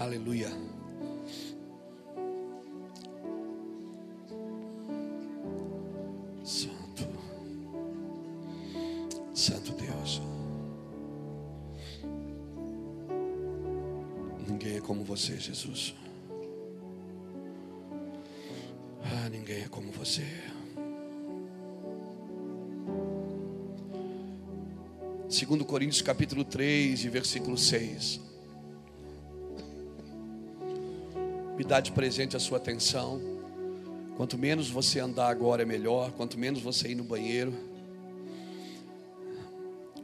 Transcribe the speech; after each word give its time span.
Aleluia. 0.00 0.48
Santo. 6.44 7.08
Santo 9.34 9.72
Deus. 9.72 10.22
Ninguém 14.46 14.76
é 14.76 14.80
como 14.80 15.02
você, 15.02 15.36
Jesus. 15.36 15.96
Ah, 19.02 19.28
ninguém 19.30 19.64
é 19.64 19.68
como 19.68 19.90
você. 19.90 20.24
Segundo 25.28 25.64
Coríntios 25.64 26.02
capítulo 26.02 26.44
3 26.44 27.04
e 27.04 27.08
versículo 27.08 27.58
6. 27.58 28.27
Me 31.68 31.70
dá 31.70 31.80
de 31.80 31.92
presente 31.92 32.34
a 32.34 32.40
sua 32.40 32.56
atenção. 32.56 33.20
Quanto 34.16 34.38
menos 34.38 34.70
você 34.70 35.00
andar 35.00 35.28
agora 35.28 35.64
é 35.64 35.66
melhor, 35.66 36.12
quanto 36.12 36.38
menos 36.38 36.62
você 36.62 36.88
ir 36.88 36.94
no 36.94 37.04
banheiro, 37.04 37.52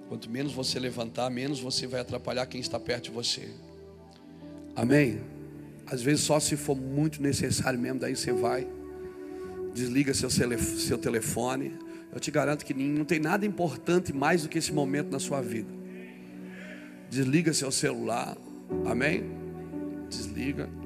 quanto 0.07 0.29
menos 0.29 0.53
você 0.53 0.79
levantar, 0.79 1.31
menos 1.31 1.61
você 1.61 1.87
vai 1.87 2.03
atrapalhar 2.03 2.45
quem 2.45 2.61
está 2.61 2.79
perto 2.79 3.05
de 3.05 3.13
você. 3.13 3.49
Amém? 4.77 5.23
Às 5.87 6.03
vezes 6.03 6.25
só 6.25 6.39
se 6.39 6.55
for 6.55 6.77
muito 6.77 7.23
necessário 7.23 7.81
mesmo, 7.81 7.99
daí 7.99 8.15
você 8.15 8.31
vai, 8.31 8.69
desliga 9.73 10.13
seu, 10.13 10.29
seu 10.29 10.99
telefone. 10.99 11.79
Eu 12.13 12.21
te 12.21 12.31
garanto 12.31 12.63
que 12.63 12.75
não 12.75 13.07
tem 13.07 13.19
nada 13.19 13.47
importante 13.47 14.13
mais 14.13 14.43
do 14.43 14.51
que 14.51 14.59
esse 14.59 14.71
momento 14.71 15.11
na 15.11 15.19
sua 15.19 15.41
vida. 15.41 15.73
Desliga 17.09 17.55
seu 17.55 17.71
celular, 17.71 18.37
amém? 18.85 19.25
Desliga. 20.11 20.84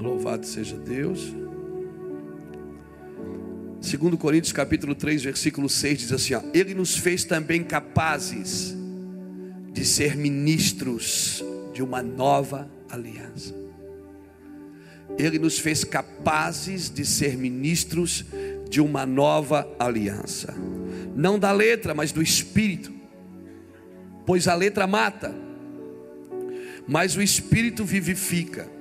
Louvado 0.00 0.46
seja 0.46 0.76
Deus. 0.76 1.34
Segundo 3.82 4.16
Coríntios 4.16 4.52
capítulo 4.52 4.94
3, 4.94 5.22
versículo 5.22 5.68
6 5.68 5.98
diz 5.98 6.12
assim, 6.12 6.34
ó, 6.34 6.42
ele 6.54 6.74
nos 6.74 6.96
fez 6.96 7.24
também 7.24 7.62
capazes 7.62 8.74
de 9.72 9.84
ser 9.84 10.16
ministros 10.16 11.44
de 11.74 11.82
uma 11.82 12.02
nova 12.02 12.70
aliança. 12.88 13.54
Ele 15.18 15.38
nos 15.38 15.58
fez 15.58 15.84
capazes 15.84 16.88
de 16.88 17.04
ser 17.04 17.36
ministros 17.36 18.24
de 18.70 18.80
uma 18.80 19.04
nova 19.04 19.68
aliança. 19.78 20.54
Não 21.14 21.38
da 21.38 21.52
letra, 21.52 21.92
mas 21.94 22.10
do 22.10 22.22
espírito. 22.22 22.90
Pois 24.24 24.48
a 24.48 24.54
letra 24.54 24.86
mata, 24.86 25.34
mas 26.88 27.16
o 27.16 27.22
espírito 27.22 27.84
vivifica. 27.84 28.79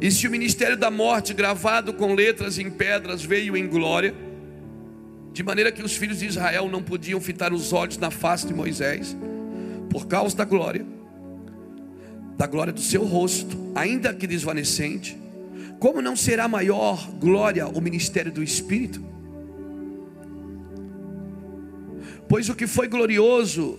E 0.00 0.10
se 0.10 0.26
o 0.26 0.30
ministério 0.30 0.76
da 0.76 0.90
morte, 0.90 1.32
gravado 1.32 1.92
com 1.92 2.14
letras 2.14 2.58
em 2.58 2.70
pedras, 2.70 3.22
veio 3.22 3.56
em 3.56 3.68
glória, 3.68 4.14
de 5.32 5.42
maneira 5.42 5.70
que 5.70 5.82
os 5.82 5.96
filhos 5.96 6.18
de 6.18 6.26
Israel 6.26 6.68
não 6.68 6.82
podiam 6.82 7.20
fitar 7.20 7.52
os 7.52 7.72
olhos 7.72 7.96
na 7.96 8.10
face 8.10 8.46
de 8.46 8.54
Moisés, 8.54 9.16
por 9.88 10.06
causa 10.06 10.36
da 10.36 10.44
glória, 10.44 10.84
da 12.36 12.46
glória 12.46 12.72
do 12.72 12.80
seu 12.80 13.04
rosto, 13.04 13.56
ainda 13.74 14.12
que 14.14 14.26
desvanecente, 14.26 15.16
como 15.78 16.02
não 16.02 16.16
será 16.16 16.48
maior 16.48 17.10
glória 17.12 17.66
o 17.66 17.80
ministério 17.80 18.32
do 18.32 18.42
Espírito? 18.42 19.02
Pois 22.28 22.48
o 22.48 22.54
que 22.54 22.66
foi 22.66 22.86
glorioso, 22.86 23.78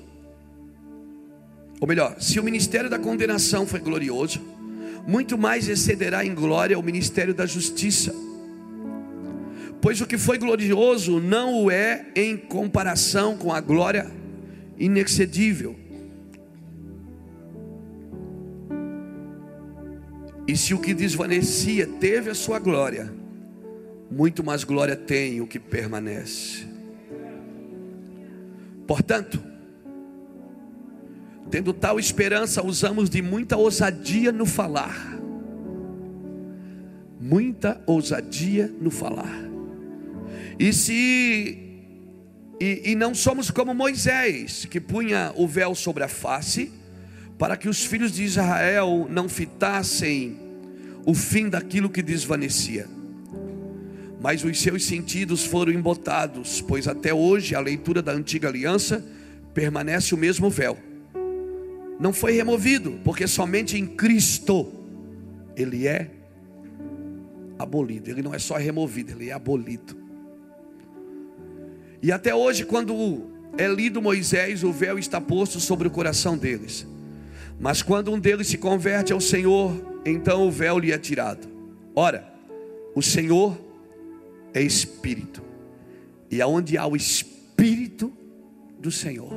ou 1.80 1.88
melhor, 1.88 2.19
se 2.19 2.39
o 2.39 2.44
ministério 2.44 2.89
da 2.89 3.00
condenação 3.00 3.66
foi 3.66 3.80
glorioso, 3.80 4.42
muito 5.07 5.38
mais 5.38 5.67
excederá 5.67 6.25
em 6.25 6.33
glória 6.33 6.77
o 6.77 6.83
ministério 6.83 7.33
da 7.33 7.45
justiça. 7.45 8.13
Pois 9.81 10.00
o 10.00 10.06
que 10.06 10.17
foi 10.17 10.38
glorioso 10.38 11.19
não 11.19 11.63
o 11.63 11.72
é 11.72 12.06
em 12.16 12.38
comparação 12.38 13.35
com 13.35 13.51
a 13.51 13.59
glória 13.59 14.09
inexcedível. 14.78 15.75
E 20.47 20.56
se 20.56 20.73
o 20.73 20.79
que 20.79 20.94
desvanecia 20.94 21.88
teve 21.88 22.29
a 22.29 22.35
sua 22.35 22.59
glória, 22.59 23.12
muito 24.09 24.44
mais 24.44 24.63
glória 24.63 24.95
tem 24.95 25.39
o 25.39 25.47
que 25.47 25.59
permanece. 25.59 26.66
Portanto, 28.85 29.50
Tendo 31.51 31.73
tal 31.73 32.00
esperança, 32.00 32.66
usamos 32.66 33.09
de 33.09 33.22
muita 33.22 33.57
ousadia 33.57 34.31
no 34.31 34.45
falar. 34.45 35.19
Muita 37.19 37.84
ousadia 37.85 38.73
no 38.79 38.89
falar. 38.89 39.38
E 40.57 40.72
se 40.72 41.57
e, 42.57 42.91
e, 42.91 42.95
não 42.95 43.13
somos 43.13 43.51
como 43.51 43.73
Moisés, 43.73 44.66
que 44.66 44.79
punha 44.79 45.34
o 45.35 45.45
véu 45.45 45.75
sobre 45.75 46.03
a 46.03 46.07
face, 46.07 46.72
para 47.38 47.57
que 47.57 47.68
os 47.68 47.83
filhos 47.83 48.13
de 48.13 48.23
Israel 48.23 49.07
não 49.09 49.28
fitassem 49.28 50.39
o 51.06 51.13
fim 51.13 51.50
daquilo 51.50 51.89
que 51.89 52.01
desvanecia. 52.01 52.88
Mas 54.22 54.44
os 54.45 54.62
seus 54.62 54.85
sentidos 54.85 55.44
foram 55.44 55.73
embotados, 55.73 56.62
pois 56.62 56.88
até 56.88 57.13
hoje 57.13 57.56
a 57.56 57.59
leitura 57.59 58.01
da 58.01 58.13
antiga 58.13 58.47
aliança 58.47 59.03
permanece 59.53 60.13
o 60.13 60.18
mesmo 60.18 60.50
véu 60.50 60.91
não 62.01 62.12
foi 62.12 62.31
removido, 62.31 63.00
porque 63.03 63.28
somente 63.28 63.78
em 63.78 63.85
Cristo 63.85 64.73
ele 65.56 65.88
é 65.88 66.09
abolido. 67.59 68.09
Ele 68.09 68.23
não 68.23 68.34
é 68.34 68.39
só 68.39 68.57
removido, 68.57 69.12
ele 69.12 69.29
é 69.29 69.34
abolido. 69.34 69.95
E 72.01 72.12
até 72.12 72.34
hoje, 72.34 72.66
quando 72.66 73.29
é 73.56 73.67
lido 73.67 74.01
Moisés, 74.01 74.63
o 74.63 74.72
véu 74.72 74.97
está 74.97 75.22
posto 75.22 75.59
sobre 75.59 75.88
o 75.88 75.91
coração 75.91 76.35
deles. 76.35 76.88
Mas 77.59 77.84
quando 77.84 78.12
um 78.12 78.19
deles 78.19 78.47
se 78.47 78.57
converte 78.57 79.13
ao 79.13 79.22
Senhor, 79.22 79.72
então 80.03 80.47
o 80.47 80.50
véu 80.50 80.79
lhe 80.79 80.91
é 80.91 80.97
tirado. 80.97 81.47
Ora, 81.95 82.33
o 82.95 83.01
Senhor 83.03 83.56
é 84.56 84.62
Espírito, 84.63 85.44
e 86.31 86.41
aonde 86.41 86.79
há 86.79 86.88
o 86.88 86.95
Espírito 86.95 88.12
do 88.79 88.91
Senhor, 88.91 89.31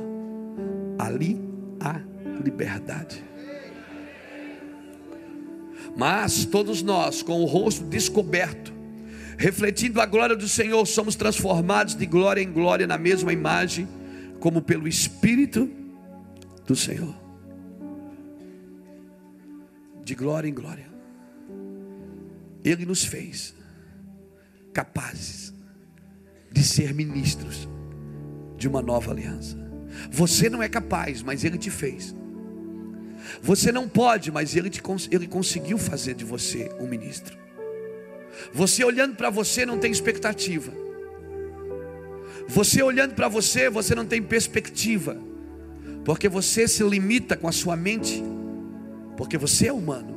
ali 0.97 1.39
há 1.79 2.14
liberdade. 2.43 3.23
Mas 5.95 6.45
todos 6.45 6.81
nós, 6.81 7.21
com 7.23 7.41
o 7.41 7.45
rosto 7.45 7.83
descoberto, 7.85 8.73
refletindo 9.37 10.01
a 10.01 10.05
glória 10.05 10.35
do 10.35 10.47
Senhor, 10.47 10.85
somos 10.85 11.15
transformados 11.15 11.95
de 11.95 12.05
glória 12.05 12.41
em 12.41 12.51
glória 12.51 12.85
na 12.85 12.97
mesma 12.97 13.31
imagem, 13.31 13.87
como 14.39 14.61
pelo 14.61 14.87
Espírito 14.87 15.69
do 16.65 16.75
Senhor. 16.75 17.15
De 20.03 20.15
glória 20.15 20.47
em 20.47 20.53
glória. 20.53 20.85
Ele 22.63 22.85
nos 22.85 23.05
fez 23.05 23.55
capazes 24.73 25.53
de 26.51 26.63
ser 26.63 26.93
ministros 26.93 27.67
de 28.57 28.67
uma 28.67 28.81
nova 28.81 29.11
aliança. 29.11 29.57
Você 30.11 30.49
não 30.49 30.61
é 30.61 30.67
capaz, 30.67 31.21
mas 31.21 31.43
Ele 31.43 31.57
te 31.57 31.69
fez. 31.69 32.15
Você 33.41 33.71
não 33.71 33.87
pode, 33.87 34.31
mas 34.31 34.55
ele, 34.55 34.69
te, 34.69 34.81
ele 35.11 35.27
conseguiu 35.27 35.77
fazer 35.77 36.13
de 36.13 36.25
você 36.25 36.69
um 36.79 36.87
ministro. 36.87 37.37
Você 38.53 38.83
olhando 38.83 39.15
para 39.15 39.29
você 39.29 39.65
não 39.65 39.77
tem 39.77 39.91
expectativa. 39.91 40.71
Você 42.47 42.83
olhando 42.83 43.15
para 43.15 43.27
você, 43.27 43.69
você 43.69 43.95
não 43.95 44.05
tem 44.05 44.21
perspectiva. 44.21 45.17
Porque 46.03 46.29
você 46.29 46.67
se 46.67 46.83
limita 46.83 47.35
com 47.35 47.47
a 47.47 47.51
sua 47.51 47.75
mente. 47.75 48.23
Porque 49.17 49.37
você 49.37 49.67
é 49.67 49.73
humano. 49.73 50.15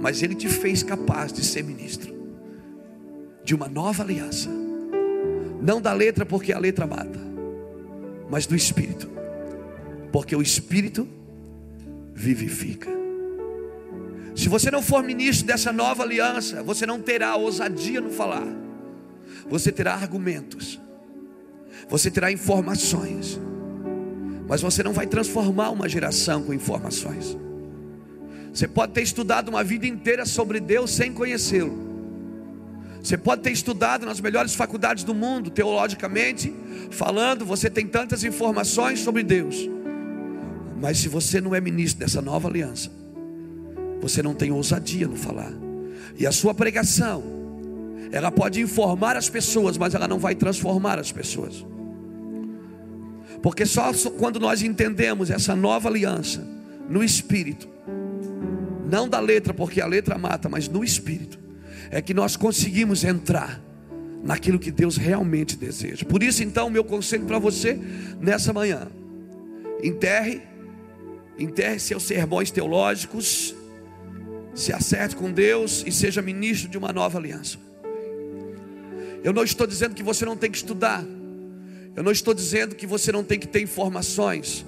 Mas 0.00 0.22
ele 0.22 0.34
te 0.34 0.48
fez 0.48 0.82
capaz 0.82 1.32
de 1.32 1.44
ser 1.44 1.62
ministro 1.62 2.14
de 3.44 3.54
uma 3.54 3.68
nova 3.68 4.02
aliança. 4.02 4.48
Não 5.60 5.80
da 5.80 5.92
letra, 5.92 6.26
porque 6.26 6.52
a 6.52 6.58
letra 6.58 6.86
mata, 6.86 7.20
mas 8.30 8.46
do 8.46 8.56
espírito. 8.56 9.08
Porque 10.10 10.34
o 10.34 10.42
espírito 10.42 11.06
vivifica. 12.14 12.88
Se 14.34 14.48
você 14.48 14.70
não 14.70 14.82
for 14.82 15.02
ministro 15.02 15.46
dessa 15.46 15.72
nova 15.72 16.02
aliança, 16.02 16.62
você 16.62 16.86
não 16.86 17.00
terá 17.00 17.36
ousadia 17.36 18.00
no 18.00 18.10
falar, 18.10 18.46
você 19.48 19.70
terá 19.70 19.94
argumentos, 19.94 20.80
você 21.88 22.10
terá 22.10 22.32
informações, 22.32 23.38
mas 24.48 24.60
você 24.60 24.82
não 24.82 24.92
vai 24.92 25.06
transformar 25.06 25.70
uma 25.70 25.88
geração 25.88 26.42
com 26.42 26.54
informações. 26.54 27.36
Você 28.52 28.68
pode 28.68 28.92
ter 28.92 29.02
estudado 29.02 29.48
uma 29.48 29.64
vida 29.64 29.86
inteira 29.86 30.24
sobre 30.24 30.60
Deus 30.60 30.92
sem 30.92 31.12
conhecê-lo. 31.12 31.92
Você 33.02 33.18
pode 33.18 33.42
ter 33.42 33.50
estudado 33.50 34.06
nas 34.06 34.20
melhores 34.20 34.54
faculdades 34.54 35.04
do 35.04 35.14
mundo, 35.14 35.50
teologicamente 35.50 36.54
falando, 36.90 37.44
você 37.44 37.68
tem 37.68 37.86
tantas 37.86 38.24
informações 38.24 39.00
sobre 39.00 39.22
Deus 39.22 39.68
Mas 40.80 40.98
se 40.98 41.08
você 41.08 41.40
não 41.40 41.54
é 41.54 41.60
ministro 41.60 42.00
dessa 42.00 42.20
nova 42.20 42.48
aliança, 42.48 42.90
você 44.00 44.22
não 44.22 44.34
tem 44.34 44.50
ousadia 44.50 45.08
no 45.08 45.16
falar. 45.16 45.52
E 46.18 46.26
a 46.26 46.32
sua 46.32 46.54
pregação, 46.54 47.22
ela 48.12 48.30
pode 48.30 48.60
informar 48.60 49.16
as 49.16 49.28
pessoas, 49.28 49.78
mas 49.78 49.94
ela 49.94 50.06
não 50.06 50.18
vai 50.18 50.34
transformar 50.34 50.98
as 50.98 51.10
pessoas. 51.10 51.64
Porque 53.42 53.66
só 53.66 53.92
quando 54.18 54.40
nós 54.40 54.62
entendemos 54.62 55.30
essa 55.30 55.54
nova 55.54 55.88
aliança 55.88 56.46
no 56.88 57.02
espírito, 57.02 57.68
não 58.90 59.08
da 59.08 59.20
letra, 59.20 59.52
porque 59.52 59.80
a 59.80 59.86
letra 59.86 60.16
mata, 60.16 60.48
mas 60.48 60.68
no 60.68 60.84
espírito, 60.84 61.38
é 61.90 62.00
que 62.00 62.14
nós 62.14 62.36
conseguimos 62.36 63.04
entrar 63.04 63.60
naquilo 64.22 64.58
que 64.58 64.70
Deus 64.70 64.96
realmente 64.96 65.56
deseja. 65.56 66.04
Por 66.06 66.22
isso, 66.22 66.42
então, 66.42 66.70
meu 66.70 66.84
conselho 66.84 67.24
para 67.24 67.38
você 67.38 67.78
nessa 68.20 68.52
manhã: 68.52 68.88
enterre, 69.82 70.42
enterre 71.38 71.78
seus 71.78 72.02
sermões 72.04 72.50
teológicos, 72.50 73.54
se 74.54 74.72
acerte 74.72 75.16
com 75.16 75.32
Deus 75.32 75.82
e 75.86 75.92
seja 75.92 76.22
ministro 76.22 76.68
de 76.68 76.78
uma 76.78 76.92
nova 76.92 77.18
aliança. 77.18 77.58
Eu 79.22 79.32
não 79.32 79.42
estou 79.42 79.66
dizendo 79.66 79.94
que 79.94 80.02
você 80.02 80.24
não 80.24 80.36
tem 80.36 80.50
que 80.50 80.58
estudar, 80.58 81.04
eu 81.96 82.02
não 82.02 82.12
estou 82.12 82.34
dizendo 82.34 82.74
que 82.74 82.86
você 82.86 83.10
não 83.10 83.24
tem 83.24 83.38
que 83.38 83.48
ter 83.48 83.60
informações, 83.60 84.64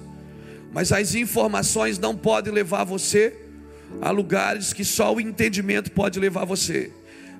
mas 0.73 0.91
as 0.91 1.15
informações 1.15 1.99
não 1.99 2.15
podem 2.15 2.53
levar 2.53 2.83
você 2.83 3.35
a 4.01 4.11
lugares 4.11 4.73
que 4.73 4.83
só 4.83 5.13
o 5.13 5.21
entendimento 5.21 5.91
pode 5.91 6.19
levar 6.19 6.45
você. 6.45 6.91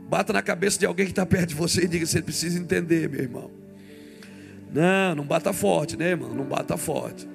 Bata 0.09 0.31
na 0.31 0.41
cabeça 0.41 0.79
de 0.79 0.85
alguém 0.85 1.05
que 1.05 1.11
está 1.11 1.25
perto 1.25 1.49
de 1.49 1.55
você 1.55 1.83
e 1.83 1.87
diga: 1.87 2.05
você 2.05 2.21
precisa 2.21 2.57
entender, 2.57 3.09
meu 3.09 3.21
irmão. 3.21 3.51
Não, 4.73 5.15
não 5.15 5.23
bata 5.25 5.51
forte, 5.51 5.97
né, 5.97 6.11
irmão? 6.11 6.33
Não 6.33 6.45
bata 6.45 6.77
forte. 6.77 7.27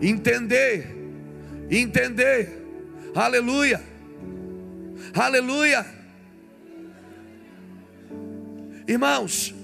Entender, 0.00 0.94
entender, 1.70 2.62
aleluia, 3.14 3.82
aleluia. 5.14 5.86
Irmãos, 8.86 9.54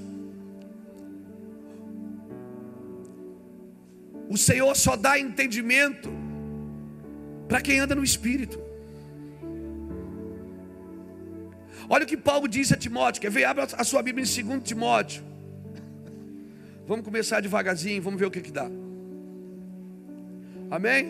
o 4.29 4.37
Senhor 4.37 4.75
só 4.75 4.97
dá 4.97 5.19
entendimento 5.19 6.11
para 7.47 7.61
quem 7.61 7.79
anda 7.79 7.95
no 7.95 8.03
Espírito. 8.03 8.59
Olha 11.89 12.05
o 12.05 12.07
que 12.07 12.17
Paulo 12.17 12.49
disse 12.49 12.73
a 12.73 12.77
Timóteo. 12.77 13.21
Quer 13.21 13.31
ver? 13.31 13.45
Abra 13.45 13.69
a 13.77 13.85
sua 13.85 14.03
Bíblia 14.03 14.25
em 14.25 14.45
2 14.45 14.63
Timóteo. 14.65 15.23
Vamos 16.87 17.05
começar 17.05 17.41
devagarzinho, 17.41 18.01
vamos 18.01 18.19
ver 18.19 18.27
o 18.27 18.31
que, 18.31 18.41
que 18.41 18.51
dá. 18.51 18.71
Amém? 20.73 21.07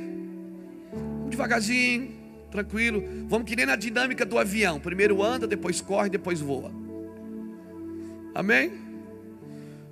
Devagarzinho, 1.29 2.11
tranquilo. 2.51 3.01
Vamos 3.29 3.49
que 3.49 3.55
nem 3.55 3.65
na 3.65 3.77
dinâmica 3.77 4.27
do 4.27 4.37
avião. 4.37 4.81
Primeiro 4.81 5.23
anda, 5.23 5.47
depois 5.47 5.81
corre, 5.81 6.11
depois 6.11 6.41
voa. 6.41 6.73
Amém? 8.35 8.73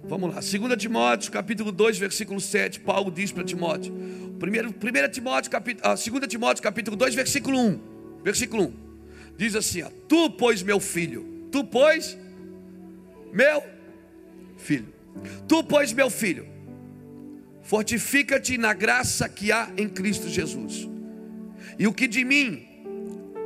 Vamos 0.03 0.35
lá. 0.35 0.41
2 0.41 0.77
Timóteo, 0.77 1.31
capítulo 1.31 1.71
2, 1.71 1.99
versículo 1.99 2.41
7. 2.41 2.81
Paulo 2.81 3.13
diz 3.13 3.31
para 3.31 3.45
Timóteo. 3.45 3.95
Primeiro, 4.41 4.71
1 4.71 5.11
Timóteo, 5.13 5.49
capítulo, 5.49 5.89
ah, 5.89 5.95
2 5.95 6.27
Timóteo, 6.27 6.65
capítulo 6.65 6.97
2, 6.97 7.15
versículo 7.15 7.57
1. 7.57 7.81
Versículo 8.25 8.65
1. 8.65 8.73
Diz 9.37 9.55
assim: 9.55 9.83
ó, 9.83 9.91
Tu, 10.09 10.31
pois, 10.31 10.65
meu 10.65 10.81
filho, 10.81 11.47
tu, 11.53 11.63
pois, 11.63 12.19
meu 13.33 13.63
filho, 14.57 14.93
tu, 15.47 15.63
pois, 15.63 15.93
meu 15.93 16.11
filho, 16.11 16.45
fortifica-te 17.63 18.59
na 18.59 18.73
graça 18.73 19.29
que 19.29 19.53
há 19.53 19.71
em 19.77 19.89
Cristo 19.89 20.29
Jesus, 20.29 20.89
e 21.79 21.87
o 21.87 21.93
que 21.93 22.07
de 22.07 22.25
mim, 22.25 22.67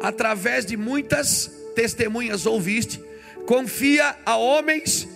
através 0.01 0.65
de 0.65 0.77
muitas 0.77 1.51
testemunhas 1.75 2.47
ouviste, 2.47 3.03
confia 3.47 4.17
a 4.25 4.37
homens 4.37 5.09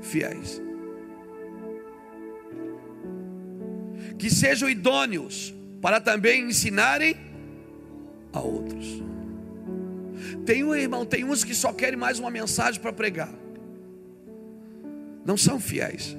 fiéis, 0.00 0.60
que 4.18 4.30
sejam 4.30 4.68
idôneos 4.68 5.54
para 5.80 6.00
também 6.00 6.48
ensinarem 6.48 7.16
a 8.32 8.40
outros. 8.40 9.02
Tem 10.46 10.62
um 10.62 10.74
irmão, 10.74 11.04
tem 11.04 11.24
uns 11.24 11.42
que 11.42 11.54
só 11.54 11.72
querem 11.72 11.98
mais 11.98 12.18
uma 12.18 12.30
mensagem 12.30 12.80
para 12.80 12.92
pregar. 12.92 13.32
Não 15.24 15.36
são 15.36 15.58
fiéis. 15.58 16.16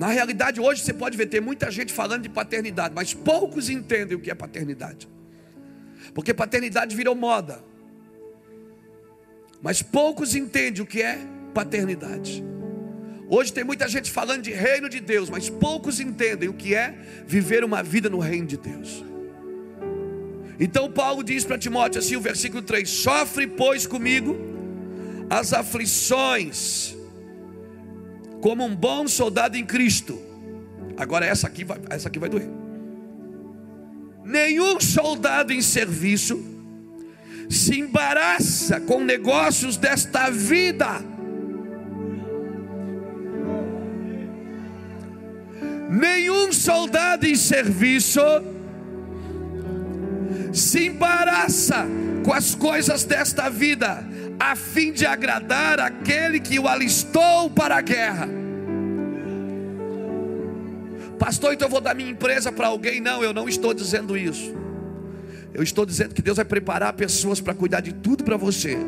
Na 0.00 0.08
realidade, 0.08 0.58
hoje 0.58 0.80
você 0.80 0.94
pode 0.94 1.14
ver, 1.14 1.26
tem 1.26 1.42
muita 1.42 1.70
gente 1.70 1.92
falando 1.92 2.22
de 2.22 2.30
paternidade, 2.30 2.94
mas 2.94 3.12
poucos 3.12 3.68
entendem 3.68 4.16
o 4.16 4.20
que 4.20 4.30
é 4.30 4.34
paternidade. 4.34 5.06
Porque 6.14 6.32
paternidade 6.32 6.96
virou 6.96 7.14
moda. 7.14 7.62
Mas 9.60 9.82
poucos 9.82 10.34
entendem 10.34 10.82
o 10.82 10.86
que 10.86 11.02
é 11.02 11.18
paternidade. 11.52 12.42
Hoje 13.28 13.52
tem 13.52 13.62
muita 13.62 13.86
gente 13.88 14.10
falando 14.10 14.40
de 14.40 14.52
reino 14.52 14.88
de 14.88 15.00
Deus, 15.00 15.28
mas 15.28 15.50
poucos 15.50 16.00
entendem 16.00 16.48
o 16.48 16.54
que 16.54 16.74
é 16.74 16.94
viver 17.26 17.62
uma 17.62 17.82
vida 17.82 18.08
no 18.08 18.20
reino 18.20 18.46
de 18.46 18.56
Deus. 18.56 19.04
Então 20.58 20.90
Paulo 20.90 21.22
diz 21.22 21.44
para 21.44 21.58
Timóteo 21.58 21.98
assim, 21.98 22.16
o 22.16 22.22
versículo 22.22 22.62
3: 22.62 22.88
Sofre, 22.88 23.46
pois, 23.46 23.86
comigo 23.86 24.34
as 25.28 25.52
aflições, 25.52 26.96
como 28.40 28.64
um 28.64 28.74
bom 28.74 29.06
soldado 29.06 29.56
em 29.56 29.64
Cristo. 29.64 30.20
Agora 30.96 31.26
essa 31.26 31.46
aqui 31.46 31.64
vai, 31.64 31.78
essa 31.90 32.08
aqui 32.08 32.18
vai 32.18 32.28
doer. 32.28 32.48
Nenhum 34.24 34.80
soldado 34.80 35.52
em 35.52 35.62
serviço 35.62 36.42
se 37.48 37.80
embaraça 37.80 38.80
com 38.80 39.02
negócios 39.02 39.76
desta 39.76 40.30
vida. 40.30 41.02
Nenhum 45.90 46.52
soldado 46.52 47.26
em 47.26 47.34
serviço 47.34 48.20
se 50.52 50.86
embaraça 50.86 51.86
com 52.24 52.32
as 52.32 52.54
coisas 52.54 53.02
desta 53.02 53.48
vida, 53.48 54.06
a 54.40 54.56
fim 54.56 54.90
de 54.90 55.04
agradar 55.04 55.78
aquele 55.78 56.40
que 56.40 56.58
o 56.58 56.66
alistou 56.66 57.50
para 57.50 57.76
a 57.76 57.80
guerra. 57.82 58.26
Pastor, 61.18 61.52
então 61.52 61.68
eu 61.68 61.70
vou 61.70 61.82
dar 61.82 61.94
minha 61.94 62.10
empresa 62.10 62.50
para 62.50 62.68
alguém? 62.68 62.98
Não, 62.98 63.22
eu 63.22 63.34
não 63.34 63.46
estou 63.46 63.74
dizendo 63.74 64.16
isso. 64.16 64.54
Eu 65.52 65.62
estou 65.62 65.84
dizendo 65.84 66.14
que 66.14 66.22
Deus 66.22 66.36
vai 66.36 66.46
preparar 66.46 66.94
pessoas 66.94 67.38
para 67.38 67.52
cuidar 67.52 67.80
de 67.80 67.92
tudo 67.92 68.24
para 68.24 68.38
você. 68.38 68.78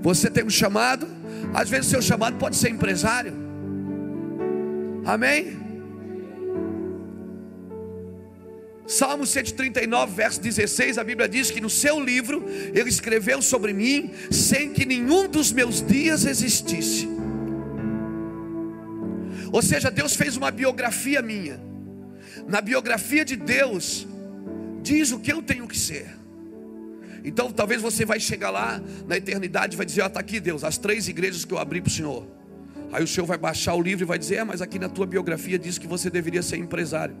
Você 0.00 0.30
tem 0.30 0.42
um 0.42 0.48
chamado, 0.50 1.06
às 1.52 1.68
vezes 1.68 1.90
seu 1.90 2.00
chamado 2.00 2.38
pode 2.38 2.56
ser 2.56 2.70
empresário. 2.70 3.34
Amém? 5.04 5.67
Salmo 8.88 9.26
139, 9.26 10.14
verso 10.14 10.40
16, 10.40 10.96
a 10.96 11.04
Bíblia 11.04 11.28
diz 11.28 11.50
que 11.50 11.60
no 11.60 11.68
seu 11.68 12.00
livro 12.02 12.42
ele 12.72 12.88
escreveu 12.88 13.42
sobre 13.42 13.74
mim 13.74 14.10
sem 14.30 14.72
que 14.72 14.86
nenhum 14.86 15.28
dos 15.28 15.52
meus 15.52 15.82
dias 15.86 16.24
existisse. 16.24 17.06
Ou 19.52 19.60
seja, 19.60 19.90
Deus 19.90 20.16
fez 20.16 20.38
uma 20.38 20.50
biografia 20.50 21.20
minha. 21.20 21.60
Na 22.46 22.62
biografia 22.62 23.26
de 23.26 23.36
Deus 23.36 24.06
diz 24.82 25.12
o 25.12 25.20
que 25.20 25.30
eu 25.30 25.42
tenho 25.42 25.68
que 25.68 25.78
ser. 25.78 26.06
Então 27.22 27.52
talvez 27.52 27.82
você 27.82 28.06
vai 28.06 28.18
chegar 28.18 28.48
lá 28.48 28.82
na 29.06 29.18
eternidade 29.18 29.74
e 29.74 29.76
vai 29.76 29.84
dizer: 29.84 30.00
"Ó, 30.00 30.06
oh, 30.06 30.10
tá 30.10 30.20
aqui 30.20 30.40
Deus, 30.40 30.64
as 30.64 30.78
três 30.78 31.08
igrejas 31.08 31.44
que 31.44 31.52
eu 31.52 31.58
abri 31.58 31.82
para 31.82 31.90
o 31.90 31.92
Senhor". 31.92 32.26
Aí 32.90 33.04
o 33.04 33.06
Senhor 33.06 33.26
vai 33.26 33.36
baixar 33.36 33.74
o 33.74 33.82
livro 33.82 34.04
e 34.04 34.06
vai 34.06 34.18
dizer: 34.18 34.36
"É, 34.36 34.44
mas 34.44 34.62
aqui 34.62 34.78
na 34.78 34.88
tua 34.88 35.04
biografia 35.04 35.58
diz 35.58 35.76
que 35.76 35.86
você 35.86 36.08
deveria 36.08 36.42
ser 36.42 36.56
empresário". 36.56 37.14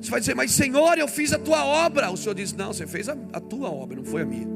Você 0.00 0.10
vai 0.10 0.20
dizer, 0.20 0.34
mas 0.34 0.52
Senhor, 0.52 0.96
eu 0.98 1.08
fiz 1.08 1.32
a 1.32 1.38
tua 1.38 1.64
obra. 1.64 2.10
O 2.10 2.16
Senhor 2.16 2.34
diz, 2.34 2.52
não, 2.52 2.72
você 2.72 2.86
fez 2.86 3.08
a, 3.08 3.16
a 3.32 3.40
tua 3.40 3.70
obra, 3.70 3.96
não 3.96 4.04
foi 4.04 4.22
a 4.22 4.26
minha. 4.26 4.46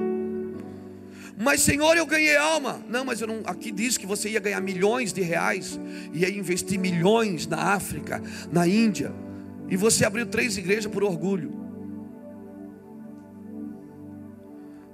Mas 1.37 1.63
Senhor, 1.63 1.97
eu 1.97 2.07
ganhei 2.07 2.37
alma. 2.37 2.81
Não, 2.89 3.05
mas 3.05 3.21
não, 3.21 3.43
aqui 3.45 3.73
diz 3.73 3.99
que 3.99 4.07
você 4.07 4.29
ia 4.29 4.41
ganhar 4.41 4.61
milhões 4.61 5.13
de 5.13 5.21
reais, 5.21 5.81
ia 6.13 6.31
investir 6.31 6.79
milhões 6.79 7.47
na 7.47 7.73
África, 7.73 8.23
na 8.51 8.67
Índia. 8.67 9.13
E 9.69 9.77
você 9.77 10.05
abriu 10.05 10.27
três 10.27 10.57
igrejas 10.57 10.87
por 10.87 11.03
orgulho. 11.03 11.61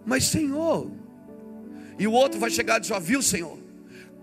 Mas 0.07 0.25
Senhor, 0.25 0.91
e 1.99 2.07
o 2.07 2.13
outro 2.13 2.41
vai 2.41 2.49
chegar 2.49 2.79
e 2.79 2.81
dizer, 2.81 2.99
viu 3.01 3.21
Senhor, 3.21 3.59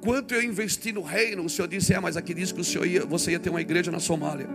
quanto 0.02 0.34
eu 0.34 0.42
investi 0.42 0.92
no 0.92 1.04
reino? 1.04 1.46
O 1.46 1.50
Senhor 1.50 1.68
disse, 1.68 1.94
é, 1.94 2.00
mas 2.00 2.18
aqui 2.18 2.34
diz 2.34 2.52
que 2.52 2.62
o 2.62 2.64
Senhor 2.64 2.88
ia, 2.88 3.06
você 3.06 3.32
ia 3.32 3.40
ter 3.40 3.52
uma 3.52 3.62
igreja 3.62 3.92
na 3.92 4.00
Somália. 4.00 4.50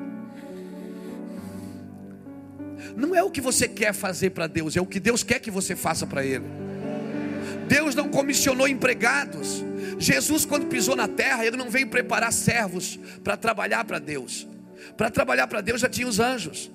Não 2.97 3.15
é 3.15 3.23
o 3.23 3.31
que 3.31 3.41
você 3.41 3.69
quer 3.69 3.93
fazer 3.93 4.31
para 4.31 4.47
Deus, 4.47 4.77
é 4.77 4.81
o 4.81 4.87
que 4.87 5.01
Deus 5.01 5.23
quer 5.23 5.39
que 5.39 5.51
você 5.51 5.75
faça 5.77 6.07
para 6.07 6.25
Ele. 6.25 6.45
Deus 7.69 7.95
não 7.95 8.09
comissionou 8.09 8.67
empregados. 8.67 9.65
Jesus, 9.97 10.45
quando 10.45 10.67
pisou 10.67 10.97
na 10.97 11.07
terra, 11.07 11.47
ele 11.47 11.57
não 11.57 11.71
veio 11.71 11.87
preparar 11.87 12.33
servos 12.33 12.99
para 13.23 13.37
trabalhar 13.37 13.85
para 13.85 14.01
Deus. 14.01 14.49
Para 14.97 15.09
trabalhar 15.09 15.47
para 15.47 15.61
Deus 15.61 15.81
já 15.81 15.89
tinha 15.89 16.09
os 16.09 16.19
anjos. 16.19 16.69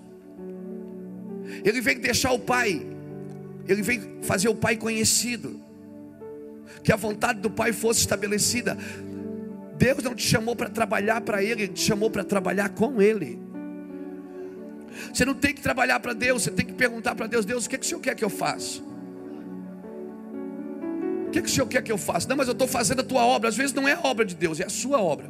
Ele 1.66 1.82
veio 1.82 2.00
deixar 2.00 2.32
o 2.32 2.40
Pai, 2.40 2.86
ele 3.68 3.82
veio 3.82 4.20
fazer 4.22 4.48
o 4.48 4.56
Pai 4.56 4.78
conhecido, 4.78 5.60
que 6.84 6.94
a 6.94 6.96
vontade 6.96 7.40
do 7.40 7.50
Pai 7.50 7.74
fosse 7.74 8.00
estabelecida. 8.00 8.78
Deus 9.78 10.04
não 10.04 10.16
te 10.16 10.24
chamou 10.24 10.56
para 10.56 10.70
trabalhar 10.70 11.22
para 11.22 11.44
Ele, 11.44 11.64
Ele 11.64 11.74
te 11.74 11.82
chamou 11.82 12.10
para 12.10 12.24
trabalhar 12.24 12.70
com 12.70 13.02
Ele. 13.02 13.45
Você 15.14 15.26
não 15.26 15.34
tem 15.34 15.54
que 15.54 15.62
trabalhar 15.62 16.00
para 16.00 16.14
Deus, 16.14 16.44
você 16.44 16.52
tem 16.52 16.66
que 16.66 16.74
perguntar 16.74 17.16
para 17.16 17.28
Deus: 17.28 17.46
Deus, 17.46 17.66
o 17.66 17.70
que, 17.70 17.76
é 17.76 17.78
que 17.78 17.86
o 17.86 17.88
Senhor 17.88 18.02
quer 18.02 18.16
que 18.16 18.24
eu 18.24 18.30
faça? 18.30 18.82
O 21.28 21.30
que, 21.32 21.40
é 21.40 21.42
que 21.42 21.50
o 21.50 21.52
Senhor 21.52 21.68
quer 21.68 21.82
que 21.82 21.92
eu 21.92 21.98
faça? 21.98 22.28
Não, 22.28 22.36
mas 22.36 22.48
eu 22.48 22.54
estou 22.54 22.68
fazendo 22.68 23.02
a 23.02 23.04
tua 23.04 23.26
obra. 23.26 23.50
Às 23.50 23.58
vezes 23.58 23.74
não 23.74 23.88
é 23.88 23.94
a 23.94 24.00
obra 24.04 24.26
de 24.26 24.36
Deus, 24.36 24.60
é 24.60 24.66
a 24.66 24.70
sua 24.70 25.02
obra. 25.02 25.30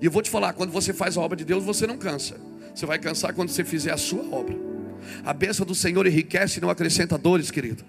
E 0.00 0.04
eu 0.04 0.10
vou 0.10 0.22
te 0.22 0.30
falar: 0.30 0.52
quando 0.52 0.70
você 0.70 0.92
faz 0.92 1.16
a 1.16 1.20
obra 1.20 1.36
de 1.36 1.44
Deus, 1.44 1.64
você 1.64 1.86
não 1.86 1.96
cansa. 1.96 2.36
Você 2.74 2.86
vai 2.86 2.98
cansar 2.98 3.32
quando 3.32 3.48
você 3.48 3.64
fizer 3.64 3.92
a 3.92 3.96
sua 3.96 4.22
obra. 4.30 4.56
A 5.24 5.32
bênção 5.32 5.66
do 5.66 5.74
Senhor 5.74 6.06
enriquece 6.06 6.58
e 6.58 6.62
não 6.62 6.70
acrescenta 6.70 7.16
dores, 7.18 7.50
querido. 7.50 7.84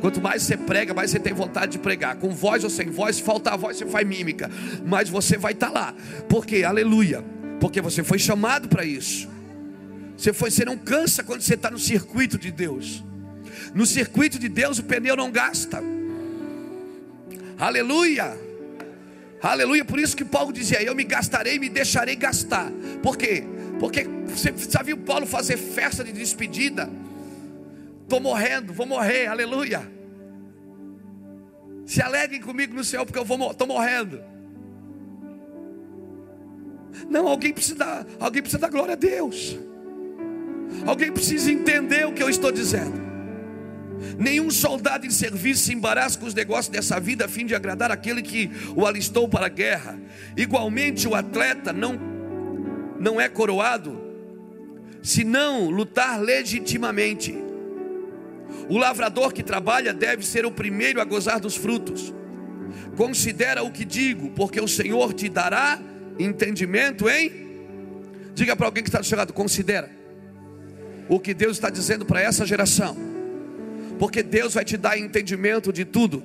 Quanto 0.00 0.20
mais 0.20 0.42
você 0.42 0.56
prega, 0.56 0.94
mais 0.94 1.10
você 1.10 1.18
tem 1.18 1.32
vontade 1.32 1.72
de 1.72 1.78
pregar. 1.78 2.16
Com 2.16 2.30
voz 2.30 2.64
ou 2.64 2.70
sem 2.70 2.90
voz, 2.90 3.18
falta 3.18 3.50
a 3.50 3.56
voz, 3.56 3.76
você 3.76 3.86
faz 3.86 4.06
mímica. 4.06 4.50
Mas 4.84 5.08
você 5.08 5.36
vai 5.36 5.52
estar 5.52 5.70
tá 5.70 5.72
lá. 5.72 5.94
Porque, 6.28 6.64
aleluia. 6.64 7.24
Porque 7.58 7.80
você 7.80 8.02
foi 8.02 8.18
chamado 8.18 8.68
para 8.68 8.84
isso. 8.84 9.28
Você, 10.20 10.34
foi, 10.34 10.50
você 10.50 10.66
não 10.66 10.76
cansa 10.76 11.24
quando 11.24 11.40
você 11.40 11.54
está 11.54 11.70
no 11.70 11.78
circuito 11.78 12.36
de 12.36 12.50
Deus. 12.50 13.02
No 13.74 13.86
circuito 13.86 14.38
de 14.38 14.50
Deus 14.50 14.78
o 14.78 14.82
pneu 14.82 15.16
não 15.16 15.30
gasta. 15.30 15.82
Aleluia. 17.58 18.38
Aleluia. 19.42 19.82
Por 19.82 19.98
isso 19.98 20.14
que 20.14 20.24
Paulo 20.24 20.52
dizia: 20.52 20.82
Eu 20.82 20.94
me 20.94 21.04
gastarei 21.04 21.54
e 21.54 21.58
me 21.58 21.70
deixarei 21.70 22.16
gastar. 22.16 22.70
Por 23.02 23.16
quê? 23.16 23.44
Porque 23.78 24.04
você 24.26 24.52
já 24.68 24.82
viu 24.82 24.98
Paulo 24.98 25.24
fazer 25.24 25.56
festa 25.56 26.04
de 26.04 26.12
despedida? 26.12 26.90
Estou 28.02 28.20
morrendo, 28.20 28.74
vou 28.74 28.84
morrer, 28.84 29.26
aleluia. 29.26 29.90
Se 31.86 32.02
alegrem 32.02 32.42
comigo 32.42 32.74
no 32.74 32.84
céu, 32.84 33.06
porque 33.06 33.18
eu 33.18 33.50
estou 33.50 33.66
morrendo. 33.66 34.22
Não, 37.08 37.26
alguém 37.26 37.54
precisa, 37.54 38.06
alguém 38.18 38.42
precisa 38.42 38.60
dar 38.60 38.68
glória 38.68 38.92
a 38.92 38.96
Deus. 38.96 39.58
Alguém 40.86 41.12
precisa 41.12 41.50
entender 41.50 42.06
o 42.06 42.12
que 42.12 42.22
eu 42.22 42.28
estou 42.28 42.50
dizendo. 42.50 43.10
Nenhum 44.18 44.50
soldado 44.50 45.06
em 45.06 45.10
serviço 45.10 45.64
se 45.64 45.74
embaraça 45.74 46.18
com 46.18 46.26
os 46.26 46.34
negócios 46.34 46.68
dessa 46.68 46.98
vida 46.98 47.26
a 47.26 47.28
fim 47.28 47.44
de 47.44 47.54
agradar 47.54 47.90
aquele 47.90 48.22
que 48.22 48.50
o 48.74 48.86
alistou 48.86 49.28
para 49.28 49.46
a 49.46 49.48
guerra. 49.48 49.98
Igualmente, 50.36 51.06
o 51.06 51.14
atleta 51.14 51.72
não, 51.72 51.98
não 52.98 53.20
é 53.20 53.28
coroado 53.28 54.00
se 55.02 55.24
não 55.24 55.70
lutar 55.70 56.20
legitimamente. 56.20 57.34
O 58.68 58.78
lavrador 58.78 59.32
que 59.32 59.42
trabalha 59.42 59.92
deve 59.92 60.24
ser 60.24 60.44
o 60.44 60.50
primeiro 60.50 61.00
a 61.00 61.04
gozar 61.04 61.40
dos 61.40 61.56
frutos. 61.56 62.12
Considera 62.96 63.62
o 63.62 63.70
que 63.70 63.84
digo, 63.84 64.30
porque 64.30 64.60
o 64.60 64.68
Senhor 64.68 65.12
te 65.12 65.28
dará 65.28 65.78
entendimento, 66.18 67.08
hein? 67.08 67.48
Diga 68.34 68.54
para 68.54 68.66
alguém 68.66 68.82
que 68.82 68.88
está 68.88 69.00
do 69.00 69.06
seu 69.06 69.18
lado, 69.18 69.32
considera 69.32 69.99
o 71.10 71.18
que 71.18 71.34
Deus 71.34 71.56
está 71.56 71.68
dizendo 71.68 72.06
para 72.06 72.22
essa 72.22 72.46
geração, 72.46 72.96
porque 73.98 74.22
Deus 74.22 74.54
vai 74.54 74.64
te 74.64 74.76
dar 74.76 74.96
entendimento 74.96 75.72
de 75.72 75.84
tudo. 75.84 76.22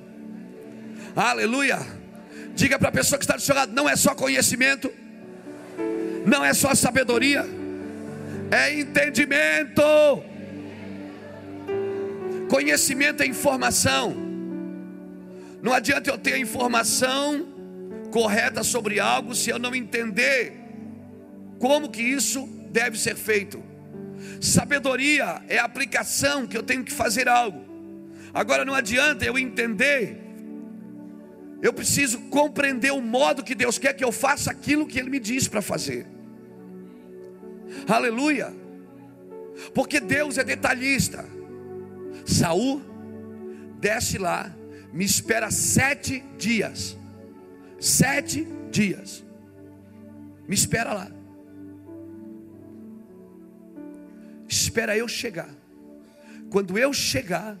Aleluia. 1.14 1.80
Diga 2.54 2.78
para 2.78 2.90
a 2.90 2.92
pessoa 2.92 3.18
que 3.18 3.24
está 3.24 3.34
do 3.34 3.42
seu 3.42 3.54
lado: 3.54 3.72
não 3.74 3.88
é 3.88 3.96
só 3.96 4.14
conhecimento, 4.14 4.90
não 6.24 6.44
é 6.44 6.54
só 6.54 6.72
sabedoria, 6.72 7.44
é 8.48 8.78
entendimento. 8.78 9.82
Conhecimento 12.48 13.24
é 13.24 13.26
informação. 13.26 14.14
Não 15.60 15.72
adianta 15.72 16.08
eu 16.08 16.16
ter 16.16 16.34
a 16.34 16.38
informação 16.38 17.44
correta 18.12 18.62
sobre 18.62 19.00
algo 19.00 19.34
se 19.34 19.50
eu 19.50 19.58
não 19.58 19.74
entender 19.74 20.52
como 21.58 21.90
que 21.90 22.02
isso 22.02 22.46
deve 22.70 22.96
ser 22.96 23.16
feito. 23.16 23.75
Sabedoria 24.40 25.42
é 25.48 25.58
a 25.58 25.64
aplicação 25.64 26.46
que 26.46 26.56
eu 26.56 26.62
tenho 26.62 26.84
que 26.84 26.92
fazer 26.92 27.28
algo. 27.28 27.64
Agora 28.32 28.64
não 28.64 28.74
adianta 28.74 29.24
eu 29.24 29.38
entender. 29.38 30.18
Eu 31.62 31.72
preciso 31.72 32.20
compreender 32.28 32.92
o 32.92 33.00
modo 33.00 33.42
que 33.42 33.54
Deus 33.54 33.78
quer 33.78 33.94
que 33.94 34.04
eu 34.04 34.12
faça 34.12 34.50
aquilo 34.50 34.86
que 34.86 34.98
Ele 34.98 35.10
me 35.10 35.18
diz 35.18 35.48
para 35.48 35.62
fazer. 35.62 36.06
Aleluia. 37.88 38.52
Porque 39.74 40.00
Deus 40.00 40.38
é 40.38 40.44
detalhista. 40.44 41.24
Saul 42.24 42.82
desce 43.80 44.18
lá, 44.18 44.54
me 44.92 45.04
espera 45.04 45.50
sete 45.50 46.22
dias. 46.36 46.96
Sete 47.78 48.46
dias. 48.70 49.24
Me 50.46 50.54
espera 50.54 50.92
lá. 50.92 51.15
Espera 54.48 54.96
eu 54.96 55.08
chegar. 55.08 55.50
Quando 56.50 56.78
eu 56.78 56.92
chegar, 56.92 57.58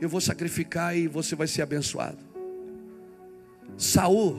eu 0.00 0.08
vou 0.08 0.20
sacrificar 0.20 0.96
e 0.96 1.06
você 1.08 1.34
vai 1.34 1.46
ser 1.46 1.62
abençoado. 1.62 2.18
Saul 3.76 4.38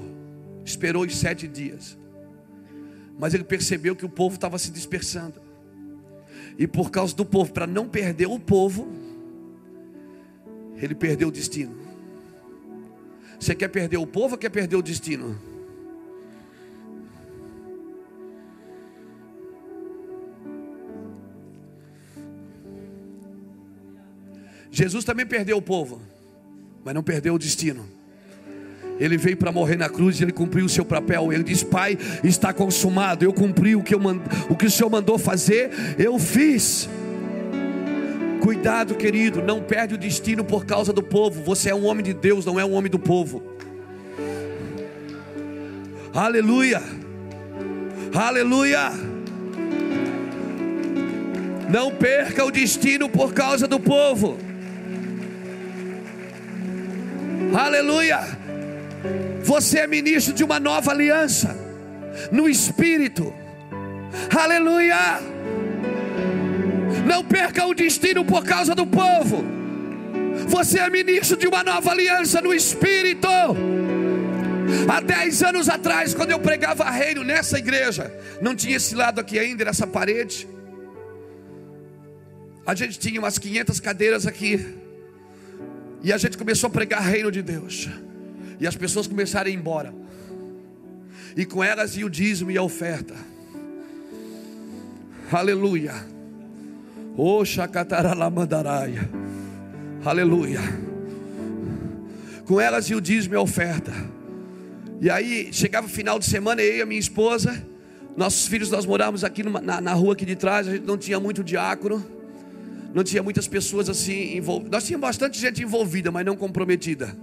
esperou 0.65 1.05
os 1.05 1.15
sete 1.15 1.47
dias, 1.47 1.97
mas 3.19 3.33
ele 3.33 3.43
percebeu 3.43 3.95
que 3.95 4.05
o 4.05 4.09
povo 4.09 4.35
estava 4.35 4.57
se 4.57 4.71
dispersando. 4.71 5.41
E 6.57 6.67
por 6.67 6.91
causa 6.91 7.15
do 7.15 7.25
povo, 7.25 7.51
para 7.51 7.67
não 7.67 7.87
perder 7.87 8.27
o 8.27 8.39
povo, 8.39 8.87
ele 10.77 10.95
perdeu 10.95 11.29
o 11.29 11.31
destino. 11.31 11.75
Você 13.39 13.55
quer 13.55 13.67
perder 13.67 13.97
o 13.97 14.07
povo 14.07 14.35
ou 14.35 14.37
quer 14.37 14.49
perder 14.49 14.75
o 14.75 14.81
destino? 14.81 15.37
Jesus 24.73 25.03
também 25.03 25.23
perdeu 25.23 25.55
o 25.57 25.61
povo, 25.61 26.01
mas 26.83 26.95
não 26.95 27.03
perdeu 27.03 27.35
o 27.35 27.37
destino. 27.37 27.85
Ele 28.99 29.17
veio 29.17 29.37
para 29.37 29.51
morrer 29.51 29.75
na 29.75 29.87
cruz 29.87 30.19
ele 30.19 30.31
cumpriu 30.31 30.65
o 30.65 30.69
seu 30.69 30.83
papel. 30.83 31.31
Ele 31.31 31.43
diz: 31.43 31.61
Pai, 31.61 31.95
está 32.23 32.51
consumado. 32.51 33.23
Eu 33.23 33.31
cumpri 33.31 33.75
o 33.75 33.83
que, 33.83 33.93
eu 33.93 33.99
mand... 33.99 34.19
o 34.49 34.55
que 34.55 34.65
o 34.65 34.71
Senhor 34.71 34.89
mandou 34.89 35.19
fazer, 35.19 35.69
eu 35.99 36.17
fiz. 36.17 36.89
Cuidado, 38.41 38.95
querido, 38.95 39.43
não 39.43 39.61
perde 39.61 39.93
o 39.93 39.97
destino 39.97 40.43
por 40.43 40.65
causa 40.65 40.91
do 40.91 41.03
povo. 41.03 41.43
Você 41.43 41.69
é 41.69 41.75
um 41.75 41.85
homem 41.85 42.03
de 42.03 42.13
Deus, 42.13 42.43
não 42.43 42.59
é 42.59 42.65
um 42.65 42.73
homem 42.73 42.89
do 42.89 42.97
povo. 42.97 43.43
Aleluia, 46.15 46.81
aleluia. 48.13 48.91
Não 51.69 51.91
perca 51.91 52.43
o 52.43 52.51
destino 52.51 53.07
por 53.07 53.33
causa 53.33 53.67
do 53.67 53.79
povo. 53.79 54.52
Aleluia. 57.53 58.19
Você 59.43 59.79
é 59.79 59.87
ministro 59.87 60.33
de 60.33 60.43
uma 60.43 60.59
nova 60.59 60.91
aliança 60.91 61.55
no 62.31 62.49
espírito. 62.49 63.31
Aleluia. 64.35 65.19
Não 67.05 67.23
perca 67.23 67.65
o 67.65 67.73
destino 67.75 68.25
por 68.25 68.43
causa 68.43 68.73
do 68.73 68.87
povo. 68.87 69.43
Você 70.47 70.79
é 70.79 70.89
ministro 70.89 71.37
de 71.37 71.47
uma 71.47 71.63
nova 71.63 71.91
aliança 71.91 72.41
no 72.41 72.53
espírito. 72.53 73.27
Há 74.87 74.99
dez 74.99 75.43
anos 75.43 75.69
atrás, 75.69 76.13
quando 76.15 76.31
eu 76.31 76.39
pregava 76.39 76.89
reino 76.89 77.23
nessa 77.23 77.59
igreja, 77.59 78.11
não 78.41 78.55
tinha 78.55 78.77
esse 78.77 78.95
lado 78.95 79.19
aqui 79.19 79.37
ainda, 79.37 79.65
nessa 79.65 79.85
parede. 79.85 80.47
A 82.65 82.73
gente 82.73 82.97
tinha 82.97 83.19
umas 83.19 83.37
500 83.37 83.79
cadeiras 83.79 84.25
aqui. 84.25 84.82
E 86.03 86.11
a 86.11 86.17
gente 86.17 86.37
começou 86.37 86.67
a 86.67 86.71
pregar 86.71 87.01
reino 87.01 87.31
de 87.31 87.41
Deus. 87.41 87.89
E 88.59 88.67
as 88.67 88.75
pessoas 88.75 89.07
começaram 89.07 89.47
a 89.47 89.49
ir 89.49 89.55
embora. 89.55 89.93
E 91.35 91.45
com 91.45 91.63
elas 91.63 91.95
ia 91.95 92.05
o 92.05 92.09
dízimo 92.09 92.51
e 92.51 92.57
a 92.57 92.61
oferta. 92.61 93.15
Aleluia. 95.31 95.93
Oxacataralamandaraya. 97.17 99.09
Aleluia. 100.03 100.59
Com 102.45 102.59
elas 102.59 102.89
ia 102.89 102.97
o 102.97 103.01
dízimo 103.01 103.35
e 103.35 103.37
a 103.37 103.41
oferta. 103.41 103.93
E 104.99 105.09
aí 105.09 105.53
chegava 105.53 105.87
o 105.87 105.89
final 105.89 106.19
de 106.19 106.25
semana, 106.25 106.61
eu 106.61 106.77
e 106.77 106.81
a 106.81 106.85
minha 106.85 106.99
esposa, 106.99 107.65
nossos 108.15 108.47
filhos, 108.47 108.69
nós 108.69 108.85
morávamos 108.85 109.23
aqui 109.23 109.41
numa, 109.41 109.59
na, 109.59 109.81
na 109.81 109.93
rua 109.93 110.13
aqui 110.13 110.25
de 110.25 110.35
trás, 110.35 110.67
a 110.67 110.71
gente 110.71 110.85
não 110.85 110.97
tinha 110.97 111.19
muito 111.19 111.43
diácono. 111.43 112.12
Não 112.93 113.03
tinha 113.03 113.23
muitas 113.23 113.47
pessoas 113.47 113.89
assim 113.89 114.37
envolvidas. 114.37 114.71
Nós 114.71 114.83
tínhamos 114.85 115.07
bastante 115.07 115.39
gente 115.39 115.63
envolvida, 115.63 116.11
mas 116.11 116.25
não 116.25 116.35
comprometida. 116.35 117.15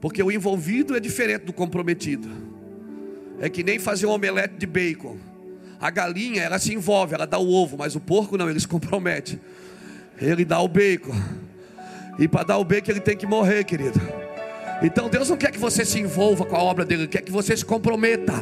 Porque 0.00 0.22
o 0.22 0.30
envolvido 0.30 0.94
é 0.96 1.00
diferente 1.00 1.46
do 1.46 1.52
comprometido. 1.52 2.28
É 3.40 3.48
que 3.48 3.62
nem 3.62 3.78
fazer 3.78 4.06
um 4.06 4.10
omelete 4.10 4.54
de 4.58 4.66
bacon. 4.66 5.16
A 5.80 5.90
galinha, 5.90 6.42
ela 6.42 6.58
se 6.58 6.74
envolve, 6.74 7.14
ela 7.14 7.26
dá 7.26 7.38
o 7.38 7.48
ovo, 7.50 7.76
mas 7.78 7.96
o 7.96 8.00
porco 8.00 8.36
não, 8.36 8.50
ele 8.50 8.60
se 8.60 8.68
compromete. 8.68 9.40
Ele 10.20 10.44
dá 10.44 10.60
o 10.60 10.68
bacon. 10.68 11.14
E 12.18 12.28
para 12.28 12.42
dar 12.42 12.58
o 12.58 12.64
bacon 12.64 12.90
ele 12.90 13.00
tem 13.00 13.16
que 13.16 13.26
morrer, 13.26 13.64
querido. 13.64 14.00
Então 14.82 15.08
Deus 15.08 15.28
não 15.28 15.36
quer 15.36 15.50
que 15.50 15.58
você 15.58 15.84
se 15.84 15.98
envolva 15.98 16.44
com 16.44 16.54
a 16.54 16.62
obra 16.62 16.84
dele, 16.84 17.02
Ele 17.02 17.08
quer 17.08 17.22
que 17.22 17.32
você 17.32 17.56
se 17.56 17.64
comprometa. 17.64 18.32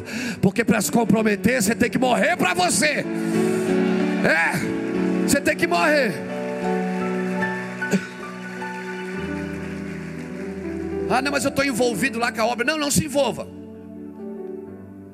Porque 0.43 0.65
para 0.65 0.81
se 0.81 0.91
comprometer, 0.91 1.63
você 1.63 1.75
tem 1.75 1.89
que 1.89 1.99
morrer 1.99 2.37
para 2.37 2.55
você. 2.55 3.05
É, 4.25 4.86
você 5.29 5.41
tem 5.41 5.57
que 5.57 5.67
morrer. 5.67 6.13
Ah, 11.09 11.23
não, 11.23 11.31
mas 11.31 11.45
eu 11.45 11.51
estou 11.51 11.65
envolvido 11.65 12.19
lá 12.19 12.33
com 12.33 12.41
a 12.41 12.47
obra. 12.47 12.65
Não, 12.65 12.77
não 12.77 12.91
se 12.91 13.05
envolva. 13.05 13.47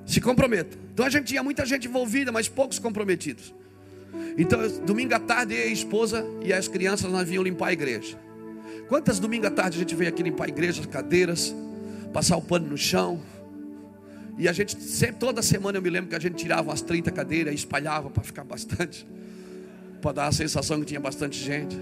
Se 0.06 0.20
comprometa. 0.20 0.76
Então 0.92 1.04
a 1.04 1.10
gente 1.10 1.26
tinha 1.26 1.42
muita 1.42 1.64
gente 1.66 1.86
envolvida, 1.86 2.32
mas 2.32 2.48
poucos 2.48 2.78
comprometidos. 2.78 3.54
Então, 4.36 4.60
domingo 4.84 5.14
à 5.14 5.18
tarde, 5.18 5.54
a 5.54 5.66
esposa 5.66 6.24
e 6.42 6.52
as 6.52 6.68
crianças 6.68 7.10
nós 7.10 7.28
vinham 7.28 7.42
limpar 7.42 7.68
a 7.68 7.72
igreja. 7.72 8.18
Quantas 8.88 9.18
domingo 9.18 9.46
à 9.46 9.50
tarde 9.50 9.76
a 9.76 9.80
gente 9.80 9.94
veio 9.94 10.10
aqui 10.10 10.22
limpar 10.22 10.46
a 10.46 10.48
igreja, 10.48 10.80
as 10.80 10.86
cadeiras, 10.86 11.54
passar 12.12 12.36
o 12.36 12.42
pano 12.42 12.68
no 12.68 12.76
chão. 12.76 13.20
E 14.38 14.48
a 14.48 14.52
gente, 14.52 14.80
sempre, 14.80 15.16
toda 15.16 15.42
semana 15.42 15.78
eu 15.78 15.82
me 15.82 15.90
lembro 15.90 16.10
que 16.10 16.16
a 16.16 16.18
gente 16.18 16.36
tirava 16.36 16.70
umas 16.70 16.80
30 16.82 17.10
cadeiras 17.10 17.52
e 17.52 17.56
espalhava 17.56 18.10
para 18.10 18.22
ficar 18.22 18.44
bastante. 18.44 19.06
Para 20.02 20.12
dar 20.12 20.26
a 20.26 20.32
sensação 20.32 20.78
que 20.80 20.86
tinha 20.86 21.00
bastante 21.00 21.42
gente. 21.42 21.78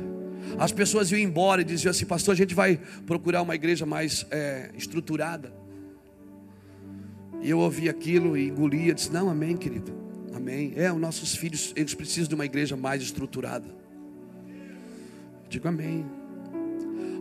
As 0.59 0.71
pessoas 0.71 1.11
iam 1.11 1.19
embora 1.19 1.63
e 1.63 1.65
diziam 1.65 1.91
assim, 1.91 2.05
pastor, 2.05 2.35
a 2.35 2.37
gente 2.37 2.55
vai 2.55 2.79
procurar 3.07 3.43
uma 3.43 3.55
igreja 3.55 3.85
mais 3.85 4.27
é, 4.31 4.71
estruturada. 4.77 5.53
E 7.43 7.51
eu 7.51 7.59
ouvi 7.59 7.89
aquilo 7.89 8.37
e 8.37 8.49
engolia, 8.49 8.95
disse, 8.95 9.11
não, 9.11 9.31
amém, 9.31 9.57
querido. 9.57 9.93
Amém. 10.35 10.73
É, 10.77 10.93
os 10.93 10.99
nossos 10.99 11.35
filhos, 11.35 11.73
eles 11.75 11.95
precisam 11.95 12.29
de 12.29 12.35
uma 12.35 12.45
igreja 12.45 12.77
mais 12.77 13.03
estruturada. 13.03 13.67
Digo 15.49 15.67
amém. 15.67 16.05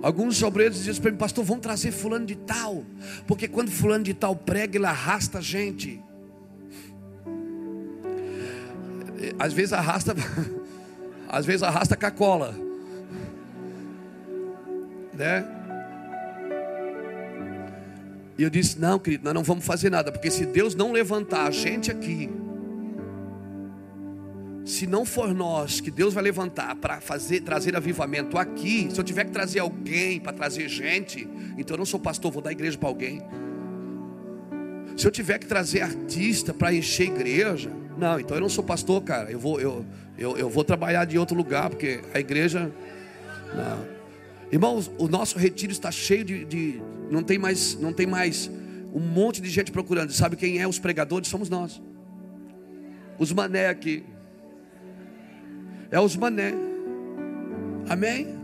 Alguns 0.01 0.41
obreiros 0.43 0.77
diziam 0.77 0.95
para 1.01 1.11
mim, 1.11 1.17
pastor, 1.17 1.43
vamos 1.43 1.61
trazer 1.61 1.91
fulano 1.91 2.25
de 2.25 2.35
tal. 2.35 2.85
Porque 3.27 3.47
quando 3.47 3.71
fulano 3.71 4.03
de 4.03 4.13
tal 4.13 4.35
prega, 4.35 4.77
ele 4.77 4.85
arrasta 4.85 5.39
a 5.39 5.41
gente. 5.41 6.01
Às 9.37 9.51
vezes 9.53 9.73
arrasta, 9.73 10.15
às 11.29 11.45
vezes 11.45 11.63
arrasta 11.63 11.95
com 11.95 12.05
a 12.05 12.11
cola. 12.11 12.55
Né? 15.13 15.45
E 18.37 18.43
eu 18.43 18.49
disse: 18.49 18.79
Não, 18.79 18.97
querido, 18.97 19.23
nós 19.23 19.33
não 19.33 19.43
vamos 19.43 19.65
fazer 19.65 19.89
nada, 19.89 20.11
porque 20.11 20.31
se 20.31 20.45
Deus 20.45 20.73
não 20.73 20.91
levantar 20.91 21.45
a 21.45 21.51
gente 21.51 21.91
aqui, 21.91 22.29
se 24.65 24.87
não 24.87 25.05
for 25.05 25.33
nós 25.33 25.81
que 25.81 25.91
Deus 25.91 26.13
vai 26.13 26.23
levantar 26.23 26.75
para 26.75 26.99
fazer 27.01 27.41
trazer 27.41 27.75
avivamento 27.75 28.37
aqui, 28.37 28.89
se 28.91 28.99
eu 28.99 29.03
tiver 29.03 29.25
que 29.25 29.31
trazer 29.31 29.59
alguém 29.59 30.19
para 30.19 30.33
trazer 30.33 30.67
gente, 30.67 31.27
então 31.57 31.75
eu 31.75 31.79
não 31.79 31.85
sou 31.85 31.99
pastor, 31.99 32.31
vou 32.31 32.41
dar 32.41 32.51
igreja 32.51 32.77
para 32.77 32.87
alguém. 32.87 33.21
Se 34.95 35.07
eu 35.07 35.11
tiver 35.11 35.37
que 35.37 35.47
trazer 35.47 35.81
artista 35.81 36.53
para 36.53 36.73
encher 36.73 37.07
igreja, 37.07 37.71
não, 37.99 38.19
então 38.19 38.37
eu 38.37 38.41
não 38.41 38.49
sou 38.49 38.63
pastor, 38.63 39.01
cara. 39.03 39.29
Eu 39.29 39.39
vou, 39.39 39.59
eu, 39.59 39.85
eu, 40.17 40.37
eu 40.37 40.49
vou 40.49 40.63
trabalhar 40.63 41.05
de 41.05 41.17
outro 41.17 41.35
lugar, 41.35 41.69
porque 41.69 42.01
a 42.13 42.19
igreja. 42.19 42.71
Não. 43.55 43.99
Irmãos, 44.51 44.89
o 44.97 45.07
nosso 45.07 45.37
retiro 45.37 45.71
está 45.71 45.91
cheio 45.91 46.23
de, 46.23 46.45
de. 46.45 46.81
não, 47.11 47.21
tem 47.21 47.37
mais, 47.37 47.77
não 47.79 47.93
tem 47.93 48.07
mais 48.07 48.49
um 48.93 48.99
monte 48.99 49.41
de 49.41 49.49
gente 49.49 49.71
procurando. 49.71 50.11
Sabe 50.11 50.35
quem 50.35 50.59
é 50.59 50.67
os 50.67 50.79
pregadores? 50.79 51.27
Somos 51.27 51.49
nós. 51.49 51.81
Os 53.19 53.31
mané 53.33 53.67
aqui 53.67 54.03
é 55.91 55.99
os 55.99 56.15
mané. 56.15 56.53
Amém? 57.87 58.35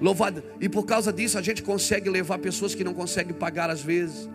Louvado. 0.00 0.42
E 0.60 0.68
por 0.68 0.84
causa 0.84 1.12
disso 1.12 1.38
a 1.38 1.42
gente 1.42 1.62
consegue 1.62 2.10
levar 2.10 2.38
pessoas 2.38 2.74
que 2.74 2.84
não 2.84 2.92
conseguem 2.92 3.34
pagar 3.34 3.70
às 3.70 3.80
vezes, 3.80 4.28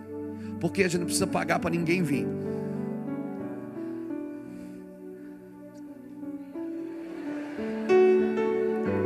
porque 0.60 0.82
a 0.82 0.88
gente 0.88 0.98
não 0.98 1.06
precisa 1.06 1.26
pagar 1.26 1.60
para 1.60 1.70
ninguém 1.70 2.02
vir. 2.02 2.26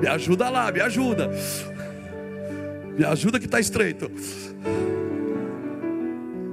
Me 0.01 0.09
ajuda 0.09 0.49
lá, 0.49 0.71
me 0.71 0.81
ajuda. 0.81 1.31
Me 2.97 3.05
ajuda 3.05 3.39
que 3.39 3.47
está 3.47 3.61
estreito. 3.61 4.11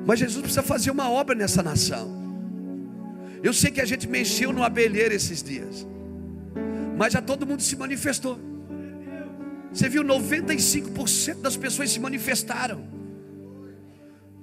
Mas 0.05 0.19
Jesus 0.19 0.41
precisa 0.41 0.63
fazer 0.63 0.91
uma 0.91 1.09
obra 1.09 1.35
nessa 1.35 1.63
nação. 1.63 2.21
Eu 3.41 3.53
sei 3.53 3.71
que 3.71 3.81
a 3.81 3.85
gente 3.85 4.07
mexeu 4.07 4.51
no 4.51 4.63
abelheiro 4.63 5.13
esses 5.13 5.41
dias. 5.41 5.87
Mas 6.97 7.13
já 7.13 7.21
todo 7.21 7.45
mundo 7.45 7.61
se 7.61 7.75
manifestou. 7.75 8.39
Você 9.71 9.89
viu, 9.89 10.03
95% 10.03 11.41
das 11.41 11.57
pessoas 11.57 11.91
se 11.91 11.99
manifestaram. 11.99 12.87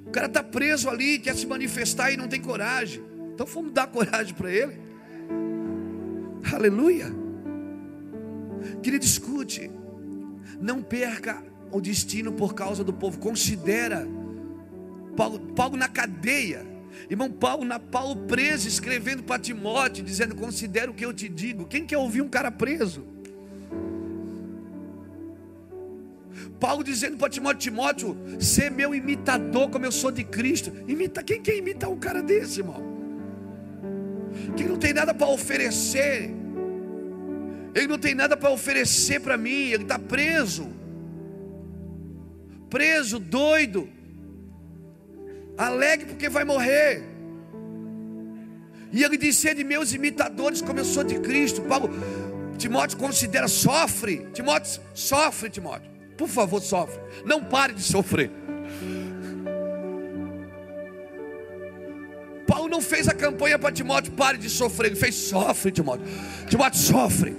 O 0.06 0.10
cara 0.10 0.26
está 0.26 0.42
preso 0.42 0.88
ali, 0.90 1.18
quer 1.18 1.36
se 1.36 1.46
manifestar 1.46 2.10
e 2.10 2.16
não 2.16 2.26
tem 2.26 2.40
coragem. 2.40 3.02
Então 3.32 3.46
vamos 3.46 3.72
dar 3.72 3.86
coragem 3.86 4.34
para 4.34 4.50
ele. 4.50 4.76
Aleluia. 6.52 7.19
Querido, 8.82 9.04
escute. 9.04 9.70
Não 10.60 10.82
perca 10.82 11.42
o 11.72 11.80
destino 11.80 12.32
por 12.32 12.54
causa 12.54 12.82
do 12.84 12.92
povo. 12.92 13.18
Considera 13.18 14.06
Paulo, 15.16 15.38
Paulo 15.54 15.76
na 15.76 15.88
cadeia. 15.88 16.66
Irmão 17.08 17.30
Paulo, 17.30 17.64
na 17.64 17.78
Paulo 17.78 18.16
preso, 18.26 18.68
escrevendo 18.68 19.22
para 19.22 19.40
Timóteo, 19.40 20.04
dizendo: 20.04 20.34
Considera 20.34 20.90
o 20.90 20.94
que 20.94 21.04
eu 21.04 21.14
te 21.14 21.28
digo. 21.28 21.66
Quem 21.66 21.86
quer 21.86 21.98
ouvir 21.98 22.22
um 22.22 22.28
cara 22.28 22.50
preso? 22.50 23.04
Paulo 26.58 26.84
dizendo 26.84 27.16
para 27.16 27.28
Timóteo: 27.28 27.58
Timóteo, 27.58 28.16
ser 28.38 28.70
meu 28.70 28.94
imitador, 28.94 29.70
como 29.70 29.84
eu 29.84 29.92
sou 29.92 30.10
de 30.10 30.24
Cristo. 30.24 30.72
Imita, 30.86 31.22
quem 31.22 31.40
quer 31.40 31.56
imitar 31.56 31.90
um 31.90 31.98
cara 31.98 32.22
desse, 32.22 32.60
irmão? 32.60 32.90
Que 34.56 34.64
não 34.64 34.76
tem 34.76 34.92
nada 34.92 35.14
para 35.14 35.28
oferecer. 35.28 36.39
Ele 37.74 37.86
não 37.86 37.98
tem 37.98 38.14
nada 38.14 38.36
para 38.36 38.50
oferecer 38.50 39.20
para 39.20 39.36
mim. 39.36 39.68
Ele 39.70 39.84
está 39.84 39.98
preso, 39.98 40.68
preso, 42.68 43.18
doido 43.18 43.88
alegre 45.60 46.06
porque 46.06 46.28
vai 46.28 46.44
morrer. 46.44 47.02
E 48.92 49.04
ele 49.04 49.16
disse: 49.16 49.52
de 49.54 49.62
meus 49.62 49.92
imitadores, 49.92 50.62
como 50.62 50.80
eu 50.80 50.84
sou 50.84 51.04
de 51.04 51.20
Cristo. 51.20 51.60
Paulo, 51.62 51.90
Timóteo 52.56 52.98
considera, 52.98 53.46
sofre. 53.46 54.26
Timóteo, 54.32 54.80
sofre, 54.94 55.50
Timóteo. 55.50 55.90
Por 56.16 56.28
favor, 56.28 56.60
sofre. 56.60 57.00
Não 57.24 57.44
pare 57.44 57.74
de 57.74 57.82
sofrer. 57.82 58.30
Paulo 62.46 62.68
não 62.68 62.80
fez 62.80 63.06
a 63.06 63.14
campanha 63.14 63.58
para 63.58 63.70
Timóteo, 63.70 64.12
pare 64.12 64.36
de 64.36 64.50
sofrer. 64.50 64.90
Ele 64.90 64.96
fez, 64.96 65.14
sofre, 65.14 65.70
Timóteo. 65.70 66.06
Timóteo, 66.48 66.80
sofre. 66.80 67.36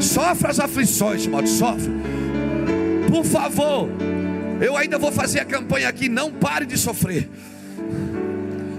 Sofre 0.00 0.50
as 0.50 0.60
aflições, 0.60 1.22
Timóteo, 1.22 1.48
sofre. 1.48 1.92
Por 3.08 3.24
favor. 3.24 3.88
Eu 4.60 4.76
ainda 4.76 4.98
vou 4.98 5.12
fazer 5.12 5.40
a 5.40 5.44
campanha 5.44 5.88
aqui. 5.88 6.08
Não 6.08 6.30
pare 6.30 6.66
de 6.66 6.76
sofrer. 6.76 7.28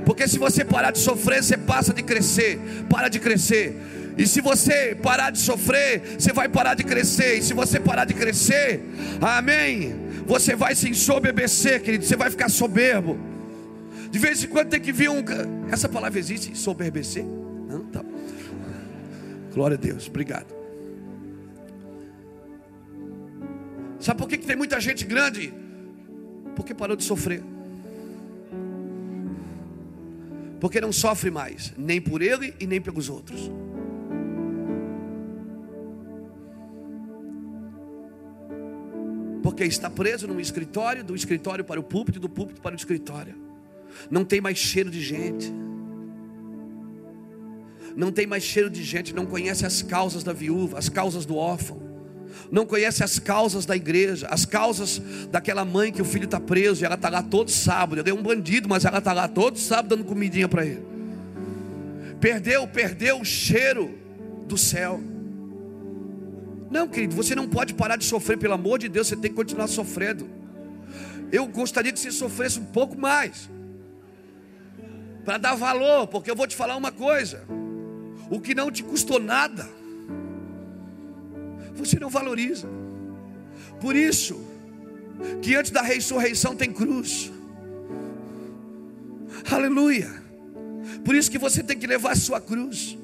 Porque 0.05 0.27
se 0.27 0.37
você 0.37 0.63
parar 0.63 0.91
de 0.91 0.99
sofrer, 0.99 1.43
você 1.43 1.57
passa 1.57 1.93
de 1.93 2.03
crescer. 2.03 2.59
Para 2.89 3.09
de 3.09 3.19
crescer. 3.19 3.75
E 4.17 4.25
se 4.25 4.39
você 4.39 4.95
parar 4.95 5.31
de 5.31 5.39
sofrer, 5.39 6.17
você 6.17 6.31
vai 6.31 6.47
parar 6.47 6.73
de 6.75 6.83
crescer. 6.83 7.37
E 7.37 7.41
se 7.41 7.53
você 7.53 7.79
parar 7.79 8.05
de 8.05 8.13
crescer, 8.13 8.83
amém. 9.21 9.95
Você 10.25 10.55
vai 10.55 10.75
se 10.75 10.89
ensoberbecer, 10.89 11.81
querido. 11.81 12.05
Você 12.05 12.15
vai 12.15 12.29
ficar 12.29 12.49
soberbo. 12.49 13.17
De 14.09 14.19
vez 14.19 14.43
em 14.43 14.47
quando 14.47 14.69
tem 14.69 14.79
que 14.79 14.91
vir 14.91 15.09
um. 15.09 15.23
Essa 15.71 15.89
palavra 15.89 16.17
existe? 16.17 16.57
Soberbecer? 16.57 17.25
Não? 17.25 17.83
Tá. 17.85 18.03
Glória 19.53 19.75
a 19.75 19.79
Deus. 19.79 20.07
Obrigado. 20.07 20.64
Sabe 23.99 24.19
por 24.19 24.27
que, 24.27 24.37
que 24.37 24.45
tem 24.45 24.55
muita 24.55 24.79
gente 24.79 25.05
grande 25.05 25.53
porque 26.55 26.73
parou 26.73 26.95
de 26.95 27.03
sofrer. 27.03 27.43
Porque 30.59 30.79
não 30.79 30.91
sofre 30.91 31.29
mais, 31.29 31.73
nem 31.77 32.01
por 32.01 32.21
ele 32.21 32.53
e 32.59 32.65
nem 32.65 32.81
pelos 32.81 33.09
outros. 33.09 33.51
Porque 39.43 39.63
está 39.63 39.89
preso 39.89 40.27
num 40.27 40.39
escritório, 40.39 41.03
do 41.03 41.15
escritório 41.15 41.63
para 41.63 41.79
o 41.79 41.83
púlpito, 41.83 42.19
do 42.19 42.29
púlpito 42.29 42.61
para 42.61 42.73
o 42.73 42.75
escritório. 42.75 43.35
Não 44.09 44.25
tem 44.25 44.41
mais 44.41 44.57
cheiro 44.57 44.89
de 44.89 45.01
gente. 45.01 45.53
não 47.95 48.11
tem 48.11 48.27
mais 48.27 48.43
cheiro 48.43 48.69
de 48.69 48.83
gente, 48.83 49.15
não 49.15 49.25
conhece 49.25 49.65
as 49.65 49.81
causas 49.81 50.21
da 50.21 50.33
viúva, 50.33 50.77
as 50.77 50.89
causas 50.89 51.25
do 51.25 51.37
órfão, 51.37 51.79
não 52.51 52.65
conhece 52.65 53.03
as 53.03 53.19
causas 53.19 53.65
da 53.65 53.75
igreja, 53.75 54.27
as 54.29 54.45
causas 54.45 55.01
daquela 55.31 55.65
mãe 55.65 55.91
que 55.91 56.01
o 56.01 56.05
filho 56.05 56.25
está 56.25 56.39
preso 56.39 56.83
e 56.83 56.85
ela 56.85 56.95
está 56.95 57.09
lá 57.09 57.21
todo 57.21 57.49
sábado. 57.51 57.99
Ele 57.99 58.09
é 58.09 58.13
um 58.13 58.21
bandido, 58.21 58.69
mas 58.69 58.85
ela 58.85 58.99
está 58.99 59.13
lá 59.13 59.27
todo 59.27 59.57
sábado 59.57 59.95
dando 59.95 60.05
comidinha 60.05 60.47
para 60.47 60.65
ele. 60.65 60.85
Perdeu, 62.19 62.67
perdeu 62.67 63.19
o 63.19 63.25
cheiro 63.25 63.97
do 64.47 64.57
céu. 64.57 65.01
Não, 66.69 66.87
querido, 66.87 67.15
você 67.15 67.35
não 67.35 67.47
pode 67.47 67.73
parar 67.73 67.95
de 67.95 68.05
sofrer, 68.05 68.37
pelo 68.37 68.53
amor 68.53 68.79
de 68.79 68.89
Deus, 68.89 69.07
você 69.07 69.15
tem 69.15 69.29
que 69.29 69.35
continuar 69.35 69.67
sofrendo. 69.67 70.27
Eu 71.31 71.47
gostaria 71.47 71.91
que 71.91 71.99
você 71.99 72.11
sofresse 72.11 72.59
um 72.59 72.65
pouco 72.65 72.97
mais, 72.99 73.49
para 75.23 75.37
dar 75.37 75.55
valor, 75.55 76.07
porque 76.07 76.29
eu 76.29 76.35
vou 76.35 76.47
te 76.47 76.55
falar 76.55 76.75
uma 76.75 76.91
coisa: 76.91 77.43
o 78.29 78.39
que 78.39 78.53
não 78.53 78.71
te 78.71 78.83
custou 78.83 79.19
nada, 79.19 79.67
você 81.75 81.99
não 81.99 82.09
valoriza. 82.09 82.67
Por 83.79 83.95
isso, 83.95 84.41
que 85.41 85.55
antes 85.55 85.71
da 85.71 85.81
ressurreição 85.81 86.55
tem 86.55 86.71
cruz. 86.71 87.31
Aleluia. 89.51 90.11
Por 91.03 91.15
isso 91.15 91.29
que 91.29 91.37
você 91.37 91.61
tem 91.61 91.77
que 91.77 91.85
levar 91.85 92.11
a 92.11 92.15
sua 92.15 92.41
cruz. 92.41 92.97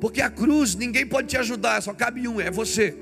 Porque 0.00 0.20
a 0.20 0.30
cruz 0.30 0.74
ninguém 0.74 1.06
pode 1.06 1.28
te 1.28 1.36
ajudar, 1.36 1.82
só 1.82 1.92
cabe 1.92 2.26
um, 2.28 2.40
é 2.40 2.50
você. 2.50 2.96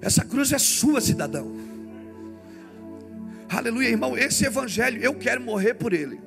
Essa 0.00 0.24
cruz 0.24 0.52
é 0.52 0.58
sua, 0.58 1.00
cidadão. 1.00 1.56
Aleluia, 3.48 3.88
irmão. 3.88 4.16
Esse 4.16 4.44
evangelho, 4.44 5.00
eu 5.02 5.14
quero 5.14 5.40
morrer 5.40 5.74
por 5.74 5.92
ele. 5.92 6.20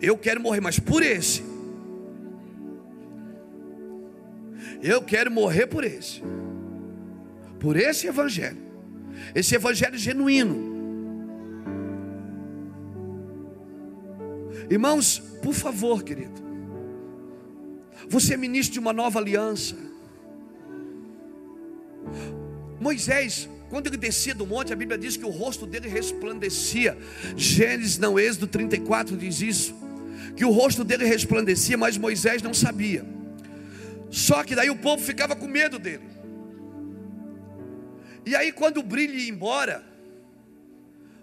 Eu 0.00 0.16
quero 0.16 0.40
morrer, 0.40 0.60
mas 0.60 0.78
por 0.78 1.02
esse. 1.02 1.51
Eu 4.82 5.02
quero 5.02 5.30
morrer 5.30 5.66
por 5.66 5.84
esse. 5.84 6.22
Por 7.58 7.76
esse 7.76 8.06
evangelho. 8.06 8.58
Esse 9.34 9.54
evangelho 9.54 9.96
genuíno. 9.96 10.72
Irmãos, 14.70 15.18
por 15.42 15.54
favor, 15.54 16.02
querido. 16.02 16.40
Você 18.08 18.34
é 18.34 18.36
ministro 18.36 18.74
de 18.74 18.78
uma 18.80 18.92
nova 18.92 19.18
aliança. 19.18 19.76
Moisés, 22.80 23.48
quando 23.70 23.86
ele 23.86 23.96
descia 23.96 24.34
do 24.34 24.46
monte, 24.46 24.72
a 24.72 24.76
Bíblia 24.76 24.98
diz 24.98 25.16
que 25.16 25.24
o 25.24 25.30
rosto 25.30 25.66
dele 25.66 25.88
resplandecia. 25.88 26.98
Gênesis, 27.36 27.98
não, 27.98 28.18
Êxodo 28.18 28.46
34 28.46 29.16
diz 29.16 29.40
isso. 29.40 29.74
Que 30.36 30.44
o 30.44 30.50
rosto 30.50 30.82
dele 30.84 31.04
resplandecia, 31.04 31.76
mas 31.76 31.96
Moisés 31.96 32.42
não 32.42 32.52
sabia. 32.52 33.04
Só 34.12 34.44
que 34.44 34.54
daí 34.54 34.68
o 34.68 34.76
povo 34.76 35.02
ficava 35.02 35.34
com 35.34 35.48
medo 35.48 35.78
dele. 35.78 36.06
E 38.26 38.36
aí, 38.36 38.52
quando 38.52 38.76
o 38.76 38.82
brilho 38.82 39.14
ia 39.14 39.30
embora, 39.30 39.82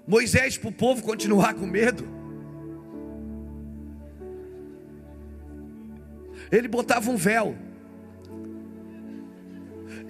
Moisés, 0.08 0.58
para 0.58 0.70
o 0.70 0.74
povo 0.74 1.04
continuar 1.04 1.54
com 1.54 1.68
medo, 1.68 2.10
ele 6.52 6.68
botava 6.68 7.12
um 7.12 7.16
véu. 7.16 7.56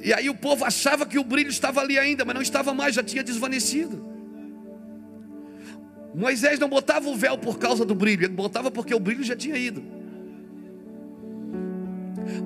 E 0.01 0.13
aí 0.13 0.29
o 0.29 0.35
povo 0.35 0.63
achava 0.63 1.05
que 1.05 1.19
o 1.19 1.23
brilho 1.23 1.49
estava 1.49 1.81
ali 1.81 1.99
ainda, 1.99 2.23
mas 2.23 2.33
não 2.33 2.41
estava 2.41 2.73
mais, 2.73 2.95
já 2.95 3.03
tinha 3.03 3.25
desvanecido. 3.25 4.07
Moisés 6.15 6.57
não 6.57 6.69
botava 6.69 7.09
o 7.09 7.15
véu 7.17 7.37
por 7.37 7.59
causa 7.59 7.83
do 7.83 7.93
brilho, 7.93 8.23
ele 8.23 8.33
botava 8.33 8.71
porque 8.71 8.95
o 8.95 8.99
brilho 9.01 9.23
já 9.23 9.35
tinha 9.35 9.57
ido. 9.57 9.98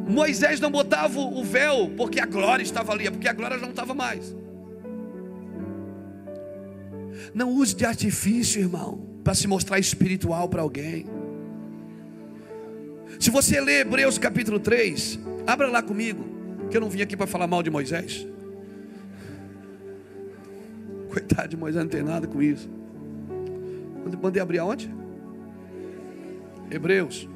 Moisés 0.08 0.60
não 0.60 0.72
botava 0.72 1.20
o 1.20 1.44
véu 1.44 1.92
porque 1.96 2.20
a 2.20 2.26
glória 2.26 2.64
estava 2.64 2.92
ali, 2.92 3.08
é 3.08 3.12
porque 3.12 3.28
a 3.28 3.34
glória 3.34 3.58
já 3.58 3.64
não 3.64 3.72
estava 3.72 3.94
mais. 3.94 4.36
Não 7.34 7.50
use 7.50 7.76
de 7.76 7.86
artifício, 7.86 8.62
irmão, 8.62 9.06
para 9.24 9.34
se 9.34 9.48
mostrar 9.48 9.80
espiritual 9.80 10.48
para 10.48 10.62
alguém. 10.62 11.06
Se 13.20 13.30
você 13.30 13.62
ler 13.62 13.82
Hebreus 13.82 14.18
capítulo 14.18 14.60
3, 14.60 15.20
abra 15.48 15.68
lá 15.68 15.82
comigo, 15.82 16.24
que 16.70 16.78
eu 16.78 16.82
não 16.82 16.90
vim 16.90 17.02
aqui 17.02 17.16
para 17.16 17.28
falar 17.28 17.48
mal 17.48 17.64
de 17.64 17.70
Moisés. 17.70 18.28
Coitado 21.10 21.50
de 21.50 21.58
Moisés, 21.58 21.84
não 21.84 21.90
tem 21.90 22.04
nada 22.04 22.28
com 22.28 22.42
isso. 22.42 22.70
Mandei 24.22 24.42
abrir 24.42 24.60
aonde? 24.60 24.94
Hebreus. 26.70 27.28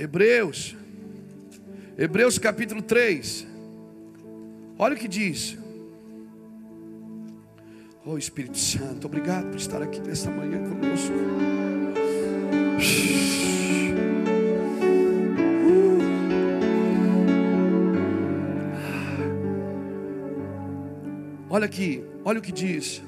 Hebreus. 0.00 0.74
Hebreus 1.98 2.38
capítulo 2.38 2.80
3. 2.80 3.46
Olha 4.78 4.94
o 4.94 4.98
que 4.98 5.06
diz. 5.06 5.58
Oh 8.06 8.16
Espírito 8.16 8.56
Santo, 8.56 9.06
obrigado 9.06 9.50
por 9.50 9.56
estar 9.56 9.82
aqui 9.82 10.00
nesta 10.00 10.30
manhã 10.30 10.58
conosco. 10.66 11.14
Olha 21.50 21.66
aqui, 21.66 22.02
olha 22.24 22.38
o 22.38 22.42
que 22.42 22.52
diz. 22.52 23.02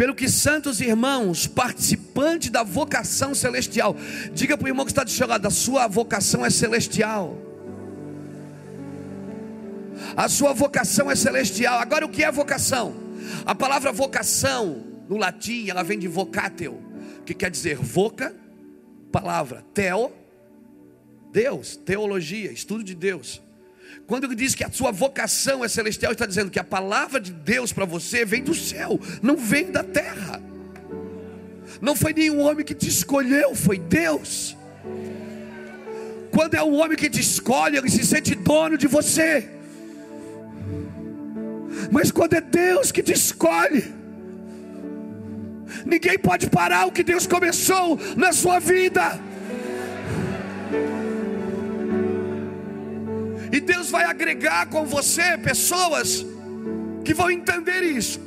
Pelo 0.00 0.14
que 0.14 0.30
santos 0.30 0.80
irmãos, 0.80 1.46
participantes 1.46 2.48
da 2.48 2.62
vocação 2.62 3.34
celestial, 3.34 3.94
diga 4.32 4.56
para 4.56 4.64
o 4.64 4.68
irmão 4.68 4.86
que 4.86 4.92
está 4.92 5.04
de 5.04 5.24
lado: 5.26 5.46
a 5.46 5.50
sua 5.50 5.86
vocação 5.86 6.42
é 6.42 6.48
celestial. 6.48 7.36
A 10.16 10.26
sua 10.26 10.54
vocação 10.54 11.10
é 11.10 11.14
celestial. 11.14 11.78
Agora, 11.78 12.06
o 12.06 12.08
que 12.08 12.24
é 12.24 12.32
vocação? 12.32 12.94
A 13.44 13.54
palavra 13.54 13.92
vocação, 13.92 14.82
no 15.06 15.18
latim, 15.18 15.68
ela 15.68 15.82
vem 15.82 15.98
de 15.98 16.08
vocatel, 16.08 16.80
que 17.26 17.34
quer 17.34 17.50
dizer 17.50 17.76
voca, 17.76 18.34
palavra, 19.12 19.62
teo, 19.74 20.12
Deus, 21.30 21.76
teologia, 21.76 22.50
estudo 22.50 22.82
de 22.82 22.94
Deus. 22.94 23.42
Quando 24.10 24.24
ele 24.24 24.34
diz 24.34 24.56
que 24.56 24.64
a 24.64 24.70
sua 24.72 24.90
vocação 24.90 25.64
é 25.64 25.68
celestial, 25.68 26.10
está 26.10 26.26
dizendo 26.26 26.50
que 26.50 26.58
a 26.58 26.64
palavra 26.64 27.20
de 27.20 27.32
Deus 27.32 27.72
para 27.72 27.84
você 27.84 28.24
vem 28.24 28.42
do 28.42 28.52
céu, 28.52 28.98
não 29.22 29.36
vem 29.36 29.70
da 29.70 29.84
terra. 29.84 30.42
Não 31.80 31.94
foi 31.94 32.12
nenhum 32.12 32.40
homem 32.40 32.64
que 32.64 32.74
te 32.74 32.88
escolheu, 32.88 33.54
foi 33.54 33.78
Deus. 33.78 34.56
Quando 36.32 36.54
é 36.54 36.62
um 36.64 36.74
homem 36.74 36.96
que 36.96 37.08
te 37.08 37.20
escolhe, 37.20 37.76
ele 37.76 37.88
se 37.88 38.04
sente 38.04 38.34
dono 38.34 38.76
de 38.76 38.88
você. 38.88 39.48
Mas 41.92 42.10
quando 42.10 42.34
é 42.34 42.40
Deus 42.40 42.90
que 42.90 43.04
te 43.04 43.12
escolhe, 43.12 43.94
ninguém 45.86 46.18
pode 46.18 46.50
parar 46.50 46.86
o 46.86 46.90
que 46.90 47.04
Deus 47.04 47.28
começou 47.28 47.96
na 48.16 48.32
sua 48.32 48.58
vida. 48.58 49.20
E 53.52 53.60
Deus 53.60 53.90
vai 53.90 54.04
agregar 54.04 54.66
com 54.66 54.84
você 54.86 55.36
pessoas 55.38 56.24
que 57.04 57.12
vão 57.12 57.30
entender 57.30 57.82
isso. 57.82 58.20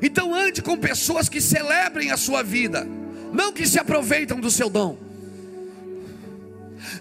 Então 0.00 0.32
ande 0.32 0.62
com 0.62 0.76
pessoas 0.76 1.28
que 1.28 1.40
celebrem 1.40 2.12
a 2.12 2.16
sua 2.16 2.42
vida, 2.42 2.86
não 3.32 3.52
que 3.52 3.66
se 3.66 3.78
aproveitam 3.78 4.38
do 4.38 4.50
seu 4.50 4.70
dom. 4.70 4.96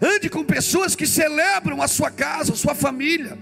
Ande 0.01 0.30
com 0.30 0.43
pessoas 0.43 0.95
que 0.95 1.06
celebram 1.06 1.82
a 1.82 1.88
sua 1.88 2.10
casa, 2.10 2.53
a 2.53 2.56
sua 2.56 2.73
família. 2.73 3.38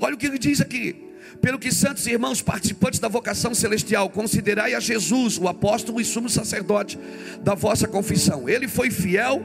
Olha 0.00 0.14
o 0.14 0.18
que 0.18 0.26
ele 0.26 0.38
diz 0.38 0.60
aqui: 0.60 1.11
pelo 1.42 1.58
que, 1.58 1.72
santos 1.72 2.06
irmãos, 2.06 2.40
participantes 2.40 3.00
da 3.00 3.08
vocação 3.08 3.52
celestial, 3.52 4.08
considerai 4.08 4.74
a 4.74 4.80
Jesus, 4.80 5.38
o 5.38 5.48
apóstolo 5.48 6.00
e 6.00 6.04
sumo 6.04 6.30
sacerdote 6.30 6.96
da 7.40 7.52
vossa 7.52 7.88
confissão. 7.88 8.48
Ele 8.48 8.68
foi 8.68 8.92
fiel 8.92 9.42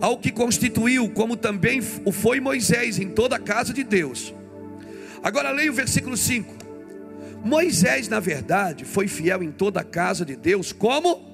ao 0.00 0.18
que 0.18 0.32
constituiu, 0.32 1.08
como 1.08 1.36
também 1.36 1.80
o 2.04 2.10
foi 2.10 2.40
Moisés 2.40 2.98
em 2.98 3.08
toda 3.08 3.36
a 3.36 3.38
casa 3.38 3.72
de 3.72 3.84
Deus. 3.84 4.34
Agora 5.22 5.52
leia 5.52 5.70
o 5.70 5.74
versículo 5.74 6.16
5. 6.16 6.52
Moisés, 7.44 8.08
na 8.08 8.18
verdade, 8.18 8.84
foi 8.84 9.06
fiel 9.06 9.40
em 9.40 9.52
toda 9.52 9.80
a 9.80 9.84
casa 9.84 10.24
de 10.24 10.34
Deus, 10.34 10.72
como? 10.72 11.24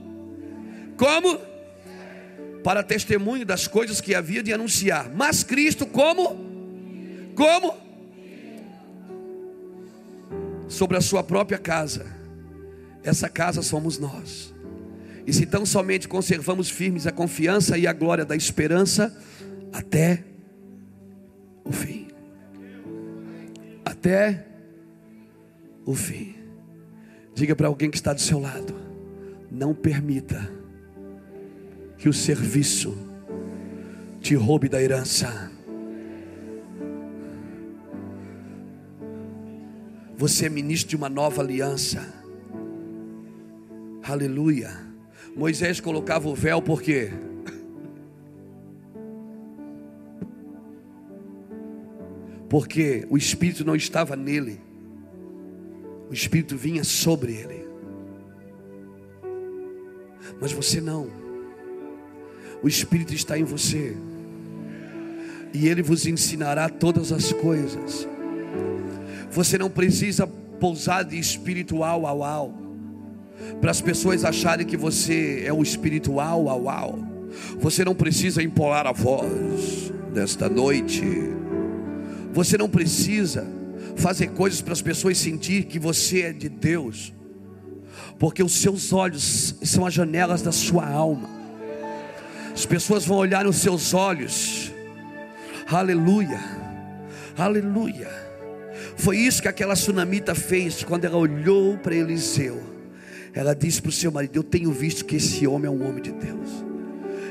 Como? 0.99 1.39
Para 2.63 2.83
testemunho 2.83 3.47
das 3.47 3.67
coisas 3.67 3.99
que 3.99 4.15
havia 4.15 4.43
de 4.43 4.53
anunciar. 4.53 5.11
Mas 5.15 5.43
Cristo, 5.43 5.87
como? 5.87 6.37
Como? 7.35 7.92
Sobre 10.73 10.97
a 10.97 11.03
sua 11.03 11.23
própria 11.23 11.59
casa. 11.59 12.07
Essa 13.05 13.29
casa 13.29 13.61
somos 13.61 13.99
nós. 13.99 14.55
E 15.27 15.33
se 15.33 15.45
tão 15.45 15.67
somente 15.67 16.09
conservamos 16.09 16.71
firmes 16.71 17.07
a 17.07 17.13
confiança 17.13 17.77
e 17.77 17.87
a 17.87 17.93
glória 17.93 18.25
da 18.25 18.35
esperança 18.35 19.15
até 19.71 20.25
o 21.63 21.71
fim. 21.71 22.09
Até 23.85 24.47
o 25.85 25.95
fim. 25.95 26.35
Diga 27.35 27.55
para 27.55 27.69
alguém 27.69 27.91
que 27.91 27.97
está 27.97 28.15
do 28.15 28.21
seu 28.21 28.41
lado: 28.41 28.75
não 29.51 29.75
permita 29.75 30.51
que 31.99 32.09
o 32.09 32.15
serviço 32.15 32.97
te 34.23 34.35
roube 34.35 34.71
da 34.71 34.83
herança. 34.83 35.52
Você 40.23 40.47
é 40.47 40.49
ministro 40.49 40.89
de 40.89 40.95
uma 40.95 41.09
nova 41.09 41.43
aliança. 41.43 42.15
Aleluia. 44.05 44.71
Moisés 45.35 45.81
colocava 45.81 46.29
o 46.29 46.35
véu 46.37 46.63
por 46.63 46.81
quê? 46.81 47.11
Porque 52.49 53.05
o 53.11 53.17
Espírito 53.17 53.65
não 53.65 53.75
estava 53.75 54.15
nele, 54.15 54.61
o 56.09 56.15
Espírito 56.15 56.57
vinha 56.57 56.85
sobre 56.85 57.33
ele. 57.33 57.67
Mas 60.41 60.53
você 60.53 60.81
não, 60.81 61.11
o 62.63 62.69
Espírito 62.69 63.13
está 63.13 63.37
em 63.37 63.43
você, 63.43 63.97
e 65.53 65.67
ele 65.67 65.83
vos 65.83 66.07
ensinará 66.07 66.69
todas 66.69 67.11
as 67.11 67.33
coisas. 67.33 68.07
Você 69.33 69.57
não 69.57 69.71
precisa 69.71 70.27
pousar 70.27 71.05
de 71.05 71.19
espiritual 71.19 72.07
ao 72.07 72.23
ao, 72.23 72.55
para 73.61 73.71
as 73.71 73.81
pessoas 73.81 74.25
acharem 74.27 74.67
que 74.67 74.77
você 74.77 75.43
é 75.47 75.53
o 75.53 75.63
espiritual 75.63 76.51
ao 76.51 76.69
ao. 76.69 76.99
Você 77.59 77.83
não 77.83 77.95
precisa 77.95 78.43
empolar 78.43 78.87
a 78.87 78.93
voz 78.93 79.91
nesta 80.15 80.51
noite. 80.51 81.03
Você 82.33 82.59
não 82.59 82.69
precisa 82.69 83.47
fazer 83.97 84.29
coisas 84.29 84.61
para 84.61 84.75
as 84.75 84.83
pessoas 84.83 85.17
sentir 85.17 85.65
que 85.65 85.79
você 85.79 86.23
é 86.23 86.33
de 86.33 86.51
Deus, 86.51 87.13
porque 88.19 88.43
os 88.43 88.53
seus 88.53 88.93
olhos 88.93 89.55
são 89.63 89.87
as 89.87 89.95
janelas 89.95 90.43
da 90.43 90.53
sua 90.53 90.87
alma. 90.87 91.29
As 92.53 92.67
pessoas 92.67 93.07
vão 93.07 93.17
olhar 93.17 93.47
nos 93.47 93.57
seus 93.57 93.95
olhos. 93.95 94.71
Aleluia. 95.67 96.39
Aleluia. 97.37 98.22
Foi 98.97 99.17
isso 99.17 99.43
que 99.43 99.49
aquela 99.49 99.77
sunamita 99.77 100.35
fez 100.35 100.83
quando 100.85 101.05
ela 101.05 101.17
olhou 101.17 101.77
para 101.79 101.95
Eliseu. 101.95 102.61
Ela 103.35 103.55
disse 103.55 103.81
para 103.81 103.89
o 103.89 103.93
seu 103.93 104.13
marido: 104.13 104.37
Eu 104.37 104.43
tenho 104.43 104.71
visto 104.73 105.05
que 105.05 105.17
esse 105.17 105.47
homem 105.47 105.67
é 105.67 105.71
um 105.71 105.89
homem 105.89 106.03
de 106.03 106.13
Deus. 106.13 106.73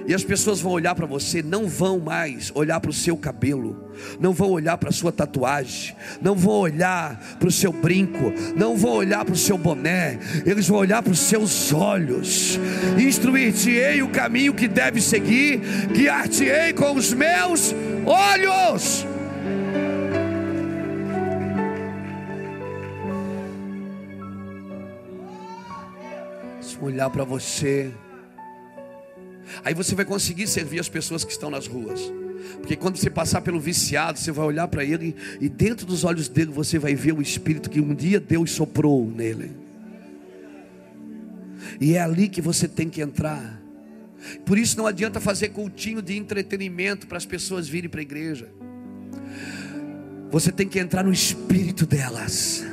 E 0.07 0.13
as 0.13 0.23
pessoas 0.23 0.59
vão 0.59 0.71
olhar 0.71 0.95
para 0.95 1.05
você, 1.05 1.43
não 1.43 1.67
vão 1.67 1.99
mais 1.99 2.51
olhar 2.55 2.79
para 2.79 2.89
o 2.89 2.93
seu 2.93 3.15
cabelo, 3.15 3.91
não 4.19 4.33
vão 4.33 4.49
olhar 4.49 4.77
para 4.77 4.89
a 4.89 4.91
sua 4.91 5.11
tatuagem, 5.11 5.95
não 6.21 6.35
vão 6.35 6.53
olhar 6.53 7.37
para 7.39 7.47
o 7.47 7.51
seu 7.51 7.71
brinco, 7.71 8.33
não 8.55 8.75
vão 8.75 8.93
olhar 8.93 9.23
para 9.23 9.33
o 9.33 9.37
seu 9.37 9.57
boné, 9.57 10.17
eles 10.45 10.67
vão 10.67 10.79
olhar 10.79 11.03
para 11.03 11.13
os 11.13 11.19
seus 11.19 11.71
olhos. 11.71 12.59
Instruir-te-ei 12.97 14.01
o 14.01 14.09
caminho 14.09 14.53
que 14.53 14.67
deve 14.67 14.99
seguir, 14.99 15.59
guiar-te-ei 15.93 16.73
com 16.73 16.95
os 16.95 17.13
meus 17.13 17.73
olhos. 18.05 19.05
Olhar 26.85 27.09
para 27.09 27.23
você. 27.23 27.91
Aí 29.63 29.73
você 29.73 29.95
vai 29.95 30.05
conseguir 30.05 30.47
servir 30.47 30.79
as 30.79 30.89
pessoas 30.89 31.23
que 31.23 31.31
estão 31.31 31.49
nas 31.49 31.67
ruas. 31.67 32.01
Porque 32.59 32.75
quando 32.75 32.97
você 32.97 33.09
passar 33.09 33.41
pelo 33.41 33.59
viciado, 33.59 34.19
você 34.19 34.31
vai 34.31 34.45
olhar 34.45 34.67
para 34.67 34.83
ele 34.83 35.15
e 35.39 35.47
dentro 35.47 35.85
dos 35.85 36.03
olhos 36.03 36.27
dele 36.27 36.51
você 36.51 36.77
vai 36.79 36.95
ver 36.95 37.13
o 37.13 37.21
espírito 37.21 37.69
que 37.69 37.79
um 37.79 37.93
dia 37.93 38.19
Deus 38.19 38.51
soprou 38.51 39.05
nele. 39.05 39.51
E 41.79 41.95
é 41.95 42.01
ali 42.01 42.27
que 42.27 42.41
você 42.41 42.67
tem 42.67 42.89
que 42.89 43.01
entrar. 43.01 43.59
Por 44.45 44.57
isso 44.57 44.77
não 44.77 44.85
adianta 44.85 45.19
fazer 45.19 45.49
cultinho 45.49 46.01
de 46.01 46.15
entretenimento 46.15 47.07
para 47.07 47.17
as 47.17 47.25
pessoas 47.25 47.67
virem 47.67 47.89
para 47.89 48.01
a 48.01 48.03
igreja. 48.03 48.49
Você 50.29 50.51
tem 50.51 50.67
que 50.67 50.79
entrar 50.79 51.03
no 51.03 51.11
espírito 51.11 51.85
delas. 51.85 52.63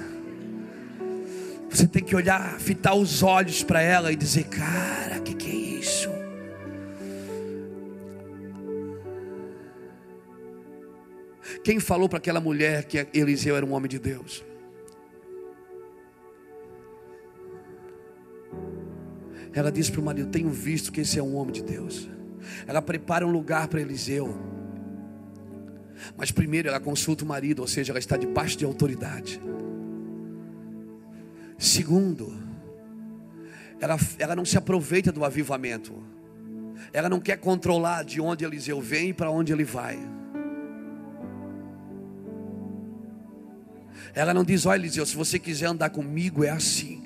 Você 1.69 1.87
tem 1.87 2.03
que 2.03 2.17
olhar, 2.17 2.59
fitar 2.59 2.95
os 2.95 3.23
olhos 3.23 3.63
para 3.63 3.83
ela 3.83 4.13
e 4.13 4.17
dizer: 4.17 4.45
Cara, 4.45 5.19
o 5.19 5.23
que, 5.23 5.35
que 5.35 5.51
é 5.51 5.55
isso? 5.55 6.09
Quem 11.63 11.79
falou 11.81 12.09
para 12.09 12.19
aquela 12.19 12.41
mulher 12.41 12.85
que 12.85 13.07
Eliseu 13.13 13.57
era 13.57 13.65
um 13.65 13.73
homem 13.73 13.89
de 13.89 13.99
Deus? 13.99 14.45
Ela 19.53 19.71
disse 19.71 19.91
para 19.93 20.01
o 20.01 20.05
marido: 20.05 20.31
Tenho 20.31 20.51
visto 20.51 20.91
que 20.91 21.01
esse 21.03 21.19
é 21.19 21.23
um 21.23 21.37
homem 21.37 21.53
de 21.53 21.63
Deus. 21.63 22.09
Ela 22.67 22.81
prepara 22.81 23.27
um 23.27 23.31
lugar 23.31 23.69
para 23.69 23.81
Eliseu. 23.81 24.37
Mas 26.17 26.31
primeiro 26.31 26.69
ela 26.69 26.81
consulta 26.81 27.25
o 27.25 27.27
marido, 27.27 27.61
ou 27.61 27.69
seja, 27.69 27.93
ela 27.93 27.99
está 27.99 28.17
debaixo 28.17 28.57
de 28.57 28.65
autoridade. 28.65 29.41
Segundo, 31.59 32.33
ela, 33.81 33.97
ela 34.19 34.37
não 34.37 34.45
se 34.45 34.57
aproveita 34.57 35.11
do 35.11 35.25
avivamento. 35.25 35.93
Ela 36.93 37.09
não 37.09 37.21
quer 37.21 37.37
controlar 37.37 38.05
de 38.05 38.21
onde 38.21 38.45
Eliseu 38.45 38.81
vem 38.81 39.11
e 39.11 39.13
para 39.13 39.31
onde 39.31 39.53
ele 39.53 39.65
vai. 39.65 39.99
Ela 44.15 44.33
não 44.33 44.45
diz: 44.45 44.67
Olha, 44.67 44.79
Eliseu, 44.81 45.05
se 45.05 45.17
você 45.17 45.39
quiser 45.39 45.67
andar 45.67 45.91
comigo, 45.91 46.45
é 46.45 46.51
assim. 46.51 47.03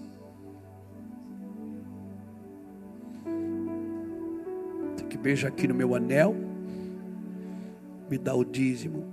Tem 4.97 5.07
que 5.09 5.17
beijar 5.17 5.49
aqui 5.49 5.67
no 5.67 5.75
meu 5.75 5.95
anel, 5.95 6.37
me 8.09 8.19
dar 8.19 8.35
o 8.35 8.45
dízimo 8.45 9.13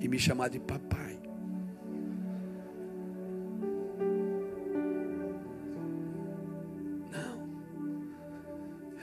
e 0.00 0.08
me 0.08 0.18
chamar 0.18 0.48
de 0.48 0.58
papai. 0.58 1.09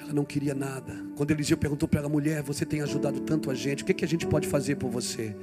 Ela 0.08 0.13
não 0.13 0.24
queria 0.24 0.56
nada. 0.56 0.96
Quando 1.17 1.32
Eliseu 1.32 1.58
perguntou 1.58 1.88
para 1.88 2.00
ela, 2.00 2.08
mulher, 2.08 2.41
você 2.41 2.65
tem 2.65 2.82
ajudado 2.82 3.20
tanto 3.20 3.52
a 3.52 3.54
gente, 3.54 3.84
o 3.84 3.86
que, 3.86 3.93
que 3.93 4.06
a 4.06 4.08
gente 4.08 4.26
pode 4.26 4.48
fazer 4.48 4.78
por 4.78 4.89
você? 4.89 5.36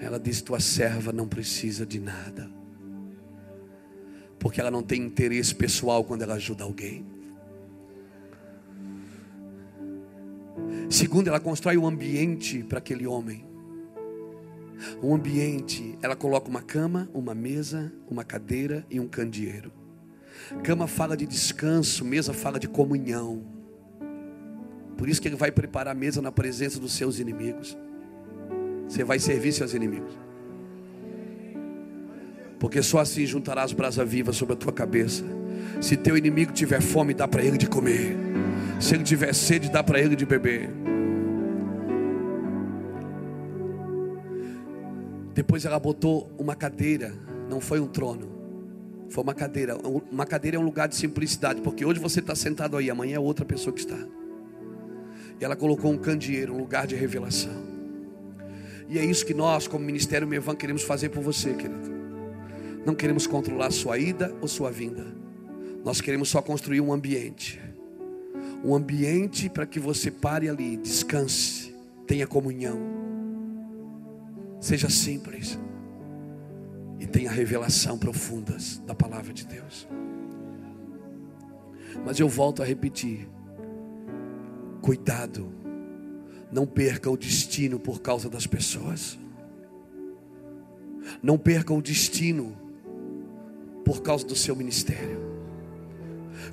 Ela 0.00 0.18
disse: 0.18 0.42
Tua 0.42 0.58
serva 0.58 1.12
não 1.12 1.28
precisa 1.28 1.86
de 1.86 2.00
nada. 2.00 2.50
Porque 4.36 4.60
ela 4.60 4.72
não 4.72 4.82
tem 4.82 5.02
interesse 5.02 5.54
pessoal 5.54 6.02
quando 6.02 6.22
ela 6.22 6.34
ajuda 6.34 6.64
alguém. 6.64 7.06
Segundo, 10.90 11.28
ela 11.28 11.38
constrói 11.38 11.76
um 11.76 11.86
ambiente 11.86 12.64
para 12.64 12.78
aquele 12.78 13.06
homem. 13.06 13.46
Um 15.00 15.14
ambiente, 15.14 15.96
ela 16.02 16.16
coloca 16.16 16.48
uma 16.48 16.62
cama, 16.62 17.08
uma 17.14 17.36
mesa, 17.36 17.92
uma 18.10 18.24
cadeira 18.24 18.84
e 18.90 18.98
um 18.98 19.06
candeeiro. 19.06 19.70
Cama 20.64 20.88
fala 20.88 21.16
de 21.16 21.24
descanso, 21.24 22.04
mesa 22.04 22.32
fala 22.32 22.58
de 22.58 22.66
comunhão. 22.66 23.57
Por 24.98 25.08
isso 25.08 25.22
que 25.22 25.28
ele 25.28 25.36
vai 25.36 25.52
preparar 25.52 25.96
a 25.96 25.98
mesa 25.98 26.20
na 26.20 26.32
presença 26.32 26.80
dos 26.80 26.92
seus 26.92 27.20
inimigos. 27.20 27.78
Você 28.88 29.04
vai 29.04 29.20
servir 29.20 29.52
seus 29.52 29.72
inimigos. 29.72 30.12
Porque 32.58 32.82
só 32.82 32.98
assim 32.98 33.24
juntarás 33.24 33.72
brasa 33.72 34.04
viva 34.04 34.32
sobre 34.32 34.54
a 34.54 34.56
tua 34.56 34.72
cabeça. 34.72 35.24
Se 35.80 35.96
teu 35.96 36.18
inimigo 36.18 36.52
tiver 36.52 36.82
fome, 36.82 37.14
dá 37.14 37.28
para 37.28 37.44
ele 37.44 37.56
de 37.56 37.68
comer. 37.68 38.16
Se 38.80 38.96
ele 38.96 39.04
tiver 39.04 39.32
sede, 39.32 39.70
dá 39.70 39.84
para 39.84 40.00
ele 40.00 40.16
de 40.16 40.26
beber. 40.26 40.68
Depois 45.32 45.64
ela 45.64 45.78
botou 45.78 46.28
uma 46.36 46.56
cadeira, 46.56 47.14
não 47.48 47.60
foi 47.60 47.78
um 47.78 47.86
trono. 47.86 48.36
Foi 49.08 49.22
uma 49.22 49.34
cadeira. 49.34 49.76
Uma 50.10 50.26
cadeira 50.26 50.56
é 50.56 50.60
um 50.60 50.64
lugar 50.64 50.88
de 50.88 50.96
simplicidade, 50.96 51.60
porque 51.60 51.84
hoje 51.84 52.00
você 52.00 52.18
está 52.18 52.34
sentado 52.34 52.76
aí, 52.76 52.90
amanhã 52.90 53.14
é 53.14 53.20
outra 53.20 53.44
pessoa 53.44 53.72
que 53.72 53.78
está. 53.78 53.96
E 55.40 55.44
ela 55.44 55.56
colocou 55.56 55.90
um 55.90 55.98
candeeiro, 55.98 56.54
um 56.54 56.58
lugar 56.58 56.86
de 56.86 56.94
revelação. 56.94 57.68
E 58.88 58.98
é 58.98 59.04
isso 59.04 59.24
que 59.24 59.34
nós, 59.34 59.68
como 59.68 59.84
Ministério 59.84 60.26
Mevan, 60.26 60.56
queremos 60.56 60.82
fazer 60.82 61.10
por 61.10 61.22
você, 61.22 61.52
querido. 61.52 61.90
Não 62.84 62.94
queremos 62.94 63.26
controlar 63.26 63.70
sua 63.70 63.98
ida 63.98 64.34
ou 64.40 64.48
sua 64.48 64.70
vinda. 64.70 65.06
Nós 65.84 66.00
queremos 66.00 66.28
só 66.28 66.40
construir 66.40 66.80
um 66.80 66.92
ambiente. 66.92 67.60
Um 68.64 68.74
ambiente 68.74 69.48
para 69.48 69.66
que 69.66 69.78
você 69.78 70.10
pare 70.10 70.48
ali, 70.48 70.76
descanse, 70.76 71.74
tenha 72.06 72.26
comunhão. 72.26 72.78
Seja 74.60 74.88
simples. 74.88 75.58
E 76.98 77.06
tenha 77.06 77.30
revelação 77.30 77.98
profundas 77.98 78.78
da 78.86 78.94
palavra 78.94 79.32
de 79.32 79.46
Deus. 79.46 79.86
Mas 82.04 82.18
eu 82.18 82.28
volto 82.28 82.62
a 82.62 82.64
repetir. 82.64 83.28
Cuidado, 84.82 85.52
Não 86.50 86.66
perca 86.66 87.10
o 87.10 87.16
destino 87.16 87.78
por 87.78 88.00
causa 88.00 88.30
das 88.30 88.46
pessoas. 88.46 89.18
Não 91.22 91.36
perca 91.36 91.74
o 91.74 91.82
destino 91.82 92.56
por 93.84 94.02
causa 94.02 94.26
do 94.26 94.34
seu 94.34 94.56
ministério. 94.56 95.18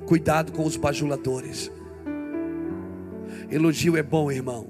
Cuidado 0.06 0.52
com 0.52 0.64
os 0.64 0.76
bajuladores. 0.76 1.70
Elogio 3.50 3.96
é 3.96 4.02
bom, 4.02 4.30
irmão, 4.30 4.68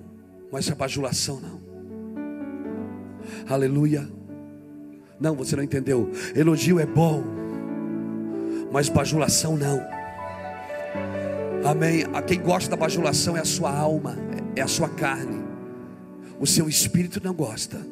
mas 0.52 0.70
a 0.70 0.74
bajulação 0.74 1.40
não. 1.40 1.60
Aleluia. 3.48 4.08
Não, 5.18 5.34
você 5.34 5.56
não 5.56 5.62
entendeu. 5.62 6.10
Elogio 6.34 6.78
é 6.78 6.86
bom, 6.86 7.24
mas 8.70 8.88
bajulação 8.88 9.56
não. 9.56 9.95
Amém. 11.66 12.04
A 12.14 12.22
quem 12.22 12.40
gosta 12.40 12.70
da 12.70 12.76
bajulação 12.76 13.36
é 13.36 13.40
a 13.40 13.44
sua 13.44 13.76
alma, 13.76 14.16
é 14.54 14.62
a 14.62 14.68
sua 14.68 14.88
carne. 14.88 15.44
O 16.38 16.46
seu 16.46 16.68
espírito 16.68 17.20
não 17.22 17.34
gosta. 17.34 17.84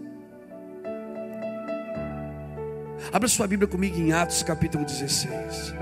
Abra 3.13 3.29
sua 3.29 3.49
Bíblia 3.49 3.67
comigo 3.69 3.99
em 3.99 4.13
Atos 4.13 4.45
capítulo 4.45 4.85
16. 4.85 5.75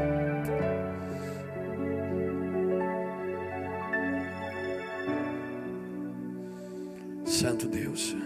Santo 7.26 7.68
Deus. 7.68 8.16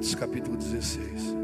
Atos 0.00 0.14
capítulo 0.14 0.56
16. 0.56 1.36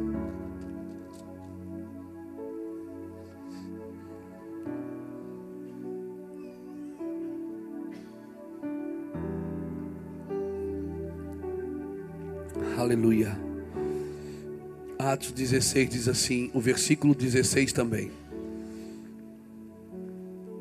Aleluia. 12.78 13.38
Atos 14.98 15.32
16 15.32 15.90
diz 15.90 16.08
assim, 16.08 16.50
o 16.54 16.58
versículo 16.58 17.14
16 17.14 17.74
também. 17.74 18.10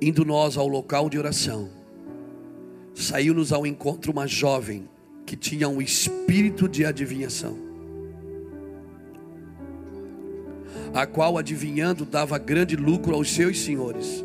Indo 0.02 0.26
nós 0.26 0.58
ao 0.58 0.68
local 0.68 1.10
de 1.10 1.18
oração, 1.18 1.70
saiu-nos 2.94 3.54
ao 3.54 3.66
encontro 3.66 4.12
uma 4.12 4.28
jovem 4.28 4.90
que 5.26 5.38
tinha 5.38 5.70
um 5.70 5.82
espírito 5.82 6.68
de 6.68 6.84
adivinhação, 6.84 7.65
a 10.96 11.06
qual 11.06 11.38
adivinhando 11.38 12.06
dava 12.06 12.38
grande 12.38 12.78
lucro 12.78 13.14
aos 13.14 13.30
seus 13.30 13.60
senhores. 13.60 14.24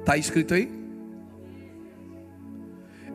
Está 0.00 0.18
escrito 0.18 0.52
aí? 0.52 0.70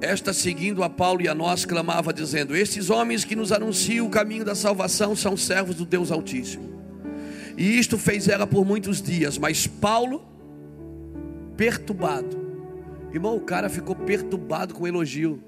Esta, 0.01 0.33
seguindo 0.33 0.81
a 0.81 0.89
Paulo 0.89 1.21
e 1.21 1.27
a 1.27 1.35
nós, 1.35 1.65
clamava, 1.65 2.11
dizendo: 2.11 2.55
Estes 2.55 2.89
homens 2.89 3.23
que 3.23 3.35
nos 3.35 3.51
anunciam 3.51 4.07
o 4.07 4.09
caminho 4.09 4.43
da 4.43 4.55
salvação 4.55 5.15
são 5.15 5.37
servos 5.37 5.75
do 5.75 5.85
Deus 5.85 6.11
Altíssimo. 6.11 6.67
E 7.55 7.77
isto 7.77 7.95
fez 7.95 8.27
ela 8.27 8.47
por 8.47 8.65
muitos 8.65 8.99
dias, 8.99 9.37
mas 9.37 9.67
Paulo, 9.67 10.25
perturbado, 11.55 12.39
irmão, 13.13 13.35
o 13.35 13.41
cara 13.41 13.69
ficou 13.69 13.93
perturbado 13.93 14.73
com 14.73 14.83
o 14.83 14.87
elogio. 14.87 15.43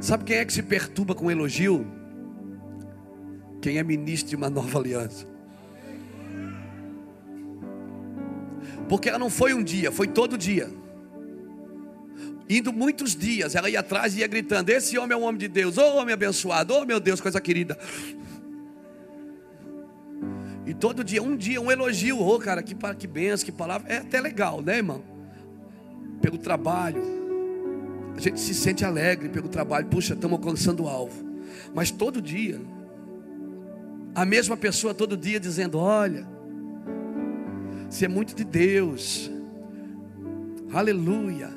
Sabe 0.00 0.24
quem 0.24 0.36
é 0.36 0.44
que 0.44 0.52
se 0.52 0.62
perturba 0.62 1.14
com 1.14 1.30
elogio? 1.30 1.86
Quem 3.60 3.78
é 3.78 3.82
ministro 3.82 4.30
de 4.30 4.36
uma 4.36 4.50
nova 4.50 4.78
aliança. 4.78 5.26
Porque 8.88 9.08
ela 9.08 9.18
não 9.18 9.30
foi 9.30 9.54
um 9.54 9.62
dia, 9.62 9.90
foi 9.90 10.06
todo 10.06 10.36
dia. 10.36 10.70
Indo 12.48 12.72
muitos 12.72 13.16
dias, 13.16 13.54
ela 13.54 13.70
ia 13.70 13.80
atrás 13.80 14.14
e 14.14 14.20
ia 14.20 14.26
gritando: 14.26 14.68
Esse 14.68 14.98
homem 14.98 15.16
é 15.16 15.18
um 15.18 15.24
homem 15.24 15.38
de 15.38 15.48
Deus, 15.48 15.78
oh 15.78 15.96
homem 15.96 16.12
abençoado, 16.12 16.74
oh 16.74 16.84
meu 16.84 17.00
Deus, 17.00 17.20
coisa 17.20 17.40
querida. 17.40 17.78
E 20.66 20.74
todo 20.74 21.02
dia, 21.02 21.22
um 21.22 21.36
dia, 21.36 21.60
um 21.60 21.70
elogio, 21.70 22.18
oh 22.20 22.38
cara, 22.38 22.62
que, 22.62 22.74
que 22.98 23.06
benção, 23.06 23.46
que 23.46 23.52
palavra. 23.52 23.90
É 23.90 23.98
até 23.98 24.20
legal, 24.20 24.60
né, 24.60 24.76
irmão? 24.76 25.02
Pelo 26.20 26.36
trabalho, 26.36 27.23
a 28.16 28.20
gente 28.20 28.40
se 28.40 28.54
sente 28.54 28.84
alegre 28.84 29.28
pelo 29.28 29.48
trabalho, 29.48 29.86
puxa, 29.86 30.14
estamos 30.14 30.38
alcançando 30.38 30.84
o 30.84 30.88
alvo. 30.88 31.24
Mas 31.74 31.90
todo 31.90 32.22
dia, 32.22 32.60
a 34.14 34.24
mesma 34.24 34.56
pessoa 34.56 34.94
todo 34.94 35.16
dia 35.16 35.40
dizendo: 35.40 35.78
Olha, 35.78 36.26
você 37.88 38.04
é 38.04 38.08
muito 38.08 38.34
de 38.34 38.44
Deus. 38.44 39.30
Aleluia. 40.72 41.50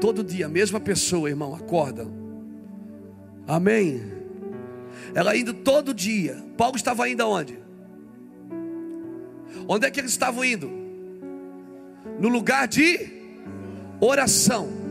Todo 0.00 0.24
dia, 0.24 0.46
a 0.46 0.48
mesma 0.48 0.80
pessoa, 0.80 1.28
irmão, 1.28 1.54
acorda. 1.54 2.06
Amém. 3.46 4.02
Ela 5.14 5.36
indo 5.36 5.52
todo 5.52 5.94
dia. 5.94 6.42
Paulo 6.56 6.76
estava 6.76 7.08
indo 7.08 7.22
aonde? 7.22 7.58
Onde 9.68 9.86
é 9.86 9.90
que 9.90 10.00
eles 10.00 10.10
estavam 10.10 10.44
indo? 10.44 10.70
No 12.18 12.28
lugar 12.28 12.66
de 12.68 13.12
oração. 14.00 14.83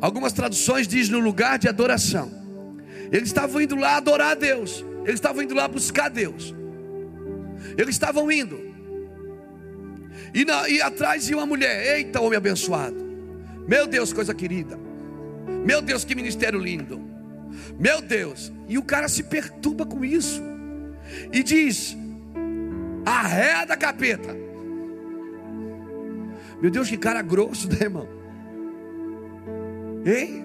Algumas 0.00 0.32
traduções 0.32 0.86
dizem 0.86 1.12
no 1.12 1.20
lugar 1.20 1.58
de 1.58 1.68
adoração. 1.68 2.30
Eles 3.10 3.28
estavam 3.28 3.60
indo 3.60 3.76
lá 3.76 3.96
adorar 3.96 4.32
a 4.32 4.34
Deus. 4.34 4.84
Eles 5.04 5.14
estavam 5.14 5.42
indo 5.42 5.54
lá 5.54 5.68
buscar 5.68 6.08
Deus. 6.08 6.54
Eles 7.76 7.94
estavam 7.94 8.30
indo. 8.30 8.58
E, 10.34 10.44
na, 10.44 10.68
e 10.68 10.82
atrás 10.82 11.28
ia 11.28 11.36
uma 11.36 11.46
mulher, 11.46 11.96
eita, 11.96 12.20
homem 12.20 12.36
abençoado. 12.36 12.96
Meu 13.66 13.86
Deus, 13.86 14.12
coisa 14.12 14.34
querida. 14.34 14.78
Meu 15.64 15.80
Deus, 15.80 16.04
que 16.04 16.14
ministério 16.14 16.58
lindo. 16.58 17.00
Meu 17.78 18.00
Deus. 18.00 18.52
E 18.68 18.76
o 18.78 18.82
cara 18.82 19.08
se 19.08 19.22
perturba 19.22 19.86
com 19.86 20.04
isso. 20.04 20.42
E 21.32 21.42
diz: 21.42 21.96
arreda 23.04 23.76
capeta. 23.76 24.36
Meu 26.60 26.70
Deus, 26.70 26.88
que 26.88 26.96
cara 26.96 27.22
grosso, 27.22 27.68
né, 27.68 27.78
irmão? 27.82 28.15
Hein? 30.06 30.44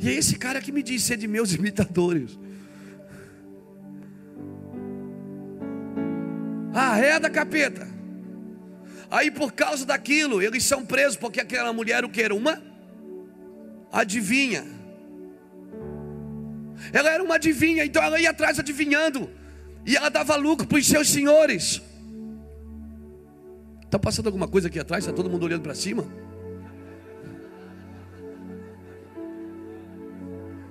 E 0.00 0.08
é 0.08 0.12
esse 0.14 0.36
cara 0.36 0.60
que 0.60 0.72
me 0.72 0.82
diz 0.82 1.04
ser 1.04 1.16
de 1.16 1.28
meus 1.28 1.54
imitadores. 1.54 2.36
Arreda 6.74 7.30
capeta. 7.30 7.86
Aí 9.08 9.30
por 9.30 9.52
causa 9.52 9.86
daquilo, 9.86 10.42
eles 10.42 10.64
são 10.64 10.84
presos, 10.84 11.16
porque 11.16 11.40
aquela 11.40 11.72
mulher 11.72 12.04
o 12.04 12.08
que 12.08 12.22
era? 12.22 12.34
Uma 12.34 12.60
adivinha. 13.92 14.64
Ela 16.92 17.10
era 17.10 17.22
uma 17.22 17.34
adivinha, 17.36 17.84
então 17.84 18.02
ela 18.02 18.20
ia 18.20 18.30
atrás 18.30 18.58
adivinhando. 18.58 19.30
E 19.86 19.96
ela 19.96 20.08
dava 20.08 20.34
lucro 20.36 20.66
para 20.66 20.78
os 20.78 20.86
seus 20.86 21.08
senhores. 21.08 21.80
Está 23.84 23.98
passando 23.98 24.26
alguma 24.26 24.48
coisa 24.48 24.68
aqui 24.68 24.78
atrás? 24.78 25.04
Está 25.04 25.14
todo 25.14 25.28
mundo 25.28 25.44
olhando 25.44 25.62
para 25.62 25.74
cima? 25.74 26.06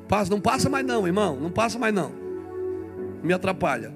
Passa, 0.10 0.32
não 0.32 0.42
passa 0.42 0.68
mais 0.68 0.84
não, 0.84 1.06
irmão. 1.06 1.40
Não 1.40 1.52
passa 1.52 1.78
mais 1.78 1.94
não. 1.94 2.12
Me 3.22 3.32
atrapalha. 3.32 3.94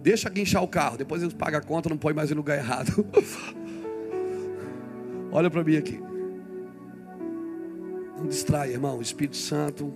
Deixa 0.00 0.30
guinchar 0.30 0.62
o 0.62 0.68
carro, 0.68 0.96
depois 0.96 1.22
eles 1.22 1.34
pagam 1.34 1.58
a 1.58 1.62
conta, 1.62 1.88
não 1.88 1.98
põe 1.98 2.14
mais 2.14 2.30
em 2.30 2.34
lugar 2.34 2.56
errado. 2.56 3.04
Olha 5.32 5.50
para 5.50 5.64
mim 5.64 5.76
aqui. 5.76 6.00
Não 8.16 8.28
distrai, 8.28 8.70
irmão. 8.70 8.98
O 8.98 9.02
Espírito 9.02 9.36
Santo, 9.36 9.92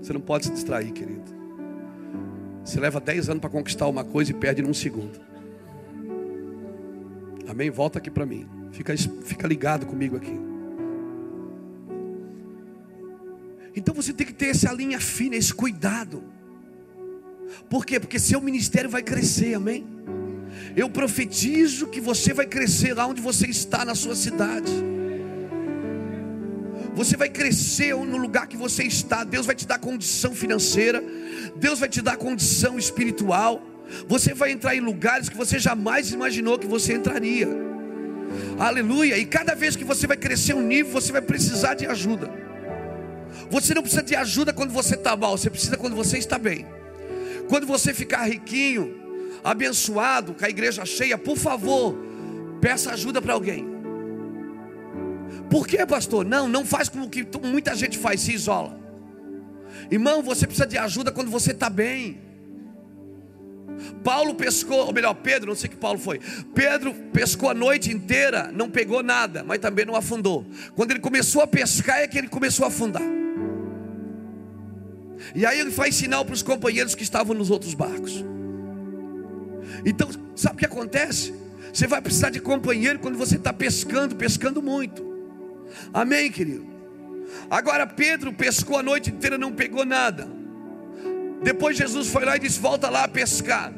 você 0.00 0.14
não 0.14 0.20
pode 0.20 0.46
se 0.46 0.52
distrair, 0.52 0.90
querido. 0.90 1.34
Você 2.64 2.80
leva 2.80 2.98
10 2.98 3.28
anos 3.28 3.40
para 3.42 3.50
conquistar 3.50 3.86
uma 3.88 4.04
coisa 4.04 4.30
e 4.30 4.34
perde 4.34 4.62
num 4.62 4.72
segundo. 4.72 5.20
Amém? 7.46 7.68
Volta 7.68 7.98
aqui 7.98 8.10
para 8.10 8.24
mim. 8.24 8.48
Fica, 8.72 8.96
fica 8.96 9.46
ligado 9.46 9.84
comigo 9.84 10.16
aqui. 10.16 10.53
Então 13.76 13.94
você 13.94 14.12
tem 14.12 14.26
que 14.26 14.32
ter 14.32 14.46
essa 14.46 14.72
linha 14.72 15.00
fina, 15.00 15.36
esse 15.36 15.52
cuidado. 15.52 16.22
Por 17.68 17.84
quê? 17.84 17.98
Porque 17.98 18.18
seu 18.18 18.40
ministério 18.40 18.88
vai 18.88 19.02
crescer, 19.02 19.54
amém? 19.54 19.86
Eu 20.76 20.88
profetizo 20.88 21.88
que 21.88 22.00
você 22.00 22.32
vai 22.32 22.46
crescer 22.46 22.94
lá 22.94 23.06
onde 23.06 23.20
você 23.20 23.46
está 23.46 23.84
na 23.84 23.94
sua 23.94 24.14
cidade. 24.14 24.72
Você 26.94 27.16
vai 27.16 27.28
crescer 27.28 27.94
no 27.94 28.16
lugar 28.16 28.46
que 28.46 28.56
você 28.56 28.84
está. 28.84 29.24
Deus 29.24 29.46
vai 29.46 29.54
te 29.54 29.66
dar 29.66 29.78
condição 29.78 30.34
financeira. 30.34 31.02
Deus 31.56 31.80
vai 31.80 31.88
te 31.88 32.00
dar 32.00 32.16
condição 32.16 32.78
espiritual. 32.78 33.60
Você 34.06 34.32
vai 34.32 34.52
entrar 34.52 34.76
em 34.76 34.80
lugares 34.80 35.28
que 35.28 35.36
você 35.36 35.58
jamais 35.58 36.12
imaginou 36.12 36.58
que 36.58 36.66
você 36.66 36.94
entraria. 36.94 37.48
Aleluia. 38.58 39.18
E 39.18 39.26
cada 39.26 39.54
vez 39.54 39.74
que 39.74 39.84
você 39.84 40.06
vai 40.06 40.16
crescer 40.16 40.54
um 40.54 40.62
nível, 40.62 40.92
você 40.92 41.10
vai 41.10 41.22
precisar 41.22 41.74
de 41.74 41.86
ajuda. 41.86 42.43
Você 43.50 43.74
não 43.74 43.82
precisa 43.82 44.02
de 44.02 44.14
ajuda 44.14 44.52
quando 44.52 44.72
você 44.72 44.94
está 44.94 45.16
mal, 45.16 45.36
você 45.36 45.50
precisa 45.50 45.76
quando 45.76 45.96
você 45.96 46.18
está 46.18 46.38
bem. 46.38 46.66
Quando 47.48 47.66
você 47.66 47.92
ficar 47.92 48.24
riquinho, 48.24 48.94
abençoado, 49.42 50.34
com 50.34 50.44
a 50.44 50.48
igreja 50.48 50.84
cheia, 50.84 51.18
por 51.18 51.36
favor, 51.36 51.96
peça 52.60 52.92
ajuda 52.92 53.20
para 53.20 53.34
alguém. 53.34 53.66
Por 55.50 55.66
que, 55.66 55.84
pastor? 55.86 56.24
Não, 56.24 56.48
não 56.48 56.64
faz 56.64 56.88
como 56.88 57.08
que 57.08 57.26
muita 57.42 57.74
gente 57.74 57.98
faz, 57.98 58.22
se 58.22 58.32
isola. 58.32 58.78
Irmão, 59.90 60.22
você 60.22 60.46
precisa 60.46 60.66
de 60.66 60.78
ajuda 60.78 61.12
quando 61.12 61.30
você 61.30 61.52
está 61.52 61.68
bem. 61.68 62.18
Paulo 64.02 64.34
pescou, 64.34 64.86
ou 64.86 64.92
melhor, 64.92 65.14
Pedro, 65.14 65.48
não 65.48 65.56
sei 65.56 65.68
que 65.68 65.76
Paulo 65.76 65.98
foi. 65.98 66.20
Pedro 66.54 66.94
pescou 67.12 67.50
a 67.50 67.54
noite 67.54 67.90
inteira, 67.90 68.50
não 68.52 68.70
pegou 68.70 69.02
nada, 69.02 69.42
mas 69.44 69.58
também 69.58 69.84
não 69.84 69.96
afundou. 69.96 70.46
Quando 70.74 70.92
ele 70.92 71.00
começou 71.00 71.42
a 71.42 71.46
pescar, 71.46 71.98
é 71.98 72.08
que 72.08 72.16
ele 72.16 72.28
começou 72.28 72.64
a 72.64 72.68
afundar. 72.68 73.02
E 75.34 75.46
aí 75.46 75.60
ele 75.60 75.70
faz 75.70 75.94
sinal 75.94 76.24
para 76.24 76.34
os 76.34 76.42
companheiros 76.42 76.94
que 76.94 77.02
estavam 77.02 77.34
nos 77.34 77.50
outros 77.50 77.74
barcos. 77.74 78.24
Então, 79.84 80.08
sabe 80.34 80.56
o 80.56 80.58
que 80.58 80.66
acontece? 80.66 81.34
Você 81.72 81.86
vai 81.86 82.00
precisar 82.00 82.30
de 82.30 82.40
companheiro 82.40 82.98
quando 82.98 83.18
você 83.18 83.36
está 83.36 83.52
pescando, 83.52 84.16
pescando 84.16 84.62
muito. 84.62 85.04
Amém, 85.92 86.30
querido? 86.30 86.66
Agora 87.50 87.86
Pedro 87.86 88.32
pescou 88.32 88.78
a 88.78 88.82
noite 88.82 89.10
inteira, 89.10 89.36
não 89.36 89.52
pegou 89.52 89.84
nada. 89.84 90.28
Depois 91.42 91.76
Jesus 91.76 92.08
foi 92.08 92.24
lá 92.24 92.36
e 92.36 92.40
disse: 92.40 92.60
Volta 92.60 92.88
lá 92.88 93.04
a 93.04 93.08
pescar. 93.08 93.72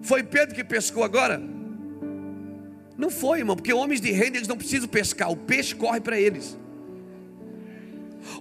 Foi 0.00 0.22
Pedro 0.22 0.54
que 0.54 0.64
pescou 0.64 1.02
agora? 1.02 1.42
Não 2.96 3.10
foi, 3.10 3.40
irmão, 3.40 3.54
porque 3.54 3.72
homens 3.72 4.00
de 4.00 4.10
reino 4.10 4.36
eles 4.36 4.48
não 4.48 4.56
precisam 4.56 4.88
pescar, 4.88 5.30
o 5.30 5.36
peixe 5.36 5.74
corre 5.74 6.00
para 6.00 6.20
eles. 6.20 6.58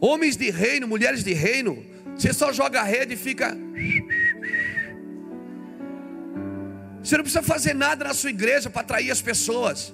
Homens 0.01 0.35
de 0.35 0.49
reino, 0.49 0.87
mulheres 0.87 1.23
de 1.23 1.33
reino, 1.33 1.83
você 2.17 2.33
só 2.33 2.51
joga 2.51 2.81
a 2.81 2.83
rede 2.83 3.13
e 3.13 3.17
fica. 3.17 3.55
Você 7.03 7.15
não 7.15 7.23
precisa 7.23 7.43
fazer 7.43 7.75
nada 7.75 8.05
na 8.05 8.13
sua 8.13 8.31
igreja 8.31 8.69
para 8.69 8.81
atrair 8.81 9.11
as 9.11 9.21
pessoas. 9.21 9.93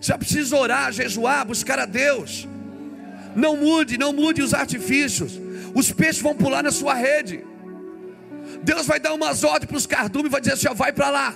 Você 0.00 0.16
precisa 0.16 0.56
orar, 0.56 0.92
jejuar, 0.92 1.44
buscar 1.44 1.78
a 1.78 1.84
Deus. 1.86 2.46
Não 3.34 3.56
mude, 3.56 3.98
não 3.98 4.12
mude 4.12 4.42
os 4.42 4.54
artifícios. 4.54 5.40
Os 5.74 5.90
peixes 5.90 6.22
vão 6.22 6.36
pular 6.36 6.62
na 6.62 6.70
sua 6.70 6.94
rede. 6.94 7.44
Deus 8.62 8.86
vai 8.86 9.00
dar 9.00 9.12
umas 9.12 9.42
ordens 9.42 9.66
para 9.68 9.76
os 9.76 9.86
cardumes 9.86 10.28
e 10.28 10.30
vai 10.30 10.40
dizer 10.40 10.54
assim: 10.54 10.68
ó, 10.68 10.74
vai 10.74 10.92
para 10.92 11.10
lá. 11.10 11.34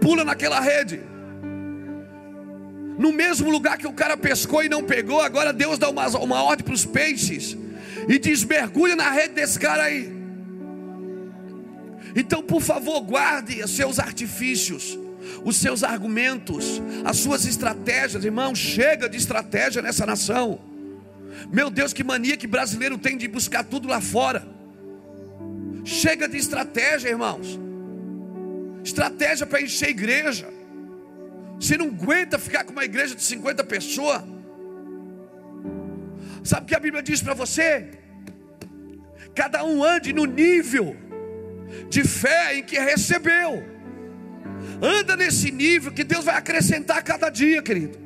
Pula 0.00 0.24
naquela 0.24 0.60
rede. 0.60 1.00
No 2.96 3.12
mesmo 3.12 3.50
lugar 3.50 3.78
que 3.78 3.86
o 3.86 3.92
cara 3.92 4.16
pescou 4.16 4.62
e 4.62 4.68
não 4.68 4.84
pegou, 4.84 5.20
agora 5.20 5.52
Deus 5.52 5.78
dá 5.78 5.90
uma, 5.90 6.06
uma 6.18 6.42
ordem 6.42 6.64
para 6.64 6.74
os 6.74 6.84
peixes 6.84 7.56
e 8.08 8.18
diz: 8.18 8.46
na 8.96 9.10
rede 9.10 9.34
desse 9.34 9.58
cara 9.58 9.84
aí. 9.84 10.20
Então, 12.14 12.42
por 12.42 12.60
favor, 12.60 13.00
guarde 13.02 13.62
os 13.62 13.70
seus 13.70 13.98
artifícios, 13.98 14.98
os 15.44 15.56
seus 15.56 15.84
argumentos, 15.84 16.82
as 17.04 17.18
suas 17.18 17.46
estratégias, 17.46 18.24
irmão. 18.24 18.54
Chega 18.54 19.08
de 19.08 19.16
estratégia 19.16 19.80
nessa 19.80 20.04
nação. 20.04 20.60
Meu 21.52 21.70
Deus, 21.70 21.92
que 21.92 22.02
mania 22.02 22.36
que 22.36 22.46
brasileiro 22.46 22.98
tem 22.98 23.16
de 23.16 23.28
buscar 23.28 23.64
tudo 23.64 23.88
lá 23.88 24.00
fora. 24.00 24.46
Chega 25.84 26.28
de 26.28 26.36
estratégia, 26.36 27.08
irmãos. 27.08 27.58
Estratégia 28.84 29.46
para 29.46 29.62
encher 29.62 29.90
igreja. 29.90 30.48
Você 31.58 31.76
não 31.76 31.86
aguenta 31.88 32.38
ficar 32.38 32.64
com 32.64 32.72
uma 32.72 32.84
igreja 32.84 33.14
de 33.14 33.22
50 33.22 33.62
pessoas. 33.64 34.22
Sabe 36.42 36.64
o 36.64 36.66
que 36.66 36.74
a 36.74 36.80
Bíblia 36.80 37.02
diz 37.02 37.22
para 37.22 37.34
você? 37.34 37.90
Cada 39.34 39.64
um 39.64 39.84
ande 39.84 40.12
no 40.12 40.24
nível 40.24 40.96
de 41.88 42.02
fé 42.04 42.56
em 42.56 42.62
que 42.62 42.78
recebeu. 42.78 43.62
Anda 44.82 45.16
nesse 45.16 45.50
nível 45.50 45.92
que 45.92 46.04
Deus 46.04 46.24
vai 46.24 46.36
acrescentar 46.36 46.98
a 46.98 47.02
cada 47.02 47.28
dia, 47.28 47.62
querido. 47.62 47.98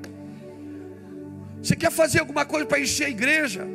Você 1.63 1.75
quer 1.75 1.91
fazer 1.91 2.21
alguma 2.21 2.45
coisa 2.45 2.67
para 2.67 2.81
encher 2.81 3.07
a 3.07 3.11
igreja? 3.11 3.67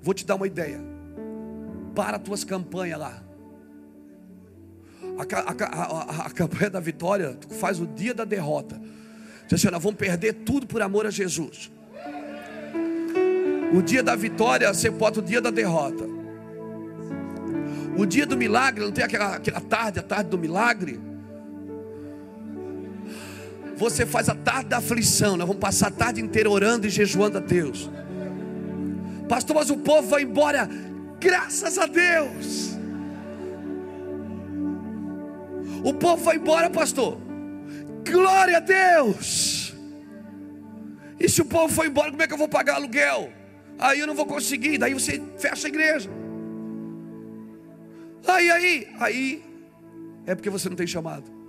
Vou 0.00 0.14
te 0.14 0.24
dar 0.24 0.36
uma 0.36 0.46
ideia. 0.46 0.80
Para 1.94 2.18
tuas 2.18 2.44
campanhas 2.44 2.98
lá. 2.98 3.22
A, 5.18 5.38
a, 5.38 6.22
a, 6.22 6.26
a, 6.26 6.30
campanha 6.30 6.70
da 6.70 6.80
vitória, 6.80 7.34
tu 7.34 7.48
faz 7.48 7.80
o 7.80 7.86
dia 7.86 8.12
da 8.12 8.24
derrota. 8.24 8.80
Diz 9.46 9.60
assim: 9.60 9.70
nós 9.70 9.82
vamos 9.82 9.98
perder 9.98 10.32
tudo 10.32 10.66
por 10.66 10.82
amor 10.82 11.06
a 11.06 11.10
Jesus. 11.10 11.70
O 13.72 13.82
dia 13.82 14.02
da 14.02 14.14
vitória, 14.14 14.72
você 14.72 14.88
bota 14.88 15.20
o 15.20 15.22
dia 15.22 15.40
da 15.40 15.50
derrota. 15.50 16.04
O 17.96 18.06
dia 18.06 18.26
do 18.26 18.36
milagre, 18.36 18.84
não 18.84 18.92
tem 18.92 19.04
aquela, 19.04 19.36
aquela 19.36 19.60
tarde, 19.60 19.98
a 19.98 20.02
tarde 20.02 20.30
do 20.30 20.38
milagre. 20.38 21.00
Você 23.76 24.06
faz 24.06 24.28
a 24.28 24.34
tarde 24.34 24.68
da 24.68 24.78
aflição. 24.78 25.36
Nós 25.36 25.46
vamos 25.46 25.60
passar 25.60 25.88
a 25.88 25.90
tarde 25.90 26.20
inteira 26.20 26.48
orando 26.48 26.86
e 26.86 26.90
jejuando 26.90 27.38
a 27.38 27.40
Deus. 27.40 27.90
Pastor, 29.28 29.56
mas 29.56 29.70
o 29.70 29.76
povo 29.76 30.08
vai 30.08 30.22
embora. 30.22 30.68
Graças 31.18 31.78
a 31.78 31.86
Deus. 31.86 32.76
O 35.82 35.92
povo 35.94 36.22
vai 36.22 36.36
embora, 36.36 36.70
pastor. 36.70 37.18
Glória 38.04 38.58
a 38.58 38.60
Deus. 38.60 39.74
E 41.18 41.28
se 41.28 41.40
o 41.40 41.44
povo 41.44 41.72
for 41.72 41.86
embora, 41.86 42.10
como 42.10 42.22
é 42.22 42.26
que 42.26 42.34
eu 42.34 42.38
vou 42.38 42.48
pagar 42.48 42.74
aluguel? 42.74 43.32
Aí 43.78 44.00
eu 44.00 44.06
não 44.06 44.14
vou 44.14 44.26
conseguir. 44.26 44.78
Daí 44.78 44.94
você 44.94 45.22
fecha 45.38 45.66
a 45.66 45.70
igreja. 45.70 46.10
Aí, 48.26 48.50
aí, 48.50 48.88
aí 48.98 49.44
é 50.26 50.34
porque 50.34 50.50
você 50.50 50.68
não 50.68 50.76
tem 50.76 50.86
chamado. 50.86 51.43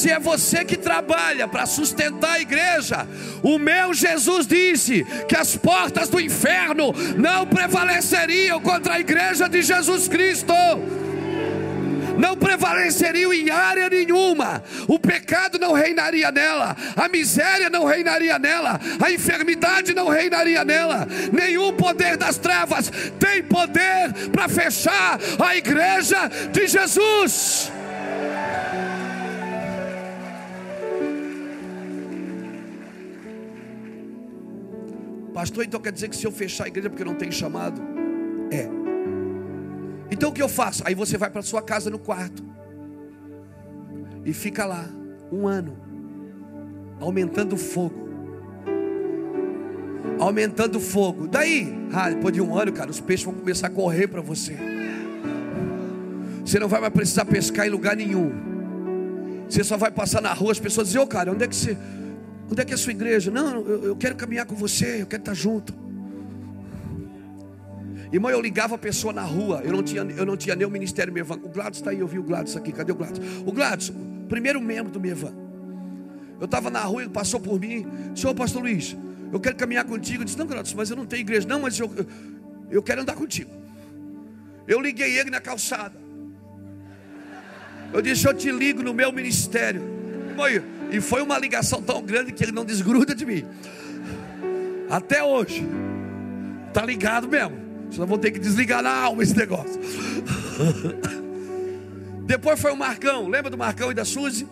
Se 0.00 0.10
é 0.10 0.18
você 0.18 0.64
que 0.64 0.78
trabalha 0.78 1.46
para 1.46 1.66
sustentar 1.66 2.32
a 2.32 2.40
igreja, 2.40 3.06
o 3.42 3.58
meu 3.58 3.92
Jesus 3.92 4.46
disse 4.46 5.04
que 5.28 5.36
as 5.36 5.56
portas 5.56 6.08
do 6.08 6.18
inferno 6.18 6.94
não 7.18 7.46
prevaleceriam 7.46 8.60
contra 8.60 8.94
a 8.94 9.00
igreja 9.00 9.46
de 9.46 9.60
Jesus 9.60 10.08
Cristo. 10.08 10.54
Não 12.16 12.36
prevaleceriam 12.36 13.32
em 13.32 13.50
área 13.50 13.88
nenhuma, 13.88 14.62
o 14.86 14.98
pecado 14.98 15.58
não 15.58 15.72
reinaria 15.72 16.30
nela, 16.30 16.76
a 16.94 17.08
miséria 17.08 17.70
não 17.70 17.84
reinaria 17.84 18.38
nela, 18.38 18.78
a 19.02 19.10
enfermidade 19.10 19.94
não 19.94 20.08
reinaria 20.08 20.62
nela, 20.62 21.06
nenhum 21.32 21.72
poder 21.72 22.18
das 22.18 22.36
trevas 22.36 22.90
tem 23.18 23.42
poder 23.42 24.12
para 24.32 24.48
fechar 24.48 25.18
a 25.38 25.56
igreja 25.56 26.28
de 26.52 26.66
Jesus. 26.66 27.72
Pastor, 35.40 35.64
então 35.64 35.80
quer 35.80 35.90
dizer 35.90 36.10
que 36.10 36.16
se 36.16 36.26
eu 36.26 36.30
fechar 36.30 36.64
a 36.64 36.68
igreja 36.68 36.88
é 36.88 36.90
porque 36.90 37.02
não 37.02 37.14
tem 37.14 37.32
chamado? 37.32 37.80
É. 38.50 38.68
Então 40.10 40.28
o 40.28 40.32
que 40.34 40.42
eu 40.42 40.50
faço? 40.50 40.82
Aí 40.84 40.94
você 40.94 41.16
vai 41.16 41.30
para 41.30 41.40
sua 41.40 41.62
casa 41.62 41.88
no 41.88 41.98
quarto 41.98 42.44
e 44.22 44.34
fica 44.34 44.66
lá 44.66 44.84
um 45.32 45.48
ano, 45.48 45.78
aumentando 47.00 47.54
o 47.54 47.56
fogo, 47.56 48.06
aumentando 50.18 50.76
o 50.76 50.80
fogo. 50.80 51.26
Daí, 51.26 51.72
ah, 51.90 52.10
depois 52.10 52.34
de 52.34 52.42
um 52.42 52.54
ano, 52.54 52.70
cara, 52.70 52.90
os 52.90 53.00
peixes 53.00 53.24
vão 53.24 53.32
começar 53.32 53.68
a 53.68 53.70
correr 53.70 54.08
para 54.08 54.20
você. 54.20 54.58
Você 56.44 56.58
não 56.58 56.68
vai 56.68 56.82
mais 56.82 56.92
precisar 56.92 57.24
pescar 57.24 57.66
em 57.66 57.70
lugar 57.70 57.96
nenhum. 57.96 58.30
Você 59.48 59.64
só 59.64 59.78
vai 59.78 59.90
passar 59.90 60.20
na 60.20 60.34
rua, 60.34 60.52
as 60.52 60.60
pessoas 60.60 60.88
dizem, 60.88 61.00
ô 61.00 61.04
oh, 61.04 61.06
cara, 61.06 61.32
onde 61.32 61.44
é 61.44 61.48
que 61.48 61.56
você 61.56 61.78
Onde 62.50 62.60
é 62.60 62.64
que 62.64 62.72
é 62.72 62.74
a 62.74 62.78
sua 62.78 62.92
igreja? 62.92 63.30
Não, 63.30 63.60
eu, 63.60 63.84
eu 63.84 63.96
quero 63.96 64.16
caminhar 64.16 64.44
com 64.44 64.54
você, 64.54 65.02
eu 65.02 65.06
quero 65.06 65.22
estar 65.22 65.34
junto. 65.34 65.72
Irmão, 68.12 68.30
eu 68.30 68.40
ligava 68.40 68.74
a 68.74 68.78
pessoa 68.78 69.12
na 69.12 69.22
rua, 69.22 69.62
eu 69.64 69.72
não 69.72 69.84
tinha, 69.84 70.02
eu 70.02 70.26
não 70.26 70.36
tinha 70.36 70.56
nem 70.56 70.66
o 70.66 70.70
ministério 70.70 71.12
Mevan. 71.12 71.36
O 71.36 71.48
Gladys 71.48 71.78
está 71.78 71.90
aí, 71.90 72.00
eu 72.00 72.08
vi 72.08 72.18
o 72.18 72.24
Gladys 72.24 72.56
aqui, 72.56 72.72
cadê 72.72 72.90
o 72.90 72.96
Gladys? 72.96 73.20
O 73.46 73.52
Gladys, 73.52 73.92
primeiro 74.28 74.60
membro 74.60 74.92
do 74.92 74.98
Mevan. 74.98 75.32
Eu 76.40 76.46
estava 76.46 76.70
na 76.70 76.80
rua, 76.80 77.02
ele 77.02 77.10
passou 77.10 77.38
por 77.38 77.60
mim, 77.60 77.86
senhor 78.16 78.34
pastor 78.34 78.62
Luiz, 78.62 78.96
eu 79.32 79.38
quero 79.38 79.54
caminhar 79.54 79.84
contigo. 79.84 80.22
Eu 80.22 80.24
disse, 80.24 80.38
não, 80.38 80.46
Gladys, 80.46 80.74
mas 80.74 80.90
eu 80.90 80.96
não 80.96 81.06
tenho 81.06 81.20
igreja. 81.20 81.46
Não, 81.46 81.60
mas 81.60 81.78
eu, 81.78 81.88
eu, 81.96 82.06
eu 82.70 82.82
quero 82.82 83.02
andar 83.02 83.14
contigo. 83.14 83.50
Eu 84.66 84.80
liguei 84.80 85.18
ele 85.18 85.30
na 85.30 85.40
calçada. 85.40 85.94
Eu 87.92 88.02
disse, 88.02 88.26
eu 88.26 88.34
te 88.34 88.50
ligo 88.50 88.82
no 88.82 88.92
meu 88.92 89.12
ministério. 89.12 89.82
Irmão, 90.28 90.46
E 90.90 91.00
foi 91.00 91.22
uma 91.22 91.38
ligação 91.38 91.80
tão 91.80 92.02
grande 92.02 92.32
que 92.32 92.42
ele 92.42 92.52
não 92.52 92.64
desgruda 92.64 93.14
de 93.14 93.24
mim. 93.24 93.44
Até 94.88 95.22
hoje. 95.22 95.66
Tá 96.72 96.84
ligado 96.84 97.28
mesmo. 97.28 97.58
Senão 97.90 98.06
vou 98.06 98.18
ter 98.18 98.30
que 98.30 98.38
desligar 98.38 98.82
na 98.82 98.92
alma 98.92 99.22
esse 99.22 99.36
negócio. 99.36 99.80
Depois 102.26 102.60
foi 102.60 102.72
o 102.72 102.76
Marcão. 102.76 103.28
Lembra 103.28 103.50
do 103.50 103.58
Marcão 103.58 103.90
e 103.90 103.94
da 103.94 104.04
Suzy? 104.04 104.46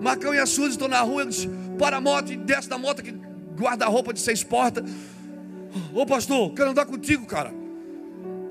Marcão 0.00 0.34
e 0.34 0.38
a 0.38 0.46
Suzy 0.46 0.70
estão 0.70 0.88
na 0.88 1.00
rua. 1.00 1.22
Eles 1.22 1.48
para 1.78 1.96
a 1.96 2.00
moto 2.00 2.32
e 2.32 2.36
desce 2.36 2.68
da 2.68 2.78
moto 2.78 3.02
que 3.02 3.12
guarda-roupa 3.56 4.12
de 4.12 4.20
seis 4.20 4.42
portas. 4.44 4.84
Ô 5.92 6.04
pastor, 6.06 6.52
quero 6.54 6.70
andar 6.70 6.86
contigo, 6.86 7.26
cara. 7.26 7.52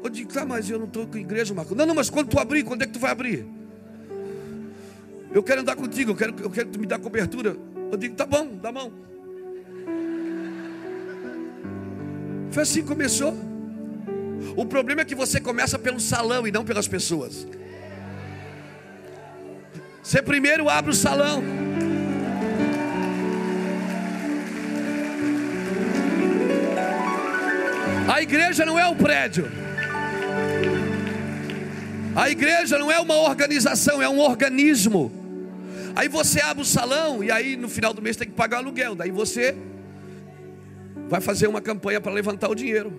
Eu 0.03 0.09
digo, 0.09 0.33
tá, 0.33 0.45
mas 0.45 0.69
eu 0.69 0.79
não 0.79 0.87
estou 0.87 1.05
com 1.05 1.17
igreja, 1.17 1.53
Marcão. 1.53 1.77
Não, 1.77 1.85
não, 1.85 1.93
mas 1.93 2.09
quando 2.09 2.27
tu 2.27 2.39
abrir, 2.39 2.63
quando 2.63 2.81
é 2.81 2.87
que 2.87 2.93
tu 2.93 2.99
vai 2.99 3.11
abrir? 3.11 3.45
Eu 5.33 5.41
quero 5.41 5.61
andar 5.61 5.75
contigo, 5.75 6.11
eu 6.11 6.15
quero, 6.15 6.35
eu 6.41 6.49
quero 6.49 6.67
que 6.67 6.73
tu 6.73 6.79
me 6.79 6.85
dê 6.85 6.97
cobertura. 6.97 7.55
Eu 7.91 7.97
digo, 7.97 8.15
tá 8.15 8.25
bom, 8.25 8.55
dá 8.61 8.71
mão. 8.71 8.91
Foi 12.51 12.63
assim 12.63 12.81
que 12.81 12.87
começou. 12.87 13.33
O 14.57 14.65
problema 14.65 15.01
é 15.01 15.05
que 15.05 15.15
você 15.15 15.39
começa 15.39 15.79
pelo 15.79 15.99
salão 15.99 16.45
e 16.45 16.51
não 16.51 16.65
pelas 16.65 16.87
pessoas. 16.87 17.47
Você 20.03 20.21
primeiro 20.21 20.67
abre 20.67 20.91
o 20.91 20.93
salão. 20.93 21.41
A 28.13 28.21
igreja 28.21 28.65
não 28.65 28.77
é 28.77 28.85
um 28.85 28.95
prédio. 28.95 29.49
A 32.13 32.29
igreja 32.29 32.77
não 32.77 32.91
é 32.91 32.99
uma 32.99 33.15
organização, 33.15 34.01
é 34.01 34.09
um 34.09 34.19
organismo. 34.19 35.20
Aí 36.01 36.07
você 36.07 36.41
abre 36.41 36.63
o 36.63 36.65
salão 36.65 37.23
e 37.23 37.29
aí 37.29 37.55
no 37.55 37.69
final 37.69 37.93
do 37.93 38.01
mês 38.01 38.17
tem 38.17 38.27
que 38.27 38.33
pagar 38.33 38.57
aluguel. 38.57 38.95
Daí 38.95 39.11
você 39.11 39.55
vai 41.07 41.21
fazer 41.21 41.45
uma 41.45 41.61
campanha 41.61 42.01
para 42.01 42.11
levantar 42.11 42.49
o 42.49 42.55
dinheiro. 42.55 42.91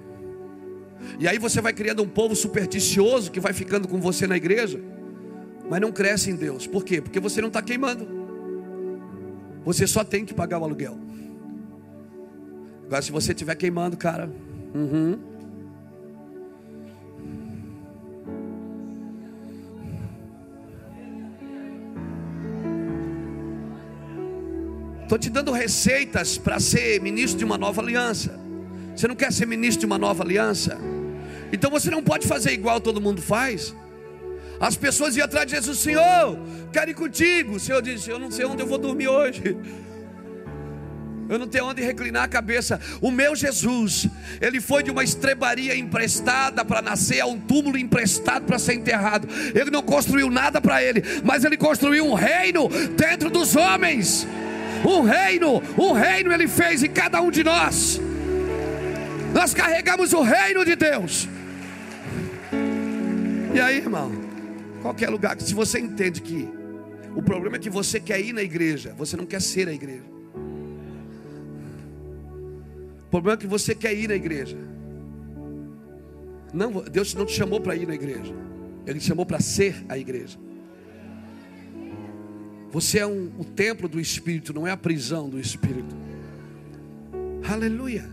E 1.19 1.27
aí 1.27 1.37
você 1.37 1.61
vai 1.61 1.73
criando 1.73 2.01
um 2.01 2.09
povo 2.09 2.37
supersticioso 2.37 3.33
que 3.33 3.41
vai 3.41 3.53
ficando 3.53 3.89
com 3.89 4.01
você 4.01 4.25
na 4.25 4.37
igreja, 4.37 4.81
mas 5.69 5.81
não 5.81 5.91
cresce 5.91 6.31
em 6.31 6.37
Deus. 6.37 6.65
Por 6.69 6.85
quê? 6.85 7.01
Porque 7.01 7.19
você 7.19 7.41
não 7.41 7.49
está 7.49 7.61
queimando. 7.61 8.07
Você 9.65 9.85
só 9.85 10.05
tem 10.05 10.25
que 10.25 10.33
pagar 10.33 10.61
o 10.61 10.65
aluguel. 10.65 10.97
Agora, 12.87 13.03
se 13.03 13.11
você 13.11 13.33
estiver 13.33 13.57
queimando, 13.57 13.97
cara, 13.97 14.31
uhum, 14.73 15.19
Estou 25.03 25.19
te 25.19 25.29
dando 25.29 25.53
receitas 25.53 26.39
para 26.39 26.59
ser 26.59 27.01
ministro 27.01 27.39
de 27.39 27.45
uma 27.45 27.59
nova 27.59 27.83
aliança. 27.83 28.39
Você 28.95 29.07
não 29.09 29.15
quer 29.15 29.33
ser 29.33 29.47
ministro 29.47 29.81
de 29.81 29.87
uma 29.87 29.99
nova 29.99 30.23
aliança? 30.23 30.79
Então 31.53 31.71
você 31.71 31.91
não 31.91 32.03
pode 32.03 32.27
fazer 32.27 32.53
igual 32.53 32.81
todo 32.81 33.01
mundo 33.01 33.21
faz. 33.21 33.75
As 34.59 34.77
pessoas 34.77 35.17
iam 35.17 35.25
atrás 35.25 35.47
de 35.47 35.57
Jesus, 35.57 35.79
Senhor, 35.79 36.39
quero 36.73 36.91
ir 36.91 36.95
contigo. 36.95 37.57
O 37.57 37.61
Senhor 37.61 37.83
disse: 37.83 38.09
Eu 38.11 38.19
não 38.19 38.31
sei 38.31 38.45
onde 38.45 38.63
eu 38.63 38.67
vou 38.67 38.79
dormir 38.79 39.09
hoje. 39.09 39.57
Eu 41.29 41.39
não 41.39 41.47
tenho 41.47 41.67
onde 41.67 41.83
reclinar 41.83 42.25
a 42.25 42.29
cabeça. 42.29 42.81
O 43.01 43.11
meu 43.11 43.35
Jesus, 43.35 44.07
ele 44.41 44.61
foi 44.61 44.83
de 44.83 44.91
uma 44.91 45.03
estrebaria 45.03 45.75
emprestada 45.75 46.65
para 46.65 46.83
nascer 46.83 47.21
a 47.21 47.27
um 47.27 47.41
túmulo 47.41 47.79
emprestado 47.79 48.45
para 48.45 48.59
ser 48.59 48.75
enterrado. 48.75 49.27
Ele 49.55 49.71
não 49.71 49.83
construiu 49.83 50.31
nada 50.31 50.61
para 50.61 50.83
ele, 50.83 51.03
mas 51.25 51.45
ele 51.45 51.57
construiu 51.57 52.07
um 52.07 52.15
reino 52.15 52.69
dentro 52.97 53.31
dos 53.31 53.57
homens. 53.57 54.27
Um 54.85 55.03
reino, 55.03 55.63
um 55.79 55.93
reino 55.93 56.33
ele 56.33 56.49
fez 56.49 56.83
em 56.83 56.91
cada 56.91 57.21
um 57.21 57.31
de 57.31 57.45
nós. 57.45 58.01
Nós 59.33 59.55
carregamos 59.55 60.13
o 60.13 60.21
reino 60.23 60.65
de 60.65 60.77
Deus. 60.77 61.29
E 63.55 63.61
aí, 63.61 63.79
irmão, 63.79 64.11
qualquer 64.83 65.09
lugar 65.09 65.37
que 65.37 65.45
se 65.45 65.55
você 65.55 65.79
entende 65.79 66.21
que 66.21 66.49
o 67.15 67.23
problema 67.23 67.57
é 67.57 67.59
que 67.59 67.71
você 67.71 68.01
quer 68.01 68.21
ir 68.21 68.33
na 68.33 68.43
igreja, 68.43 68.95
você 68.97 69.17
não 69.17 69.27
quer 69.27 69.41
ser 69.41 69.69
a 69.69 69.73
igreja. 69.73 70.05
O 73.07 73.11
problema 73.11 73.35
é 73.35 73.41
que 73.41 73.47
você 73.47 73.75
quer 73.75 73.95
ir 73.95 74.09
na 74.09 74.15
igreja. 74.15 74.57
Não, 76.53 76.73
Deus 76.91 77.15
não 77.15 77.25
te 77.25 77.33
chamou 77.33 77.61
para 77.61 77.77
ir 77.77 77.87
na 77.87 77.95
igreja. 77.95 78.35
Ele 78.87 78.99
te 78.99 79.07
chamou 79.07 79.25
para 79.25 79.41
ser 79.41 79.85
a 79.89 79.97
igreja. 79.97 80.39
Você 82.73 83.01
é 83.01 83.07
um, 83.07 83.31
o 83.39 83.45
templo 83.45 83.87
do 83.87 84.01
Espírito, 84.01 84.55
não 84.55 84.67
é 84.67 84.71
a 84.71 84.77
prisão 84.79 85.29
do 85.29 85.39
Espírito. 85.39 85.95
Aleluia. 87.47 88.09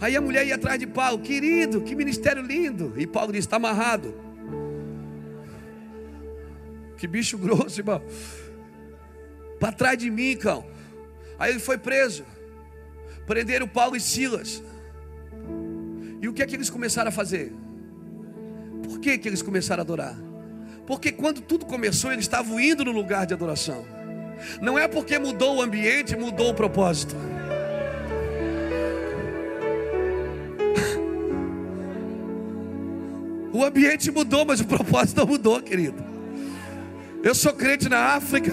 Aí 0.00 0.14
a 0.14 0.20
mulher 0.20 0.46
ia 0.46 0.54
atrás 0.54 0.78
de 0.78 0.86
Paulo, 0.86 1.18
querido, 1.18 1.80
que 1.80 1.96
ministério 1.96 2.42
lindo. 2.42 2.94
E 2.96 3.08
Paulo 3.08 3.32
disse: 3.32 3.48
está 3.48 3.56
amarrado. 3.56 4.14
Que 6.96 7.08
bicho 7.08 7.36
grosso, 7.36 7.80
irmão. 7.80 8.00
Para 9.58 9.72
trás 9.72 9.98
de 9.98 10.08
mim, 10.10 10.36
cão. 10.36 10.64
Aí 11.36 11.50
ele 11.50 11.60
foi 11.60 11.76
preso. 11.76 12.24
Prenderam 13.26 13.66
Paulo 13.66 13.96
e 13.96 14.00
Silas. 14.00 14.62
E 16.22 16.28
o 16.28 16.32
que 16.32 16.42
é 16.42 16.46
que 16.46 16.54
eles 16.54 16.70
começaram 16.70 17.08
a 17.08 17.12
fazer? 17.12 17.52
Por 18.84 19.00
que, 19.00 19.18
que 19.18 19.28
eles 19.28 19.42
começaram 19.42 19.80
a 19.80 19.84
adorar? 19.84 20.29
Porque 20.90 21.12
quando 21.12 21.40
tudo 21.40 21.66
começou, 21.66 22.10
eles 22.10 22.24
estavam 22.24 22.58
indo 22.58 22.84
no 22.84 22.90
lugar 22.90 23.24
de 23.24 23.32
adoração. 23.32 23.84
Não 24.60 24.76
é 24.76 24.88
porque 24.88 25.20
mudou 25.20 25.58
o 25.58 25.62
ambiente, 25.62 26.16
mudou 26.16 26.50
o 26.50 26.54
propósito. 26.54 27.14
O 33.52 33.64
ambiente 33.64 34.10
mudou, 34.10 34.44
mas 34.44 34.60
o 34.60 34.64
propósito 34.64 35.18
não 35.18 35.26
mudou, 35.26 35.62
querido. 35.62 36.02
Eu 37.22 37.36
sou 37.36 37.52
crente 37.52 37.88
na 37.88 38.14
África, 38.16 38.52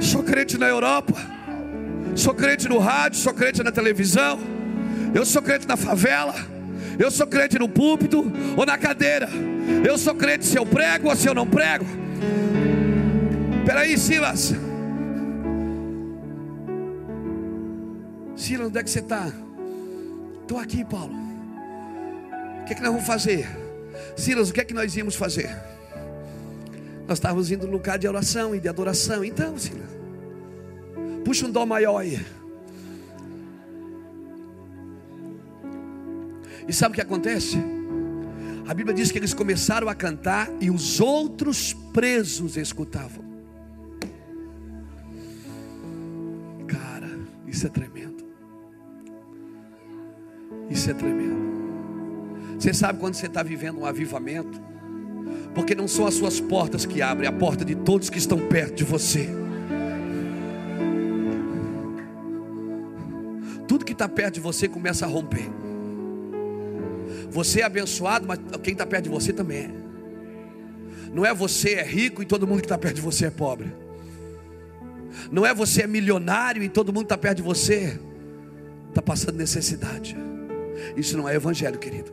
sou 0.00 0.22
crente 0.22 0.58
na 0.58 0.66
Europa, 0.66 1.14
sou 2.14 2.34
crente 2.34 2.68
no 2.68 2.78
rádio, 2.78 3.18
sou 3.18 3.32
crente 3.32 3.62
na 3.62 3.72
televisão, 3.72 4.38
eu 5.14 5.24
sou 5.24 5.40
crente 5.40 5.66
na 5.66 5.78
favela, 5.78 6.34
eu 7.00 7.10
sou 7.10 7.26
crente 7.26 7.58
no 7.58 7.66
púlpito 7.66 8.22
ou 8.54 8.66
na 8.66 8.76
cadeira. 8.76 9.26
Eu 9.86 9.96
sou 9.96 10.14
crente 10.14 10.44
se 10.44 10.58
eu 10.58 10.66
prego 10.66 11.08
ou 11.08 11.16
se 11.16 11.26
eu 11.26 11.34
não 11.34 11.46
prego. 11.46 11.86
Peraí, 13.64 13.96
Silas. 13.96 14.52
Silas, 18.36 18.66
onde 18.68 18.78
é 18.78 18.82
que 18.82 18.90
você 18.90 18.98
está? 18.98 19.32
Estou 20.42 20.58
aqui, 20.58 20.84
Paulo. 20.84 21.14
O 22.60 22.64
que 22.66 22.74
é 22.74 22.76
que 22.76 22.82
nós 22.82 22.90
vamos 22.90 23.06
fazer? 23.06 23.48
Silas, 24.14 24.50
o 24.50 24.52
que 24.52 24.60
é 24.60 24.64
que 24.64 24.74
nós 24.74 24.94
íamos 24.94 25.16
fazer? 25.16 25.50
Nós 27.08 27.16
estávamos 27.16 27.50
indo 27.50 27.66
no 27.66 27.72
lugar 27.72 27.98
de 27.98 28.06
oração 28.06 28.54
e 28.54 28.60
de 28.60 28.68
adoração. 28.68 29.24
Então, 29.24 29.56
Silas, 29.58 29.88
puxa 31.24 31.46
um 31.46 31.50
dó 31.50 31.64
maior 31.64 31.98
aí. 31.98 32.20
E 36.70 36.72
sabe 36.72 36.92
o 36.92 36.94
que 36.94 37.00
acontece? 37.00 37.58
A 38.64 38.72
Bíblia 38.72 38.94
diz 38.94 39.10
que 39.10 39.18
eles 39.18 39.34
começaram 39.34 39.88
a 39.88 39.94
cantar 39.94 40.48
e 40.60 40.70
os 40.70 41.00
outros 41.00 41.72
presos 41.72 42.56
escutavam. 42.56 43.24
Cara, 46.68 47.10
isso 47.48 47.66
é 47.66 47.70
tremendo. 47.70 48.24
Isso 50.70 50.88
é 50.88 50.94
tremendo. 50.94 51.40
Você 52.56 52.72
sabe 52.72 53.00
quando 53.00 53.14
você 53.14 53.26
está 53.26 53.42
vivendo 53.42 53.80
um 53.80 53.84
avivamento? 53.84 54.62
Porque 55.52 55.74
não 55.74 55.88
são 55.88 56.06
as 56.06 56.14
suas 56.14 56.38
portas 56.38 56.86
que 56.86 57.02
abrem, 57.02 57.26
é 57.26 57.28
a 57.28 57.36
porta 57.36 57.64
de 57.64 57.74
todos 57.74 58.08
que 58.08 58.18
estão 58.18 58.38
perto 58.46 58.76
de 58.76 58.84
você. 58.84 59.28
Tudo 63.66 63.84
que 63.84 63.90
está 63.90 64.08
perto 64.08 64.34
de 64.34 64.40
você 64.40 64.68
começa 64.68 65.04
a 65.04 65.08
romper. 65.08 65.50
Você 67.30 67.60
é 67.60 67.64
abençoado, 67.64 68.26
mas 68.26 68.38
quem 68.62 68.72
está 68.72 68.84
perto 68.84 69.04
de 69.04 69.10
você 69.10 69.32
também 69.32 69.58
é. 69.58 69.70
Não 71.12 71.24
é 71.24 71.34
você 71.34 71.74
é 71.74 71.82
rico 71.82 72.22
e 72.22 72.26
todo 72.26 72.46
mundo 72.46 72.60
que 72.60 72.66
está 72.66 72.78
perto 72.78 72.96
de 72.96 73.00
você 73.00 73.26
é 73.26 73.30
pobre. 73.30 73.72
Não 75.30 75.44
é 75.44 75.54
você 75.54 75.82
é 75.82 75.86
milionário 75.86 76.62
e 76.62 76.68
todo 76.68 76.92
mundo 76.92 77.02
que 77.02 77.06
está 77.06 77.18
perto 77.18 77.38
de 77.38 77.42
você 77.42 77.98
está 78.88 79.00
passando 79.00 79.36
necessidade. 79.36 80.16
Isso 80.96 81.16
não 81.16 81.28
é 81.28 81.34
evangelho, 81.34 81.78
querido. 81.78 82.12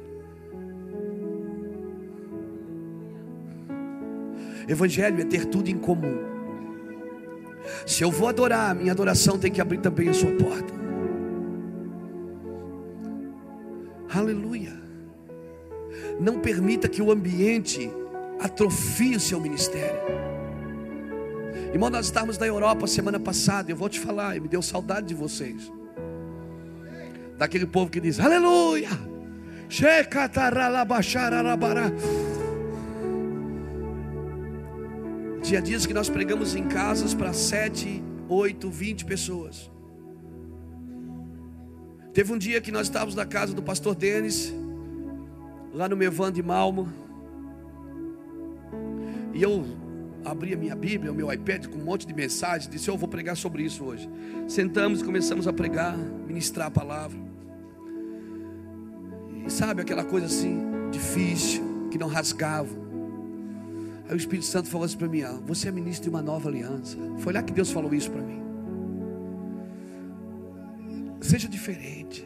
Evangelho 4.68 5.22
é 5.22 5.26
ter 5.26 5.46
tudo 5.46 5.70
em 5.70 5.78
comum. 5.78 6.18
Se 7.86 8.04
eu 8.04 8.12
vou 8.12 8.28
adorar, 8.28 8.76
minha 8.76 8.92
adoração 8.92 9.38
tem 9.38 9.52
que 9.52 9.62
abrir 9.62 9.80
também 9.80 10.10
a 10.10 10.14
sua 10.14 10.32
porta. 10.32 10.74
Aleluia. 14.14 14.77
Não 16.20 16.40
permita 16.40 16.88
que 16.88 17.02
o 17.02 17.12
ambiente 17.12 17.92
atrofie 18.40 19.16
o 19.16 19.20
seu 19.20 19.40
ministério. 19.40 20.00
Irmão, 21.72 21.90
nós 21.90 22.06
estávamos 22.06 22.38
na 22.38 22.48
Europa 22.48 22.88
semana 22.88 23.20
passada. 23.20 23.72
Eu 23.72 23.76
vou 23.76 23.90
te 23.90 24.00
falar, 24.00 24.40
me 24.40 24.48
deu 24.48 24.62
saudade 24.62 25.08
de 25.08 25.14
vocês. 25.14 25.72
Daquele 27.38 27.66
povo 27.66 27.90
que 27.92 28.00
diz: 28.00 28.20
Aleluia! 28.20 28.90
Tinha 35.42 35.62
dias 35.62 35.86
que 35.86 35.94
nós 35.94 36.10
pregamos 36.10 36.56
em 36.56 36.64
casas 36.68 37.14
para 37.14 37.32
sete, 37.34 38.04
oito, 38.28 38.70
vinte 38.70 39.06
pessoas. 39.06 39.70
Teve 42.14 42.34
um 42.34 42.38
dia 42.38 42.60
que 42.60 42.72
nós 42.72 42.88
estávamos 42.88 43.14
na 43.14 43.26
casa 43.26 43.54
do 43.54 43.62
pastor 43.62 43.94
Denis, 43.94 44.54
lá 45.78 45.88
no 45.88 45.96
Mevan 45.96 46.32
de 46.32 46.42
Malmo. 46.42 46.92
E 49.34 49.44
eu 49.44 49.64
abri 50.26 50.54
a 50.54 50.58
minha 50.58 50.76
Bíblia, 50.76 51.12
o 51.12 51.16
meu 51.16 51.32
iPad 51.32 51.68
com 51.68 51.78
um 51.78 51.84
monte 51.84 52.08
de 52.08 52.14
mensagens, 52.14 52.68
disse: 52.68 52.90
Eu 52.90 52.98
vou 52.98 53.08
pregar 53.08 53.38
sobre 53.38 53.64
isso 53.64 53.86
hoje. 53.86 54.10
Sentamos 54.48 55.02
e 55.02 55.04
começamos 55.04 55.48
a 55.48 55.54
pregar, 55.54 55.96
ministrar 55.96 56.68
a 56.68 56.72
palavra. 56.72 57.20
E 59.46 59.52
sabe 59.52 59.82
aquela 59.82 60.04
coisa 60.04 60.26
assim, 60.26 60.60
difícil, 60.92 61.88
que 61.92 61.98
não 61.98 62.08
rasgava. 62.08 62.76
Aí 64.10 64.16
o 64.16 64.18
Espírito 64.18 64.48
Santo 64.48 64.68
falou 64.68 64.86
assim 64.86 64.98
para 64.98 65.08
mim: 65.08 65.22
ah, 65.22 65.40
Você 65.46 65.70
é 65.70 65.72
ministro 65.72 66.04
de 66.04 66.10
uma 66.10 66.24
nova 66.24 66.50
aliança. 66.50 66.98
Foi 67.20 67.32
lá 67.32 67.44
que 67.44 67.54
Deus 67.54 67.72
falou 67.72 67.94
isso 67.94 68.10
para 68.10 68.22
mim. 68.22 68.42
Seja 71.22 71.48
diferente. 71.48 72.26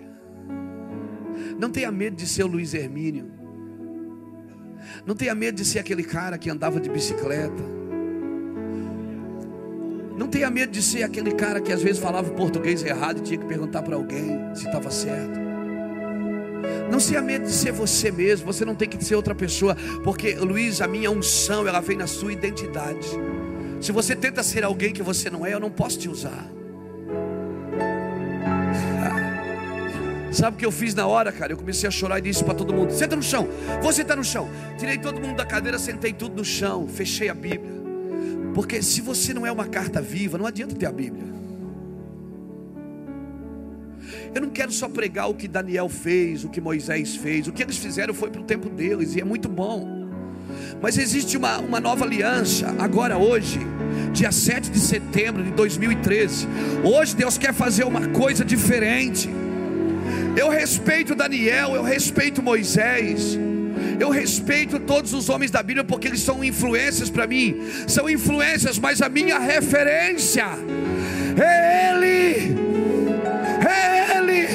Não 1.59 1.69
tenha 1.69 1.91
medo 1.91 2.15
de 2.15 2.25
ser 2.25 2.43
o 2.43 2.47
Luiz 2.47 2.73
Hermínio. 2.73 3.40
Não 5.05 5.15
tenha 5.15 5.33
medo 5.35 5.55
de 5.55 5.65
ser 5.65 5.79
aquele 5.79 6.03
cara 6.03 6.37
que 6.37 6.49
andava 6.49 6.79
de 6.79 6.89
bicicleta. 6.89 7.81
Não 10.17 10.27
tenha 10.27 10.49
medo 10.49 10.71
de 10.71 10.81
ser 10.81 11.03
aquele 11.03 11.31
cara 11.31 11.59
que 11.59 11.71
às 11.71 11.81
vezes 11.81 11.99
falava 11.99 12.29
português 12.31 12.83
errado 12.83 13.19
e 13.19 13.21
tinha 13.21 13.39
que 13.39 13.45
perguntar 13.45 13.81
para 13.81 13.95
alguém 13.95 14.39
se 14.53 14.65
estava 14.65 14.91
certo. 14.91 15.39
Não 16.91 16.99
tenha 16.99 17.21
medo 17.21 17.45
de 17.45 17.51
ser 17.51 17.71
você 17.71 18.11
mesmo, 18.11 18.45
você 18.45 18.63
não 18.65 18.75
tem 18.75 18.87
que 18.87 19.03
ser 19.03 19.15
outra 19.15 19.33
pessoa, 19.33 19.75
porque 20.03 20.35
Luiz, 20.35 20.81
a 20.81 20.87
minha 20.87 21.09
unção, 21.09 21.67
ela 21.67 21.79
vem 21.79 21.97
na 21.97 22.05
sua 22.05 22.33
identidade. 22.33 23.07
Se 23.79 23.91
você 23.91 24.15
tenta 24.15 24.43
ser 24.43 24.63
alguém 24.63 24.93
que 24.93 25.01
você 25.01 25.29
não 25.29 25.45
é, 25.45 25.53
eu 25.53 25.59
não 25.59 25.71
posso 25.71 25.97
te 25.97 26.07
usar. 26.07 26.60
Sabe 30.31 30.55
o 30.55 30.59
que 30.59 30.65
eu 30.65 30.71
fiz 30.71 30.95
na 30.95 31.05
hora, 31.05 31.31
cara? 31.31 31.51
Eu 31.51 31.57
comecei 31.57 31.87
a 31.87 31.91
chorar 31.91 32.19
e 32.19 32.21
disse 32.21 32.43
para 32.43 32.53
todo 32.53 32.73
mundo: 32.73 32.91
senta 32.91 33.15
no 33.15 33.23
chão, 33.23 33.47
vou 33.81 33.91
sentar 33.91 34.15
no 34.15 34.23
chão. 34.23 34.49
Tirei 34.77 34.97
todo 34.97 35.19
mundo 35.19 35.35
da 35.35 35.45
cadeira, 35.45 35.77
sentei 35.77 36.13
tudo 36.13 36.37
no 36.37 36.45
chão, 36.45 36.87
fechei 36.87 37.29
a 37.29 37.33
Bíblia. 37.33 37.81
Porque 38.53 38.81
se 38.81 39.01
você 39.01 39.33
não 39.33 39.45
é 39.45 39.51
uma 39.51 39.67
carta 39.67 40.01
viva, 40.01 40.37
não 40.37 40.45
adianta 40.45 40.75
ter 40.75 40.85
a 40.85 40.91
Bíblia. 40.91 41.25
Eu 44.33 44.41
não 44.41 44.49
quero 44.49 44.71
só 44.71 44.87
pregar 44.87 45.29
o 45.29 45.33
que 45.33 45.47
Daniel 45.47 45.89
fez, 45.89 46.45
o 46.45 46.49
que 46.49 46.61
Moisés 46.61 47.15
fez. 47.15 47.47
O 47.47 47.51
que 47.51 47.61
eles 47.61 47.77
fizeram 47.77 48.13
foi 48.13 48.29
para 48.29 48.41
o 48.41 48.43
tempo 48.43 48.69
deles, 48.69 49.15
e 49.15 49.21
é 49.21 49.23
muito 49.25 49.49
bom. 49.49 50.09
Mas 50.81 50.97
existe 50.97 51.37
uma, 51.37 51.59
uma 51.59 51.79
nova 51.79 52.05
aliança, 52.05 52.73
agora 52.79 53.17
hoje, 53.17 53.59
dia 54.13 54.31
7 54.31 54.71
de 54.71 54.79
setembro 54.79 55.43
de 55.43 55.51
2013. 55.51 56.47
Hoje 56.83 57.15
Deus 57.15 57.37
quer 57.37 57.53
fazer 57.53 57.83
uma 57.83 58.07
coisa 58.09 58.43
diferente. 58.43 59.29
Eu 60.35 60.49
respeito 60.49 61.15
Daniel, 61.15 61.75
eu 61.75 61.83
respeito 61.83 62.41
Moisés. 62.41 63.37
Eu 63.99 64.09
respeito 64.09 64.79
todos 64.79 65.13
os 65.13 65.29
homens 65.29 65.51
da 65.51 65.61
Bíblia 65.61 65.83
porque 65.83 66.07
eles 66.07 66.21
são 66.21 66.43
influências 66.43 67.09
para 67.09 67.27
mim. 67.27 67.61
São 67.87 68.09
influências, 68.09 68.79
mas 68.79 69.01
a 69.01 69.09
minha 69.09 69.37
referência 69.37 70.45
é 71.39 71.91
Ele. 71.91 72.55
É 73.67 74.17
Ele. 74.17 74.47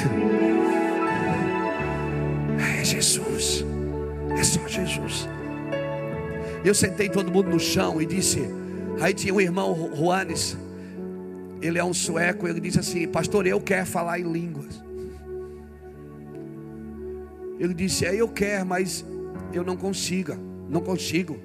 É 2.81 2.85
Jesus. 2.85 3.65
É 4.37 4.43
só 4.43 4.67
Jesus. 4.67 5.29
Eu 6.65 6.75
sentei 6.75 7.09
todo 7.09 7.31
mundo 7.31 7.49
no 7.49 7.61
chão 7.61 8.03
e 8.03 8.07
disse. 8.07 8.43
Aí 9.01 9.15
tinha 9.15 9.33
um 9.33 9.41
irmão 9.41 9.93
Juanes. 9.95 10.57
Ele 11.63 11.79
é 11.79 11.85
um 11.85 11.95
sueco. 11.95 12.49
Ele 12.49 12.61
disse 12.61 12.81
assim: 12.81 13.07
Pastor, 13.07 13.47
eu 13.47 13.61
quero 13.61 13.87
falar 13.87 14.19
em 14.19 14.25
línguas. 14.25 14.86
Ele 17.59 17.75
disse: 17.75 18.05
É, 18.05 18.15
eu 18.15 18.29
quero, 18.29 18.67
mas 18.67 19.05
eu 19.53 19.65
não 19.65 19.77
consigo, 19.77 20.37
não 20.69 20.81
consigo. 20.81 21.39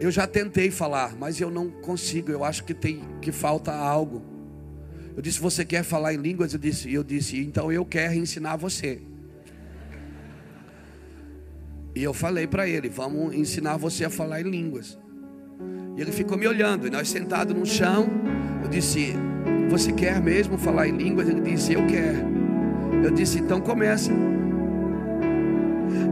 Eu 0.00 0.10
já 0.10 0.26
tentei 0.26 0.70
falar, 0.70 1.16
mas 1.16 1.40
eu 1.40 1.50
não 1.50 1.70
consigo. 1.70 2.30
Eu 2.30 2.44
acho 2.44 2.64
que 2.64 2.72
tem 2.72 3.02
que 3.20 3.32
falta 3.32 3.72
algo. 3.72 4.22
Eu 5.16 5.22
disse: 5.22 5.40
Você 5.40 5.64
quer 5.64 5.82
falar 5.82 6.14
em 6.14 6.18
línguas? 6.18 6.52
Eu 6.52 6.58
disse: 6.58 6.92
Eu 6.92 7.02
disse: 7.02 7.38
Então 7.40 7.72
eu 7.72 7.84
quero 7.84 8.14
ensinar 8.14 8.56
você. 8.56 9.00
E 11.94 12.02
eu 12.02 12.14
falei 12.14 12.46
para 12.46 12.68
ele: 12.68 12.88
Vamos 12.88 13.34
ensinar 13.34 13.76
você 13.76 14.04
a 14.04 14.10
falar 14.10 14.40
em 14.40 14.44
línguas. 14.50 14.96
E 15.96 16.00
ele 16.00 16.12
ficou 16.12 16.38
me 16.38 16.46
olhando. 16.46 16.86
E 16.86 16.90
nós 16.90 17.08
sentados 17.08 17.56
no 17.56 17.66
chão, 17.66 18.08
eu 18.62 18.68
disse: 18.68 19.14
Você 19.68 19.92
quer 19.92 20.22
mesmo 20.22 20.56
falar 20.56 20.86
em 20.86 20.96
línguas? 20.96 21.28
Ele 21.28 21.40
disse: 21.40 21.72
Eu 21.72 21.84
quero. 21.88 22.18
Eu 23.04 23.10
disse: 23.10 23.40
Então 23.40 23.60
começa. 23.60 24.12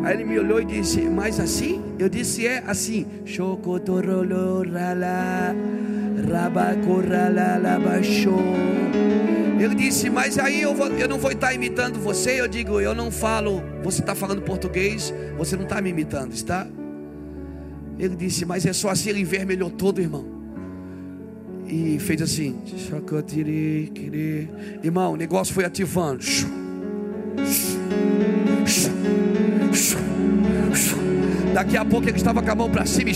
Aí 0.05 0.15
ele 0.15 0.25
me 0.25 0.39
olhou 0.39 0.61
e 0.61 0.65
disse: 0.65 1.03
Mas 1.03 1.41
assim? 1.41 1.83
Eu 1.99 2.09
disse: 2.09 2.47
É 2.47 2.63
assim. 2.67 3.07
Ele 9.59 9.75
disse: 9.75 10.11
Mas 10.11 10.39
aí 10.39 10.63
eu, 10.63 10.75
vou, 10.75 10.89
eu 10.89 11.09
não 11.09 11.19
vou 11.19 11.33
estar 11.33 11.53
imitando 11.55 11.99
você. 11.99 12.41
Eu 12.41 12.49
digo: 12.49 12.81
Eu 12.81 12.95
não 12.95 13.11
falo. 13.11 13.63
Você 13.83 14.01
está 14.01 14.15
falando 14.15 14.43
português. 14.43 15.13
Você 15.39 15.57
não 15.57 15.65
está 15.65 15.81
me 15.81 15.91
imitando, 15.91 16.33
está? 16.33 16.67
Ele 17.99 18.17
disse: 18.17 18.45
Mas 18.45 18.67
é 18.67 18.73
só 18.73 18.91
assim. 18.91 19.11
Ele 19.11 19.21
envermelhou 19.21 19.71
todo, 19.71 20.01
irmão. 20.01 20.37
E 21.67 21.99
fez 21.99 22.23
assim: 22.23 22.57
Irmão, 24.83 25.13
o 25.15 25.17
negócio 25.17 25.53
foi 25.53 25.65
ativando. 25.65 26.23
Daqui 31.53 31.77
a 31.77 31.85
pouco 31.85 32.09
ele 32.09 32.19
estava 32.19 32.43
com 32.43 32.51
a 32.51 32.55
mão 32.55 32.71
para 32.71 32.85
cima. 32.85 33.11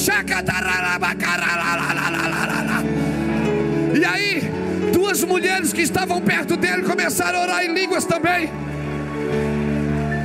E 3.94 4.04
aí, 4.04 4.50
duas 4.92 5.22
mulheres 5.24 5.72
que 5.72 5.82
estavam 5.82 6.22
perto 6.22 6.56
dele 6.56 6.82
começaram 6.82 7.38
a 7.38 7.42
orar 7.42 7.64
em 7.64 7.74
línguas 7.74 8.06
também. 8.06 8.50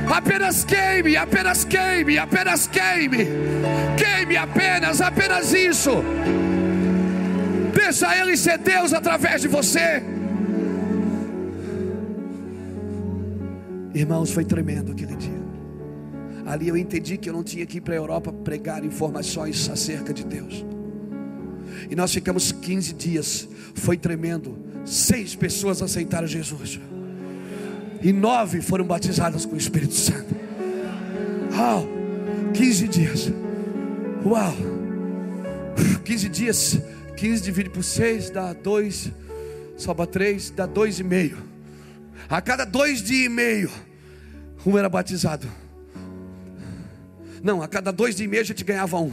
Apenas 0.08 0.64
queime, 0.64 1.16
apenas 1.16 1.64
queime, 1.64 2.16
apenas 2.16 2.66
queime. 2.66 3.26
Queime 3.98 4.36
apenas, 4.36 5.00
apenas 5.00 5.52
isso. 5.52 6.02
Deixa 7.74 8.16
ele 8.16 8.36
ser 8.36 8.58
Deus 8.58 8.92
através 8.92 9.42
de 9.42 9.48
você. 9.48 10.02
Irmãos, 13.96 14.30
foi 14.30 14.44
tremendo 14.44 14.92
aquele 14.92 15.16
dia. 15.16 15.46
Ali 16.44 16.68
eu 16.68 16.76
entendi 16.76 17.16
que 17.16 17.30
eu 17.30 17.32
não 17.32 17.42
tinha 17.42 17.64
que 17.64 17.78
ir 17.78 17.80
para 17.80 17.94
a 17.94 17.96
Europa 17.96 18.30
pregar 18.30 18.84
informações 18.84 19.70
acerca 19.70 20.12
de 20.12 20.22
Deus. 20.22 20.66
E 21.88 21.96
nós 21.96 22.12
ficamos 22.12 22.52
15 22.52 22.92
dias, 22.92 23.48
foi 23.74 23.96
tremendo. 23.96 24.54
Seis 24.84 25.34
pessoas 25.34 25.80
aceitaram 25.80 26.26
Jesus, 26.26 26.78
e 28.02 28.12
nove 28.12 28.60
foram 28.60 28.84
batizadas 28.84 29.46
com 29.46 29.54
o 29.54 29.58
Espírito 29.58 29.94
Santo. 29.94 30.36
Uau, 31.54 31.88
15 32.52 32.88
dias, 32.88 33.32
uau, 34.26 34.54
15 36.04 36.28
dias, 36.28 36.78
15 37.16 37.42
dividido 37.42 37.70
por 37.74 37.82
6 37.82 38.28
dá 38.28 38.52
2, 38.52 39.10
sobra 39.78 40.06
3, 40.06 40.50
dá 40.50 40.68
2,5. 40.68 41.56
A 42.28 42.40
cada 42.40 42.64
dois 42.64 43.02
dias 43.02 43.26
e 43.26 43.28
meio, 43.28 43.70
um 44.66 44.76
era 44.76 44.88
batizado. 44.88 45.48
Não, 47.42 47.62
a 47.62 47.68
cada 47.68 47.92
dois 47.92 48.16
dias 48.16 48.26
e 48.26 48.28
meio 48.28 48.42
a 48.42 48.44
gente 48.44 48.64
ganhava 48.64 48.98
um. 48.98 49.12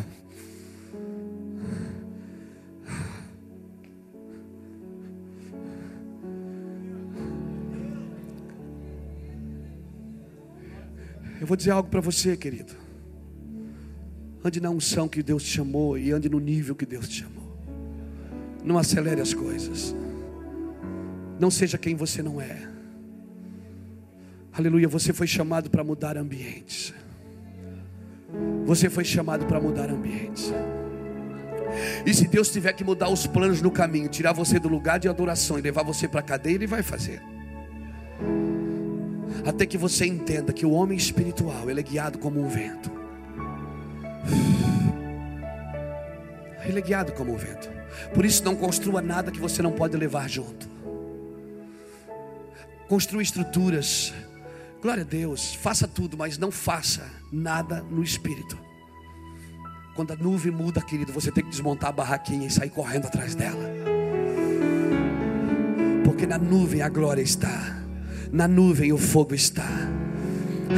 Eu 11.39 11.45
vou 11.45 11.56
dizer 11.56 11.72
algo 11.72 11.89
para 11.89 12.01
você, 12.01 12.36
querido. 12.36 12.74
Ande 14.43 14.60
na 14.60 14.70
unção 14.72 15.08
que 15.08 15.22
Deus 15.22 15.43
te 15.43 15.49
chamou 15.49 15.97
e 15.97 16.12
ande 16.12 16.30
no 16.30 16.39
nível 16.39 16.74
que 16.74 16.86
Deus 16.86 17.08
te 17.08 17.22
chamou. 17.22 17.43
Não 18.64 18.78
acelere 18.78 19.22
as 19.22 19.34
coisas. 19.34 19.93
Não 21.39 21.51
seja 21.51 21.78
quem 21.78 21.95
você 21.95 22.24
não 22.24 22.41
é. 22.41 22.72
Aleluia, 24.56 24.88
você 24.88 25.12
foi 25.12 25.26
chamado 25.26 25.70
para 25.70 25.84
mudar 25.84 26.18
ambientes. 26.18 26.93
Você 28.66 28.89
foi 28.89 29.04
chamado 29.04 29.45
para 29.45 29.60
mudar 29.60 29.89
ambientes. 29.89 30.54
E 32.06 32.14
se 32.14 32.28
Deus 32.28 32.51
tiver 32.51 32.74
que 32.74 32.84
mudar 32.84 33.10
os 33.10 33.26
planos 33.26 33.62
no 33.62 33.72
caminho, 33.72 34.08
tirar 34.08 34.32
você 34.32 34.60
do 34.60 34.68
lugar 34.68 34.99
de 34.99 35.10
adoração 35.10 35.58
e 35.58 35.62
levar 35.62 35.84
você 35.84 36.08
para 36.08 36.20
a 36.20 36.24
cadeia, 36.24 36.56
Ele 36.56 36.68
vai 36.68 36.84
fazer. 36.84 37.22
Até 39.45 39.66
que 39.66 39.78
você 39.78 40.06
entenda 40.06 40.54
que 40.54 40.66
o 40.66 40.72
homem 40.72 40.97
espiritual 40.97 41.70
ele 41.70 41.80
é 41.80 41.84
guiado 41.84 42.18
como 42.18 42.39
um 42.39 42.47
vento. 42.47 42.91
Ele 46.64 46.80
é 46.80 46.82
guiado 46.82 47.12
como 47.12 47.34
um 47.34 47.38
vento. 47.38 47.70
Por 48.14 48.24
isso 48.24 48.43
não 48.43 48.56
construa 48.56 49.01
nada 49.01 49.32
que 49.32 49.39
você 49.39 49.62
não 49.62 49.72
pode 49.72 49.97
levar 49.97 50.30
junto. 50.30 50.70
Construa 52.88 53.22
estruturas. 53.22 54.14
Glória 54.84 55.01
a 55.01 55.05
Deus. 55.05 55.55
Faça 55.55 55.88
tudo, 55.88 56.15
mas 56.15 56.38
não 56.38 56.51
faça 56.51 57.09
nada 57.31 57.81
no 57.89 58.03
espírito. 58.03 58.55
Quando 59.95 60.11
a 60.11 60.15
nuvem 60.15 60.51
muda, 60.51 60.79
querido, 60.79 61.11
você 61.11 61.31
tem 61.31 61.43
que 61.43 61.49
desmontar 61.49 61.89
a 61.89 61.93
barraquinha 61.93 62.45
e 62.45 62.51
sair 62.51 62.69
correndo 62.69 63.07
atrás 63.07 63.34
dela. 63.34 63.63
Porque 66.03 66.27
na 66.27 66.38
nuvem 66.38 66.84
a 66.84 66.89
glória 66.89 67.21
está 67.23 67.81
na 68.34 68.47
nuvem 68.47 68.91
o 68.91 68.97
fogo 68.97 69.36
está. 69.36 69.69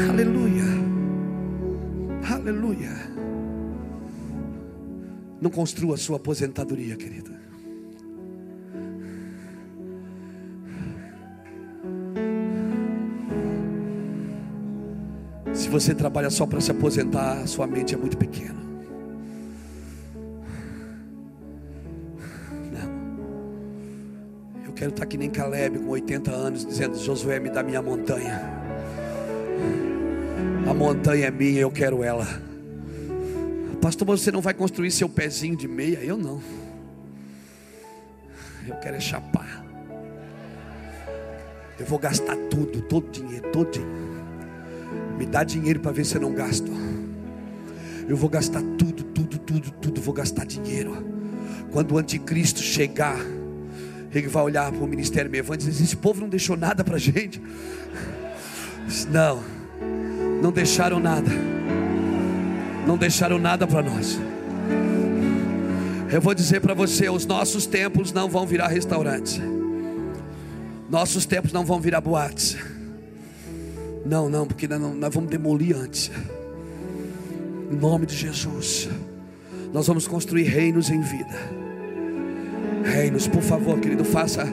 Aleluia. 0.09 0.65
Aleluia. 2.29 2.91
Não 5.41 5.49
construa 5.49 5.95
a 5.95 5.97
sua 5.97 6.17
aposentadoria, 6.17 6.97
querida. 6.97 7.34
Se 15.65 15.71
você 15.71 15.95
trabalha 15.95 16.29
só 16.29 16.45
para 16.45 16.61
se 16.61 16.69
aposentar, 16.69 17.47
sua 17.47 17.65
mente 17.65 17.95
é 17.95 17.97
muito 17.97 18.15
pequena. 18.15 18.63
quero 24.75 24.91
estar 24.91 25.05
que 25.07 25.17
nem 25.17 25.29
Caleb 25.29 25.79
com 25.79 25.89
80 25.89 26.31
anos, 26.31 26.65
dizendo: 26.65 26.99
Josué, 26.99 27.39
me 27.39 27.49
dá 27.49 27.63
minha 27.63 27.81
montanha. 27.81 28.43
A 30.69 30.73
montanha 30.73 31.25
é 31.25 31.31
minha, 31.31 31.61
eu 31.61 31.71
quero 31.71 32.03
ela. 32.03 32.27
Pastor, 33.81 34.05
você 34.05 34.31
não 34.31 34.41
vai 34.41 34.53
construir 34.53 34.91
seu 34.91 35.09
pezinho 35.09 35.57
de 35.57 35.67
meia? 35.67 35.97
Eu 35.97 36.15
não. 36.15 36.39
Eu 38.67 38.75
quero 38.75 38.97
é 38.97 38.99
chapar. 38.99 39.65
Eu 41.79 41.87
vou 41.87 41.97
gastar 41.97 42.35
tudo, 42.51 42.83
todo 42.83 43.09
dinheiro, 43.09 43.49
todo 43.51 43.71
dinheiro. 43.71 44.04
Me 45.17 45.25
dá 45.25 45.43
dinheiro 45.43 45.79
para 45.79 45.91
ver 45.91 46.05
se 46.05 46.15
eu 46.15 46.21
não 46.21 46.33
gasto. 46.33 46.71
Eu 48.07 48.15
vou 48.15 48.29
gastar 48.29 48.61
tudo, 48.77 49.03
tudo, 49.03 49.37
tudo, 49.39 49.71
tudo. 49.71 50.01
Vou 50.01 50.13
gastar 50.13 50.45
dinheiro. 50.45 51.05
Quando 51.71 51.93
o 51.93 51.97
anticristo 51.97 52.61
chegar, 52.61 53.17
ele 54.13 54.27
vai 54.27 54.43
olhar 54.43 54.71
para 54.71 54.83
o 54.83 54.87
ministério 54.87 55.29
me 55.29 55.39
e 55.39 55.57
dizer: 55.57 55.83
Esse 55.83 55.95
povo 55.95 56.21
não 56.21 56.29
deixou 56.29 56.55
nada 56.55 56.83
para 56.83 56.95
a 56.95 56.99
gente. 56.99 57.41
Não, 59.09 59.43
não 60.41 60.51
deixaram 60.51 60.99
nada. 60.99 61.31
Não 62.85 62.97
deixaram 62.97 63.39
nada 63.39 63.65
para 63.65 63.81
nós. 63.81 64.19
Eu 66.11 66.21
vou 66.21 66.33
dizer 66.33 66.61
para 66.61 66.73
você: 66.73 67.09
os 67.09 67.25
nossos 67.25 67.65
templos 67.65 68.11
não 68.11 68.29
vão 68.29 68.45
virar 68.45 68.67
restaurantes. 68.67 69.41
Nossos 70.89 71.25
templos 71.25 71.51
não 71.51 71.65
vão 71.65 71.79
virar 71.79 71.99
boates. 71.99 72.55
Não, 74.05 74.29
não, 74.29 74.45
porque 74.45 74.67
nós, 74.67 74.79
nós 74.79 75.13
vamos 75.13 75.29
demolir 75.29 75.75
antes. 75.75 76.11
Em 77.71 77.75
nome 77.75 78.05
de 78.05 78.15
Jesus. 78.15 78.87
Nós 79.73 79.87
vamos 79.87 80.07
construir 80.07 80.43
reinos 80.43 80.89
em 80.89 81.01
vida 81.01 81.65
reinos. 82.85 83.27
Por 83.27 83.41
favor, 83.41 83.79
querido, 83.79 84.05
faça 84.05 84.45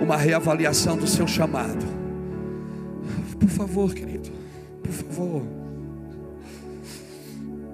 uma 0.00 0.16
reavaliação 0.16 0.96
do 0.96 1.06
seu 1.06 1.26
chamado. 1.26 1.86
Por 3.38 3.48
favor, 3.48 3.94
querido, 3.94 4.30
por 4.82 4.92
favor. 4.92 5.42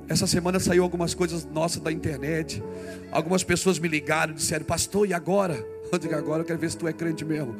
Essa 0.08 0.26
semana 0.26 0.60
saiu 0.60 0.82
algumas 0.82 1.14
coisas 1.14 1.44
nossas 1.44 1.82
da 1.82 1.90
internet. 1.90 2.62
Algumas 3.10 3.42
pessoas 3.42 3.78
me 3.78 3.88
ligaram 3.88 4.32
e 4.32 4.36
disseram, 4.36 4.64
pastor, 4.64 5.08
e 5.08 5.14
agora? 5.14 5.54
Eu 5.90 5.98
digo, 5.98 6.16
agora 6.16 6.42
eu 6.42 6.44
quero 6.44 6.58
ver 6.58 6.68
se 6.68 6.76
tu 6.76 6.88
é 6.88 6.92
crente 6.92 7.24
mesmo. 7.24 7.54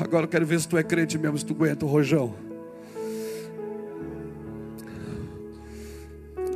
Agora 0.00 0.24
eu 0.24 0.28
quero 0.28 0.46
ver 0.46 0.58
se 0.58 0.66
tu 0.66 0.78
é 0.78 0.82
crente 0.82 1.18
mesmo, 1.18 1.36
se 1.36 1.44
tu 1.44 1.52
aguenta 1.52 1.84
o 1.84 1.88
rojão. 1.88 2.34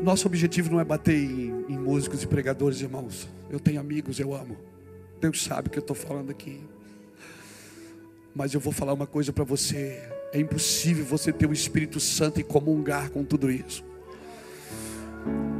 Nosso 0.02 0.26
objetivo 0.26 0.70
não 0.70 0.80
é 0.80 0.84
bater 0.84 1.14
em, 1.14 1.64
em 1.68 1.78
músicos 1.78 2.22
e 2.22 2.26
pregadores, 2.26 2.80
irmãos. 2.80 3.28
Eu 3.50 3.60
tenho 3.60 3.78
amigos, 3.78 4.18
eu 4.18 4.34
amo. 4.34 4.56
Deus 5.20 5.42
sabe 5.42 5.68
o 5.68 5.70
que 5.70 5.78
eu 5.78 5.82
estou 5.82 5.94
falando 5.94 6.30
aqui. 6.30 6.60
Mas 8.34 8.54
eu 8.54 8.60
vou 8.60 8.72
falar 8.72 8.94
uma 8.94 9.06
coisa 9.06 9.32
para 9.32 9.44
você: 9.44 10.02
é 10.32 10.40
impossível 10.40 11.04
você 11.04 11.32
ter 11.32 11.46
o 11.46 11.52
Espírito 11.52 12.00
Santo 12.00 12.40
e 12.40 12.42
comungar 12.42 13.10
com 13.10 13.22
tudo 13.24 13.50
isso. 13.50 13.84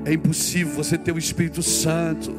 É 0.06 0.12
impossível 0.12 0.72
você 0.72 0.96
ter 0.96 1.12
o 1.12 1.18
Espírito 1.18 1.62
Santo. 1.62 2.34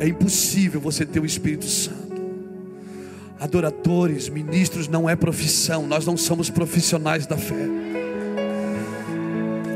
É 0.00 0.08
impossível 0.08 0.80
você 0.80 1.04
ter 1.04 1.20
o 1.20 1.26
Espírito 1.26 1.66
Santo. 1.66 2.07
Adoradores, 3.40 4.28
ministros 4.28 4.88
não 4.88 5.08
é 5.08 5.14
profissão, 5.14 5.86
nós 5.86 6.04
não 6.04 6.16
somos 6.16 6.50
profissionais 6.50 7.26
da 7.26 7.36
fé. 7.36 7.68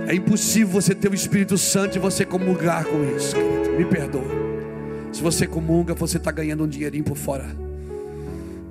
É 0.09 0.15
impossível 0.15 0.69
você 0.69 0.95
ter 0.95 1.09
o 1.11 1.15
Espírito 1.15 1.57
Santo 1.57 1.97
e 1.97 2.01
você 2.01 2.25
comungar 2.25 2.85
com 2.85 3.17
isso, 3.17 3.37
querido. 3.37 3.79
Me 3.79 3.85
perdoa. 3.85 4.43
Se 5.13 5.23
você 5.23 5.47
comunga, 5.47 5.95
você 5.95 6.17
está 6.17 6.33
ganhando 6.33 6.65
um 6.65 6.69
dinheirinho 6.69 7.05
por 7.05 7.17
fora. 7.17 7.57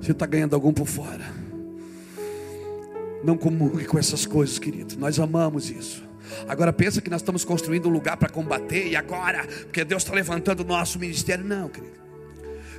Você 0.00 0.12
está 0.12 0.26
ganhando 0.26 0.54
algum 0.54 0.72
por 0.72 0.86
fora. 0.86 1.24
Não 3.24 3.36
comungue 3.36 3.86
com 3.86 3.98
essas 3.98 4.26
coisas, 4.26 4.58
querido. 4.58 4.96
Nós 4.98 5.18
amamos 5.18 5.70
isso. 5.70 6.04
Agora 6.48 6.72
pensa 6.72 7.00
que 7.00 7.08
nós 7.08 7.20
estamos 7.20 7.44
construindo 7.44 7.88
um 7.88 7.92
lugar 7.92 8.16
para 8.16 8.28
combater 8.28 8.88
e 8.88 8.96
agora, 8.96 9.46
porque 9.46 9.84
Deus 9.84 10.02
está 10.02 10.14
levantando 10.14 10.60
o 10.60 10.64
nosso 10.64 10.98
ministério. 10.98 11.44
Não, 11.44 11.68
querido. 11.68 12.01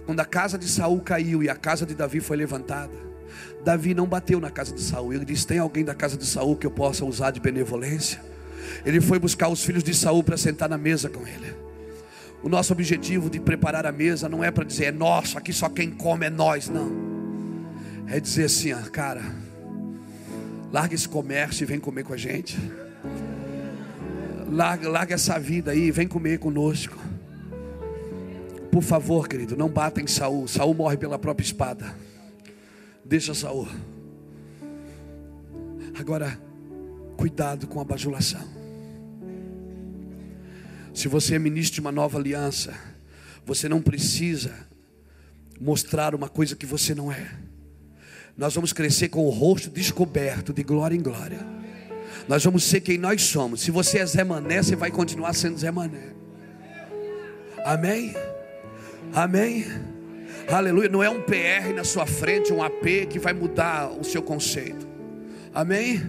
Quando 0.05 0.19
a 0.19 0.25
casa 0.25 0.57
de 0.57 0.67
Saul 0.67 0.99
caiu 1.01 1.41
e 1.41 1.49
a 1.49 1.55
casa 1.55 1.85
de 1.85 1.95
Davi 1.95 2.19
foi 2.19 2.37
levantada, 2.37 2.93
Davi 3.63 3.93
não 3.93 4.05
bateu 4.05 4.39
na 4.39 4.49
casa 4.49 4.73
de 4.73 4.81
Saul. 4.81 5.13
Ele 5.13 5.25
disse: 5.25 5.47
Tem 5.47 5.59
alguém 5.59 5.83
da 5.83 5.95
casa 5.95 6.17
de 6.17 6.25
Saul 6.25 6.55
que 6.55 6.67
eu 6.67 6.71
possa 6.71 7.05
usar 7.05 7.31
de 7.31 7.39
benevolência? 7.39 8.21
Ele 8.85 8.99
foi 8.99 9.19
buscar 9.19 9.47
os 9.47 9.63
filhos 9.63 9.83
de 9.83 9.93
Saul 9.93 10.23
para 10.23 10.37
sentar 10.37 10.69
na 10.69 10.77
mesa 10.77 11.09
com 11.09 11.25
ele. 11.25 11.53
O 12.41 12.49
nosso 12.49 12.73
objetivo 12.73 13.29
de 13.29 13.39
preparar 13.39 13.85
a 13.85 13.91
mesa 13.91 14.27
não 14.27 14.43
é 14.43 14.51
para 14.51 14.65
dizer 14.65 14.85
é 14.85 14.91
nosso, 14.91 15.37
aqui 15.37 15.53
só 15.53 15.69
quem 15.69 15.89
come 15.89 16.25
é 16.25 16.29
nós, 16.29 16.67
não. 16.67 16.91
É 18.05 18.19
dizer 18.19 18.45
assim, 18.45 18.73
ó, 18.73 18.81
cara, 18.91 19.23
larga 20.71 20.93
esse 20.93 21.07
comércio 21.07 21.63
e 21.63 21.65
vem 21.65 21.79
comer 21.79 22.03
com 22.03 22.13
a 22.13 22.17
gente. 22.17 22.59
Larga, 24.51 24.89
larga 24.89 25.15
essa 25.15 25.39
vida 25.39 25.71
aí, 25.71 25.89
vem 25.89 26.05
comer 26.05 26.37
conosco. 26.37 26.97
Por 28.73 28.81
favor, 28.81 29.27
querido, 29.27 29.55
não 29.55 29.69
bata 29.69 30.01
em 30.01 30.07
Saul. 30.07 30.47
Saul 30.47 30.73
morre 30.73 30.97
pela 30.97 31.19
própria 31.19 31.45
espada. 31.45 31.95
Deixa 33.05 33.31
Saul. 33.35 33.67
Agora, 35.93 36.41
cuidado 37.15 37.67
com 37.67 37.79
a 37.79 37.83
bajulação. 37.83 38.41
Se 40.91 41.07
você 41.07 41.35
é 41.35 41.39
ministro 41.39 41.75
de 41.75 41.81
uma 41.81 41.91
nova 41.91 42.17
aliança, 42.17 42.73
você 43.45 43.69
não 43.69 43.79
precisa 43.79 44.51
mostrar 45.61 46.15
uma 46.15 46.27
coisa 46.27 46.55
que 46.55 46.65
você 46.65 46.95
não 46.95 47.11
é. 47.11 47.29
Nós 48.35 48.55
vamos 48.55 48.73
crescer 48.73 49.09
com 49.09 49.23
o 49.23 49.29
rosto 49.29 49.69
descoberto 49.69 50.51
de 50.51 50.63
glória 50.63 50.95
em 50.95 51.01
glória. 51.03 51.45
Nós 52.27 52.43
vamos 52.43 52.63
ser 52.63 52.81
quem 52.81 52.97
nós 52.97 53.21
somos. 53.21 53.61
Se 53.61 53.69
você 53.69 53.99
é 53.99 54.05
Zé 54.07 54.23
Mané, 54.23 54.63
você 54.63 54.75
vai 54.75 54.89
continuar 54.89 55.33
sendo 55.33 55.59
Zé 55.59 55.69
Mané. 55.69 56.15
Amém? 57.63 58.15
Amém? 59.13 59.65
Aleluia. 60.51 60.89
Não 60.89 61.03
é 61.03 61.09
um 61.09 61.21
PR 61.21 61.73
na 61.75 61.83
sua 61.83 62.05
frente, 62.05 62.51
um 62.51 62.63
AP 62.63 63.07
que 63.09 63.19
vai 63.19 63.33
mudar 63.33 63.89
o 63.91 64.03
seu 64.03 64.21
conceito. 64.21 64.87
Amém? 65.53 66.01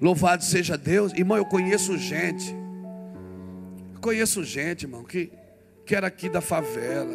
Louvado 0.00 0.44
seja 0.44 0.76
Deus. 0.76 1.12
Irmão, 1.12 1.36
eu 1.36 1.44
conheço 1.44 1.96
gente 1.96 2.62
Conheço 4.02 4.42
gente, 4.42 4.82
irmão, 4.82 5.04
que, 5.04 5.30
que 5.86 5.94
era 5.94 6.08
aqui 6.08 6.28
da 6.28 6.40
favela, 6.40 7.14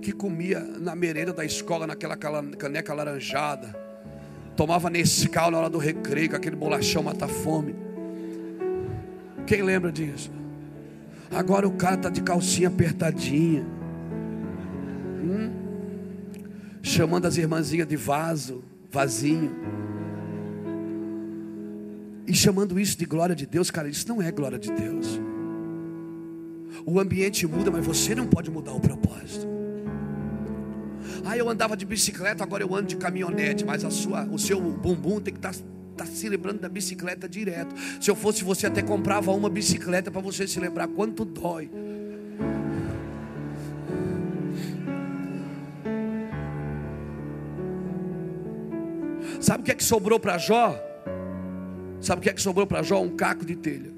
que 0.00 0.12
comia 0.12 0.60
na 0.60 0.94
merenda 0.94 1.32
da 1.32 1.44
escola, 1.44 1.88
naquela 1.88 2.16
caneca 2.16 2.94
laranjada, 2.94 3.74
tomava 4.56 4.88
Nescau 4.88 5.50
na 5.50 5.58
hora 5.58 5.68
do 5.68 5.76
recreio, 5.76 6.36
aquele 6.36 6.54
bolachão 6.54 7.02
mata-fome. 7.02 7.74
Quem 9.44 9.60
lembra 9.60 9.90
disso? 9.90 10.30
Agora 11.30 11.68
o 11.68 11.72
cara 11.72 11.96
está 11.96 12.08
de 12.08 12.22
calcinha 12.22 12.68
apertadinha, 12.68 13.64
hum? 15.22 15.50
chamando 16.82 17.26
as 17.26 17.36
irmãzinhas 17.36 17.86
de 17.86 17.96
vaso, 17.96 18.64
vasinho. 18.90 19.54
E 22.26 22.34
chamando 22.34 22.78
isso 22.78 22.96
de 22.96 23.06
glória 23.06 23.34
de 23.34 23.46
Deus, 23.46 23.70
cara, 23.70 23.88
isso 23.88 24.08
não 24.08 24.20
é 24.20 24.30
glória 24.30 24.58
de 24.58 24.70
Deus. 24.72 25.20
O 26.84 26.98
ambiente 26.98 27.46
muda, 27.46 27.70
mas 27.70 27.84
você 27.84 28.14
não 28.14 28.26
pode 28.26 28.50
mudar 28.50 28.72
o 28.72 28.80
propósito. 28.80 29.46
Ah, 31.24 31.36
eu 31.36 31.48
andava 31.48 31.76
de 31.76 31.84
bicicleta, 31.84 32.42
agora 32.42 32.62
eu 32.62 32.74
ando 32.74 32.88
de 32.88 32.96
caminhonete, 32.96 33.64
mas 33.64 33.84
a 33.84 33.90
sua, 33.90 34.24
o 34.24 34.38
seu 34.38 34.60
bumbum 34.60 35.20
tem 35.20 35.32
que 35.34 35.38
estar 35.38 35.54
tá, 35.98 36.04
tá 36.04 36.06
se 36.06 36.28
lembrando 36.28 36.60
da 36.60 36.68
bicicleta 36.68 37.28
direto. 37.28 37.74
Se 38.00 38.10
eu 38.10 38.14
fosse 38.14 38.44
você, 38.44 38.66
até 38.66 38.82
comprava 38.82 39.32
uma 39.32 39.50
bicicleta 39.50 40.10
para 40.10 40.20
você 40.20 40.46
se 40.46 40.60
lembrar 40.60 40.88
quanto 40.88 41.24
dói. 41.24 41.70
Sabe 49.40 49.62
o 49.62 49.64
que 49.64 49.72
é 49.72 49.74
que 49.74 49.84
sobrou 49.84 50.18
para 50.18 50.38
Jó? 50.38 50.76
Sabe 52.00 52.20
o 52.20 52.22
que 52.22 52.30
é 52.30 52.32
que 52.32 52.42
sobrou 52.42 52.66
para 52.66 52.82
Jó? 52.82 53.00
Um 53.00 53.16
caco 53.16 53.44
de 53.44 53.56
telha. 53.56 53.92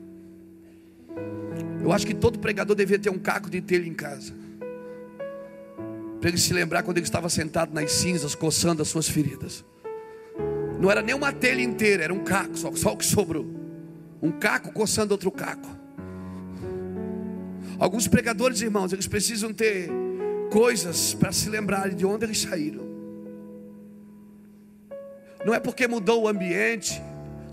Eu 1.82 1.92
acho 1.92 2.06
que 2.06 2.14
todo 2.14 2.38
pregador 2.38 2.76
devia 2.76 2.98
ter 2.98 3.10
um 3.10 3.18
caco 3.18 3.48
de 3.48 3.60
telha 3.60 3.86
em 3.86 3.94
casa. 3.94 4.34
Para 6.20 6.28
ele 6.28 6.38
se 6.38 6.52
lembrar 6.52 6.82
quando 6.82 6.98
ele 6.98 7.06
estava 7.06 7.30
sentado 7.30 7.72
nas 7.72 7.92
cinzas, 7.92 8.34
coçando 8.34 8.82
as 8.82 8.88
suas 8.88 9.08
feridas. 9.08 9.64
Não 10.80 10.90
era 10.90 11.02
nem 11.02 11.14
uma 11.14 11.30
telha 11.30 11.60
inteira, 11.60 12.04
era 12.04 12.14
um 12.14 12.24
caco, 12.24 12.56
só, 12.56 12.74
só 12.74 12.94
o 12.94 12.96
que 12.96 13.04
sobrou. 13.04 13.46
Um 14.22 14.30
caco 14.30 14.72
coçando 14.72 15.12
outro 15.12 15.30
caco. 15.30 15.68
Alguns 17.78 18.08
pregadores, 18.08 18.62
irmãos, 18.62 18.90
eles 18.90 19.06
precisam 19.06 19.52
ter 19.52 19.90
coisas 20.50 21.12
para 21.12 21.32
se 21.32 21.50
lembrarem 21.50 21.94
de 21.94 22.06
onde 22.06 22.24
eles 22.24 22.40
saíram. 22.40 22.88
Não 25.44 25.54
é 25.54 25.60
porque 25.60 25.86
mudou 25.86 26.22
o 26.22 26.28
ambiente, 26.28 27.00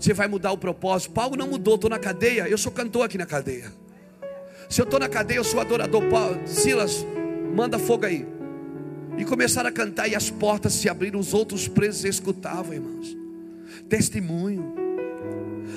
você 0.00 0.14
vai 0.14 0.26
mudar 0.26 0.52
o 0.52 0.58
propósito. 0.58 1.12
Paulo 1.12 1.36
não 1.36 1.48
mudou, 1.48 1.74
estou 1.74 1.90
na 1.90 1.98
cadeia, 1.98 2.48
eu 2.48 2.56
sou 2.56 2.72
cantor 2.72 3.04
aqui 3.04 3.18
na 3.18 3.26
cadeia. 3.26 3.70
Se 4.70 4.80
eu 4.80 4.84
estou 4.84 4.98
na 4.98 5.08
cadeia, 5.08 5.38
eu 5.38 5.44
sou 5.44 5.60
adorador. 5.60 6.02
Paulo, 6.08 6.40
Silas, 6.46 7.04
manda 7.54 7.78
fogo 7.78 8.06
aí. 8.06 8.26
E 9.18 9.24
começaram 9.24 9.68
a 9.68 9.72
cantar 9.72 10.06
e 10.06 10.14
as 10.14 10.30
portas 10.30 10.72
se 10.74 10.88
abriram, 10.88 11.18
os 11.18 11.34
outros 11.34 11.66
presos 11.66 12.04
escutavam, 12.04 12.72
irmãos. 12.72 13.16
Testemunho. 13.88 14.74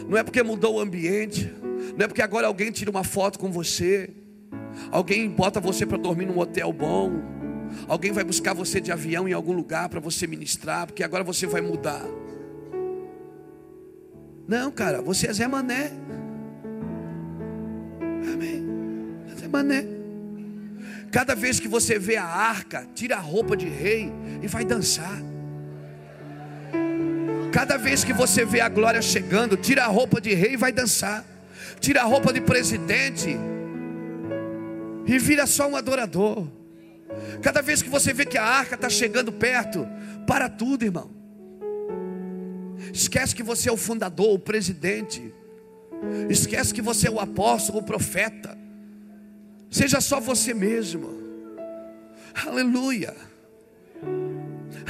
Não 0.08 0.18
é 0.18 0.24
porque 0.24 0.44
mudou 0.44 0.76
o 0.76 0.80
ambiente, 0.80 1.52
não 1.98 2.06
é 2.06 2.08
porque 2.08 2.22
agora 2.22 2.46
alguém 2.46 2.72
tira 2.72 2.92
uma 2.92 3.04
foto 3.04 3.40
com 3.40 3.52
você, 3.52 4.10
alguém 4.92 5.30
bota 5.30 5.60
você 5.60 5.86
para 5.86 5.98
dormir 5.98 6.26
num 6.26 6.38
hotel 6.38 6.72
bom, 6.72 7.12
alguém 7.88 8.12
vai 8.12 8.24
buscar 8.24 8.54
você 8.54 8.80
de 8.80 8.92
avião 8.92 9.28
em 9.28 9.34
algum 9.34 9.54
lugar 9.54 9.90
para 9.90 10.00
você 10.00 10.28
ministrar, 10.28 10.86
porque 10.86 11.04
agora 11.04 11.24
você 11.24 11.48
vai 11.48 11.62
mudar. 11.62 12.06
Não, 14.48 14.72
cara, 14.72 15.02
você 15.02 15.28
é 15.28 15.34
Zé 15.34 15.48
Mané. 15.48 15.92
Amém. 18.34 18.66
Zé 19.40 19.48
Mané. 19.48 20.01
Cada 21.12 21.36
vez 21.36 21.60
que 21.60 21.68
você 21.68 22.00
vê 22.00 22.16
a 22.16 22.26
arca, 22.26 22.88
tira 22.96 23.18
a 23.18 23.20
roupa 23.20 23.58
de 23.58 23.68
rei 23.68 24.12
e 24.42 24.48
vai 24.48 24.64
dançar. 24.64 25.22
Cada 27.52 27.78
vez 27.78 28.06
que 28.06 28.14
você 28.14 28.46
vê 28.46 28.62
a 28.62 28.70
glória 28.70 29.02
chegando, 29.02 29.58
tira 29.58 29.84
a 29.84 29.88
roupa 29.88 30.22
de 30.22 30.34
rei 30.34 30.54
e 30.54 30.58
vai 30.58 30.72
dançar. 30.72 31.26
Tira 31.82 32.02
a 32.02 32.06
roupa 32.06 32.32
de 32.32 32.40
presidente 32.40 33.38
e 35.06 35.20
vira 35.20 35.46
só 35.46 35.68
um 35.68 35.76
adorador. 35.76 36.48
Cada 37.42 37.62
vez 37.62 37.82
que 37.82 37.90
você 37.90 38.14
vê 38.14 38.26
que 38.26 38.38
a 38.38 38.46
arca 38.46 38.76
está 38.76 38.88
chegando 38.90 39.34
perto, 39.34 39.86
para 40.26 40.48
tudo, 40.48 40.86
irmão. 40.86 41.12
Esquece 42.94 43.36
que 43.36 43.44
você 43.44 43.68
é 43.68 43.72
o 43.72 43.78
fundador, 43.78 44.34
o 44.34 44.40
presidente. 44.40 45.34
Esquece 46.30 46.74
que 46.74 46.82
você 46.82 47.10
é 47.10 47.12
o 47.12 47.20
apóstolo, 47.20 47.80
o 47.80 47.84
profeta. 47.84 48.61
Seja 49.72 50.02
só 50.02 50.20
você 50.20 50.54
mesmo. 50.54 51.22
Aleluia. 52.46 53.16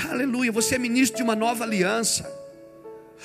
Aleluia. 0.09 0.51
Você 0.51 0.75
é 0.75 0.79
ministro 0.79 1.17
de 1.17 1.23
uma 1.23 1.35
nova 1.35 1.63
aliança. 1.63 2.27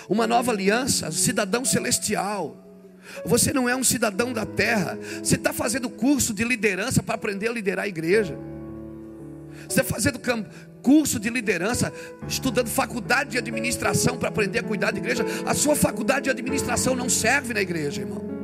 Uma 0.06 0.26
nova 0.26 0.52
aliança, 0.52 1.10
cidadão 1.10 1.64
celestial. 1.64 2.62
Você 3.24 3.54
não 3.54 3.66
é 3.66 3.74
um 3.74 3.82
cidadão 3.82 4.34
da 4.34 4.44
terra. 4.44 4.98
Você 5.22 5.36
está 5.36 5.50
fazendo 5.50 5.88
curso 5.88 6.34
de 6.34 6.44
liderança 6.44 7.02
para 7.02 7.14
aprender 7.14 7.48
a 7.48 7.52
liderar 7.52 7.86
a 7.86 7.88
igreja. 7.88 8.38
Você 9.66 9.80
está 9.80 9.94
fazendo 9.94 10.20
curso 10.82 11.18
de 11.18 11.30
liderança, 11.30 11.90
estudando 12.28 12.68
faculdade 12.68 13.30
de 13.30 13.38
administração 13.38 14.18
para 14.18 14.28
aprender 14.28 14.58
a 14.58 14.62
cuidar 14.62 14.90
da 14.90 14.98
igreja. 14.98 15.24
A 15.46 15.54
sua 15.54 15.74
faculdade 15.74 16.24
de 16.24 16.30
administração 16.30 16.94
não 16.94 17.08
serve 17.08 17.54
na 17.54 17.62
igreja, 17.62 18.02
irmão. 18.02 18.35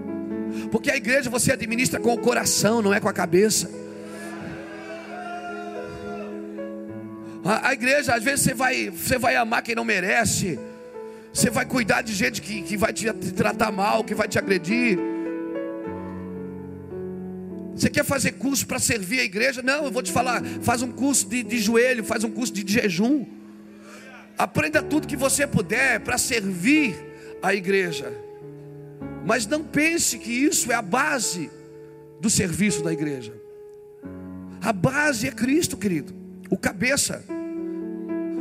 Porque 0.71 0.91
a 0.91 0.97
igreja 0.97 1.31
você 1.31 1.53
administra 1.53 2.01
com 2.01 2.13
o 2.13 2.19
coração, 2.19 2.83
não 2.83 2.93
é 2.93 3.01
com 3.01 3.09
a 3.09 3.13
cabeça. 3.13 3.71
A, 7.45 7.69
a 7.69 7.73
igreja, 7.73 8.15
às 8.15 8.23
vezes, 8.23 8.45
você 8.45 8.55
vai, 8.55 8.91
você 8.91 9.19
vai 9.19 9.37
amar 9.37 9.63
quem 9.63 9.75
não 9.75 9.85
merece. 9.85 10.59
Você 11.33 11.51
vai 11.51 11.65
cuidar 11.65 12.03
de 12.03 12.13
gente 12.13 12.41
que, 12.43 12.63
que 12.63 12.77
vai 12.77 12.93
te 12.93 13.11
tratar 13.33 13.73
mal, 13.73 14.05
que 14.05 14.15
vai 14.15 14.29
te 14.29 14.39
agredir. 14.39 14.99
Você 17.75 17.89
quer 17.89 18.05
fazer 18.05 18.33
curso 18.33 18.67
para 18.67 18.79
servir 18.79 19.21
a 19.21 19.25
igreja? 19.25 19.63
Não, 19.63 19.87
eu 19.87 19.91
vou 19.91 20.03
te 20.03 20.13
falar. 20.13 20.43
Faz 20.61 20.83
um 20.83 20.93
curso 20.93 21.27
de, 21.27 21.43
de 21.43 21.59
joelho, 21.59 22.05
faz 22.05 22.23
um 22.23 22.31
curso 22.31 22.53
de, 22.53 22.63
de 22.63 22.75
jejum. 22.75 23.25
Aprenda 24.37 24.83
tudo 24.83 25.07
que 25.07 25.17
você 25.17 25.47
puder 25.47 26.01
para 26.01 26.19
servir 26.19 26.95
a 27.43 27.55
igreja. 27.55 28.13
Mas 29.25 29.47
não 29.47 29.63
pense 29.63 30.19
que 30.19 30.31
isso 30.31 30.73
é 30.73 30.75
a 30.75 30.83
base 30.83 31.51
do 32.21 32.29
serviço 32.29 32.83
da 32.83 32.93
igreja. 32.93 33.33
A 34.61 34.73
base 34.73 35.27
é 35.27 35.31
Cristo, 35.31 35.77
querido, 35.77 36.15
o 36.51 36.57
cabeça. 36.57 37.25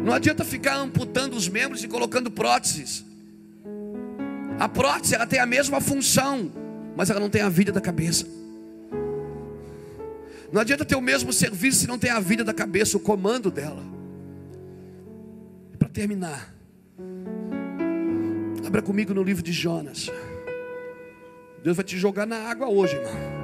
Não 0.03 0.13
adianta 0.13 0.43
ficar 0.43 0.77
amputando 0.77 1.35
os 1.35 1.47
membros 1.47 1.83
e 1.83 1.87
colocando 1.87 2.29
próteses. 2.31 3.05
A 4.59 4.69
prótese 4.69 5.15
ela 5.15 5.25
tem 5.25 5.39
a 5.39 5.45
mesma 5.45 5.81
função, 5.81 6.51
mas 6.95 7.09
ela 7.09 7.19
não 7.19 7.29
tem 7.29 7.41
a 7.41 7.49
vida 7.49 7.71
da 7.71 7.81
cabeça. 7.81 8.27
Não 10.51 10.61
adianta 10.61 10.83
ter 10.83 10.95
o 10.95 11.01
mesmo 11.01 11.31
serviço 11.31 11.79
se 11.79 11.87
não 11.87 11.97
tem 11.97 12.11
a 12.11 12.19
vida 12.19 12.43
da 12.43 12.53
cabeça, 12.53 12.97
o 12.97 12.99
comando 12.99 13.49
dela. 13.49 13.83
Para 15.79 15.89
terminar, 15.89 16.53
abra 18.65 18.81
comigo 18.81 19.13
no 19.13 19.23
livro 19.23 19.41
de 19.41 19.51
Jonas. 19.51 20.11
Deus 21.63 21.77
vai 21.77 21.85
te 21.85 21.97
jogar 21.97 22.25
na 22.25 22.49
água 22.49 22.67
hoje, 22.67 22.95
irmão. 22.95 23.40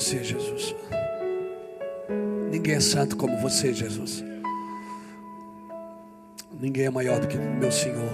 Você, 0.00 0.24
Jesus. 0.24 0.74
Ninguém 2.50 2.74
é 2.74 2.80
santo 2.80 3.16
como 3.18 3.36
você, 3.36 3.74
Jesus. 3.74 4.24
Ninguém 6.58 6.86
é 6.86 6.90
maior 6.90 7.20
do 7.20 7.28
que 7.28 7.36
meu 7.36 7.70
Senhor. 7.70 8.08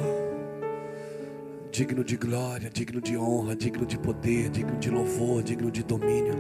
Digno 1.71 2.03
de 2.03 2.17
glória, 2.17 2.69
digno 2.71 3.01
de 3.01 3.17
honra, 3.17 3.55
digno 3.55 3.87
de 3.87 3.97
poder, 3.99 4.49
digno 4.51 4.77
de 4.79 4.91
louvor, 4.91 5.43
digno 5.45 5.71
de 5.71 5.85
domínio. 5.85 6.35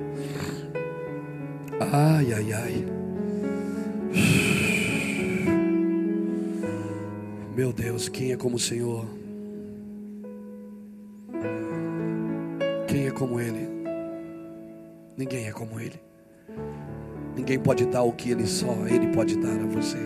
Ai, 1.93 2.33
ai, 2.33 2.53
ai. 2.53 2.87
Meu 7.55 7.73
Deus, 7.73 8.09
quem 8.09 8.33
é 8.33 8.37
como 8.37 8.57
o 8.57 8.59
Senhor? 8.59 9.07
Quem 12.89 13.07
é 13.07 13.11
como 13.13 13.41
Ele? 13.41 13.76
Ninguém 15.17 15.47
é 15.47 15.53
como 15.53 15.81
Ele. 15.81 16.01
Ninguém 17.35 17.59
pode 17.59 17.87
dar 17.87 18.03
o 18.03 18.13
que 18.13 18.31
Ele 18.31 18.47
só 18.47 18.87
Ele 18.87 19.09
pode 19.09 19.37
dar 19.39 19.61
a 19.61 19.67
você. 19.67 19.99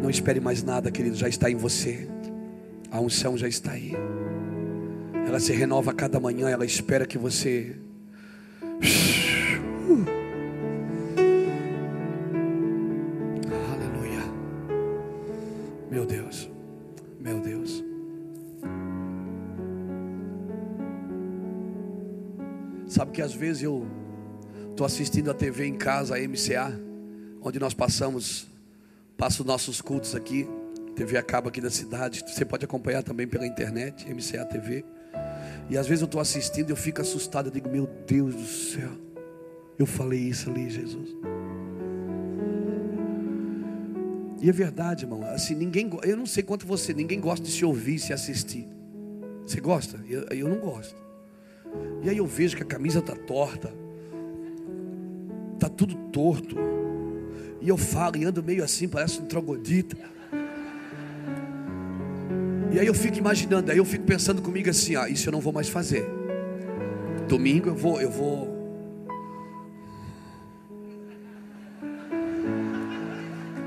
Não 0.00 0.10
espere 0.10 0.38
mais 0.38 0.62
nada, 0.62 0.90
querido, 0.90 1.16
já 1.16 1.28
está 1.28 1.50
em 1.50 1.56
você. 1.56 2.08
A 2.90 3.00
unção 3.00 3.36
já 3.36 3.48
está 3.48 3.72
aí. 3.72 3.92
Ela 5.26 5.40
se 5.40 5.52
renova 5.52 5.90
a 5.90 5.94
cada 5.94 6.20
manhã, 6.20 6.48
ela 6.48 6.64
espera 6.64 7.06
que 7.06 7.18
você. 7.18 7.76
Que 23.14 23.22
às 23.22 23.32
vezes 23.32 23.62
eu 23.62 23.86
estou 24.70 24.84
assistindo 24.84 25.30
a 25.30 25.34
TV 25.34 25.66
em 25.66 25.74
casa, 25.74 26.16
a 26.16 26.18
MCA, 26.18 26.78
onde 27.40 27.60
nós 27.60 27.72
passamos, 27.72 28.48
passo 29.16 29.44
nossos 29.44 29.80
cultos 29.80 30.16
aqui, 30.16 30.48
TV 30.96 31.16
acaba 31.16 31.48
aqui 31.48 31.60
da 31.60 31.70
cidade. 31.70 32.24
Você 32.26 32.44
pode 32.44 32.64
acompanhar 32.64 33.02
também 33.02 33.26
pela 33.26 33.46
internet, 33.46 34.04
MCA 34.12 34.44
TV. 34.44 34.84
E 35.70 35.78
às 35.78 35.86
vezes 35.86 36.02
eu 36.02 36.06
estou 36.06 36.20
assistindo 36.20 36.70
e 36.70 36.72
eu 36.72 36.76
fico 36.76 37.00
assustado. 37.00 37.46
Eu 37.46 37.52
digo, 37.52 37.68
meu 37.68 37.88
Deus 38.06 38.34
do 38.34 38.46
céu, 38.46 38.90
eu 39.78 39.86
falei 39.86 40.20
isso 40.20 40.50
ali, 40.50 40.68
Jesus. 40.68 41.16
E 44.40 44.48
é 44.48 44.52
verdade, 44.52 45.04
irmão. 45.04 45.22
Assim, 45.24 45.54
ninguém, 45.54 45.88
eu 46.02 46.16
não 46.16 46.26
sei 46.26 46.42
quanto 46.42 46.66
você, 46.66 46.92
ninguém 46.92 47.20
gosta 47.20 47.46
de 47.46 47.52
se 47.52 47.64
ouvir, 47.64 47.98
se 47.98 48.12
assistir. 48.12 48.68
Você 49.46 49.60
gosta? 49.60 50.00
Eu, 50.08 50.22
eu 50.30 50.48
não 50.48 50.58
gosto. 50.58 51.03
E 52.02 52.10
aí 52.10 52.18
eu 52.18 52.26
vejo 52.26 52.56
que 52.56 52.62
a 52.62 52.66
camisa 52.66 52.98
está 52.98 53.16
torta, 53.16 53.72
está 55.54 55.68
tudo 55.68 55.94
torto. 56.12 56.56
E 57.60 57.68
eu 57.68 57.78
falo 57.78 58.18
e 58.18 58.24
ando 58.24 58.42
meio 58.42 58.62
assim, 58.62 58.86
parece 58.86 59.20
um 59.20 59.24
trogodita. 59.24 59.96
E 62.70 62.78
aí 62.78 62.86
eu 62.86 62.92
fico 62.92 63.16
imaginando, 63.16 63.70
aí 63.70 63.78
eu 63.78 63.84
fico 63.84 64.04
pensando 64.04 64.42
comigo 64.42 64.68
assim, 64.68 64.96
ah, 64.96 65.08
isso 65.08 65.28
eu 65.28 65.32
não 65.32 65.40
vou 65.40 65.52
mais 65.52 65.68
fazer. 65.68 66.06
Domingo 67.28 67.70
eu 67.70 67.74
vou, 67.74 68.00
eu 68.00 68.10
vou. 68.10 68.52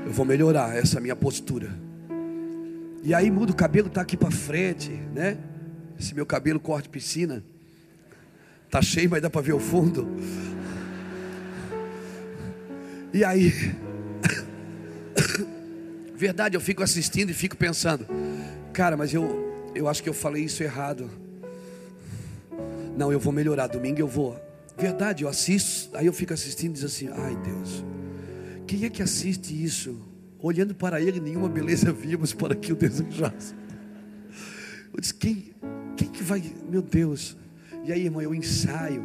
Eu 0.06 0.12
vou 0.12 0.24
melhorar 0.24 0.76
essa 0.76 1.00
minha 1.00 1.16
postura. 1.16 1.70
E 3.02 3.14
aí 3.14 3.30
muda 3.30 3.52
o 3.52 3.56
cabelo, 3.56 3.88
tá 3.88 4.00
aqui 4.00 4.16
para 4.16 4.30
frente, 4.30 4.90
né? 5.14 5.38
Esse 5.98 6.14
meu 6.14 6.26
cabelo 6.26 6.60
corte 6.60 6.88
piscina. 6.88 7.42
Tá 8.70 8.82
cheio, 8.82 9.08
mas 9.08 9.22
dá 9.22 9.30
para 9.30 9.40
ver 9.40 9.54
o 9.54 9.60
fundo. 9.60 10.06
E 13.12 13.24
aí, 13.24 13.52
verdade, 16.14 16.56
eu 16.56 16.60
fico 16.60 16.82
assistindo 16.82 17.30
e 17.30 17.34
fico 17.34 17.56
pensando, 17.56 18.06
cara, 18.72 18.96
mas 18.96 19.14
eu, 19.14 19.70
eu 19.74 19.88
acho 19.88 20.02
que 20.02 20.08
eu 20.08 20.14
falei 20.14 20.44
isso 20.44 20.62
errado. 20.62 21.10
Não, 22.96 23.10
eu 23.10 23.18
vou 23.18 23.32
melhorar. 23.32 23.68
Domingo 23.68 24.00
eu 24.00 24.08
vou. 24.08 24.38
Verdade, 24.76 25.24
eu 25.24 25.28
assisto, 25.28 25.96
aí 25.96 26.06
eu 26.06 26.12
fico 26.12 26.34
assistindo 26.34 26.70
e 26.70 26.74
diz 26.74 26.84
assim: 26.84 27.08
ai 27.08 27.36
Deus, 27.36 27.84
quem 28.66 28.84
é 28.84 28.90
que 28.90 29.02
assiste 29.02 29.52
isso? 29.64 30.00
Olhando 30.38 30.74
para 30.74 31.00
ele, 31.00 31.18
nenhuma 31.18 31.48
beleza 31.48 31.92
vimos 31.92 32.32
para 32.32 32.54
que 32.54 32.72
o 32.72 32.76
desejasse. 32.76 33.54
Eu 34.92 35.00
disse: 35.00 35.14
quem, 35.14 35.52
quem 35.96 36.08
que 36.08 36.22
vai, 36.22 36.42
meu 36.68 36.82
Deus? 36.82 37.36
E 37.88 37.92
aí, 37.92 38.04
irmão, 38.04 38.20
eu 38.20 38.34
ensaio 38.34 39.02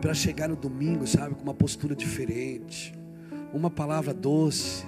para 0.00 0.14
chegar 0.14 0.48
no 0.48 0.56
domingo, 0.56 1.06
sabe, 1.06 1.34
com 1.34 1.42
uma 1.42 1.52
postura 1.52 1.94
diferente, 1.94 2.94
uma 3.52 3.68
palavra 3.68 4.14
doce, 4.14 4.82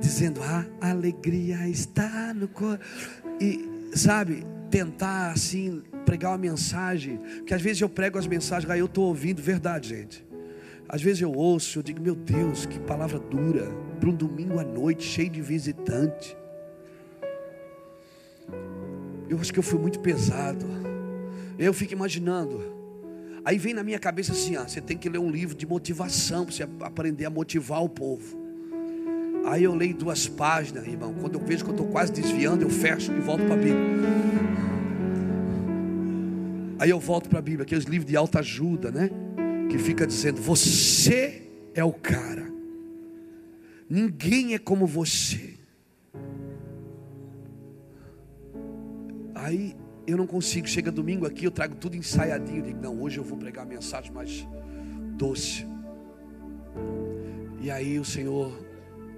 dizendo: 0.00 0.40
"A 0.42 0.66
alegria 0.80 1.68
está 1.68 2.34
no 2.34 2.48
coração". 2.48 2.84
E 3.40 3.70
sabe, 3.96 4.44
tentar 4.68 5.30
assim 5.30 5.80
pregar 6.04 6.32
uma 6.32 6.38
mensagem, 6.38 7.20
que 7.46 7.54
às 7.54 7.62
vezes 7.62 7.80
eu 7.80 7.88
prego 7.88 8.18
as 8.18 8.26
mensagens, 8.26 8.68
aí 8.68 8.80
eu 8.80 8.86
estou 8.86 9.06
ouvindo 9.06 9.40
verdade, 9.40 9.90
gente. 9.90 10.26
Às 10.88 11.02
vezes 11.02 11.22
eu 11.22 11.30
ouço, 11.30 11.78
eu 11.78 11.84
digo, 11.84 12.02
meu 12.02 12.16
Deus, 12.16 12.66
que 12.66 12.80
palavra 12.80 13.20
dura, 13.20 13.70
para 14.00 14.10
um 14.10 14.14
domingo 14.16 14.58
à 14.58 14.64
noite, 14.64 15.04
cheio 15.04 15.30
de 15.30 15.40
visitante. 15.40 16.36
Eu 19.28 19.38
acho 19.38 19.52
que 19.52 19.60
eu 19.60 19.62
fui 19.62 19.78
muito 19.78 20.00
pesado. 20.00 20.93
Eu 21.58 21.72
fico 21.72 21.92
imaginando. 21.92 22.62
Aí 23.44 23.58
vem 23.58 23.74
na 23.74 23.84
minha 23.84 23.98
cabeça 23.98 24.32
assim: 24.32 24.56
ó, 24.56 24.66
você 24.66 24.80
tem 24.80 24.96
que 24.96 25.08
ler 25.08 25.18
um 25.18 25.30
livro 25.30 25.54
de 25.54 25.66
motivação 25.66 26.44
para 26.44 26.54
você 26.54 26.68
aprender 26.80 27.26
a 27.26 27.30
motivar 27.30 27.82
o 27.82 27.88
povo. 27.88 28.42
Aí 29.46 29.62
eu 29.62 29.74
leio 29.74 29.94
duas 29.94 30.26
páginas, 30.26 30.86
irmão. 30.86 31.14
Quando 31.20 31.38
eu 31.38 31.44
vejo 31.44 31.64
que 31.64 31.70
eu 31.70 31.74
estou 31.74 31.88
quase 31.88 32.12
desviando, 32.12 32.62
eu 32.62 32.70
fecho 32.70 33.12
e 33.12 33.20
volto 33.20 33.44
para 33.44 33.54
a 33.54 33.58
Bíblia. 33.58 34.04
Aí 36.78 36.90
eu 36.90 36.98
volto 36.98 37.28
para 37.28 37.38
a 37.38 37.42
Bíblia, 37.42 37.64
aqueles 37.64 37.84
livros 37.84 38.10
de 38.10 38.16
alta 38.16 38.40
ajuda, 38.40 38.90
né? 38.90 39.10
Que 39.70 39.78
fica 39.78 40.06
dizendo: 40.06 40.40
Você 40.40 41.42
é 41.74 41.84
o 41.84 41.92
cara. 41.92 42.50
Ninguém 43.88 44.54
é 44.54 44.58
como 44.58 44.86
você. 44.86 45.54
Aí 49.34 49.76
eu 50.06 50.16
não 50.16 50.26
consigo. 50.26 50.66
Chega 50.66 50.90
domingo 50.90 51.26
aqui, 51.26 51.44
eu 51.44 51.50
trago 51.50 51.74
tudo 51.76 51.96
ensaiadinho. 51.96 52.62
Digo, 52.62 52.80
não, 52.80 53.00
hoje 53.00 53.18
eu 53.18 53.24
vou 53.24 53.38
pregar 53.38 53.66
mensagem 53.66 54.12
mais 54.12 54.46
doce. 55.16 55.66
E 57.60 57.70
aí 57.70 57.98
o 57.98 58.04
Senhor 58.04 58.52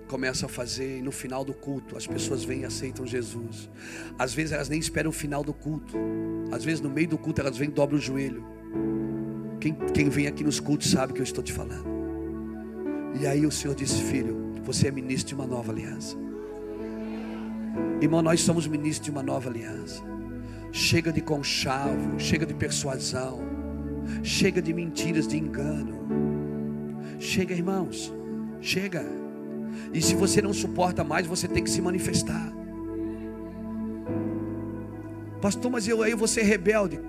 começa 0.07 0.47
a 0.47 0.49
fazer, 0.49 0.99
e 0.99 1.03
no 1.03 1.11
final 1.11 1.45
do 1.45 1.53
culto, 1.53 1.97
as 1.97 2.07
pessoas 2.07 2.45
vêm 2.45 2.61
e 2.61 2.65
aceitam 2.65 3.05
Jesus. 3.05 3.69
Às 4.19 4.33
vezes 4.33 4.53
elas 4.53 4.69
nem 4.69 4.79
esperam 4.79 5.11
o 5.11 5.13
final 5.13 5.43
do 5.43 5.53
culto. 5.53 5.97
Às 6.53 6.65
vezes 6.65 6.81
no 6.81 6.89
meio 6.89 7.09
do 7.09 7.19
culto 7.19 7.41
elas 7.41 7.57
vêm 7.57 7.69
e 7.69 7.73
dobram 7.73 7.99
o 7.99 8.01
joelho. 8.01 8.45
Quem, 9.61 9.75
quem 9.93 10.09
vem 10.09 10.27
aqui 10.27 10.45
nos 10.45 10.61
cultos 10.61 10.91
sabe 10.91 11.13
que 11.13 11.21
eu 11.21 11.25
estou 11.25 11.43
te 11.43 11.53
falando. 11.53 11.97
E 13.21 13.27
aí 13.27 13.45
o 13.45 13.51
Senhor 13.51 13.75
disse: 13.75 14.01
Filho, 14.03 14.55
você 14.63 14.89
é 14.89 14.91
ministro 14.91 15.29
de 15.29 15.35
uma 15.35 15.47
nova 15.47 15.73
aliança. 15.73 16.17
Irmão, 18.01 18.23
nós 18.23 18.43
somos 18.43 18.67
ministros 18.67 19.05
de 19.05 19.11
uma 19.11 19.23
nova 19.23 19.49
aliança. 19.49 20.16
Chega 20.77 21.11
de 21.11 21.23
conchavo, 21.23 22.21
chega 22.21 22.45
de 22.45 22.53
persuasão, 22.53 23.41
chega 24.23 24.61
de 24.61 24.75
mentiras, 24.75 25.27
de 25.27 25.39
engano. 25.39 26.07
Chega, 27.19 27.55
irmãos, 27.55 28.13
chega. 28.61 29.03
E 29.91 30.03
se 30.03 30.15
você 30.15 30.43
não 30.43 30.53
suporta 30.53 31.03
mais, 31.03 31.27
você 31.27 31.49
tem 31.49 31.65
que 31.65 31.71
se 31.71 31.81
manifestar. 31.81 32.53
Pastor, 35.41 35.71
mas 35.71 35.89
eu 35.89 36.03
aí 36.03 36.15
vou 36.15 36.29
ser 36.29 36.43
rebelde 36.43 37.01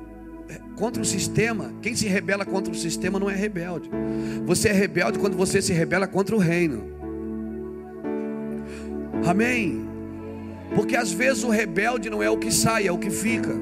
é, 0.48 0.62
contra 0.78 1.02
o 1.02 1.06
sistema. 1.06 1.74
Quem 1.82 1.94
se 1.94 2.08
rebela 2.08 2.46
contra 2.46 2.72
o 2.72 2.76
sistema 2.76 3.20
não 3.20 3.30
é 3.30 3.36
rebelde. 3.36 3.90
Você 4.46 4.70
é 4.70 4.72
rebelde 4.72 5.20
quando 5.20 5.36
você 5.36 5.62
se 5.62 5.74
rebela 5.74 6.08
contra 6.08 6.34
o 6.34 6.40
reino. 6.40 6.86
Amém. 9.26 9.87
Porque 10.76 10.96
às 10.96 11.12
vezes 11.12 11.44
o 11.44 11.50
rebelde 11.50 12.10
não 12.10 12.22
é 12.22 12.30
o 12.30 12.38
que 12.38 12.52
sai, 12.52 12.88
é 12.88 12.92
o 12.92 12.98
que 12.98 13.10
fica. 13.10 13.56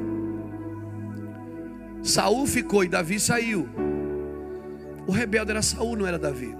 Saul 2.03 2.45
ficou 2.45 2.83
e 2.83 2.87
Davi 2.87 3.19
saiu. 3.19 3.67
O 5.07 5.11
rebelde 5.11 5.51
era 5.51 5.61
Saul, 5.61 5.95
não 5.97 6.05
era 6.05 6.19
Davi. 6.19 6.55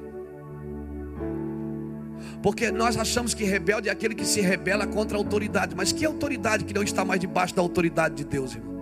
Porque 2.41 2.71
nós 2.71 2.95
achamos 2.97 3.33
que 3.33 3.43
rebelde 3.43 3.89
é 3.89 3.91
aquele 3.91 4.13
que 4.13 4.25
se 4.25 4.39
rebela 4.39 4.85
contra 4.85 5.17
a 5.17 5.19
autoridade. 5.19 5.75
Mas 5.75 5.91
que 5.91 6.05
autoridade 6.05 6.63
que 6.63 6.73
não 6.73 6.83
está 6.83 7.03
mais 7.03 7.19
debaixo 7.19 7.55
da 7.55 7.61
autoridade 7.61 8.15
de 8.15 8.23
Deus, 8.23 8.55
irmão? 8.55 8.75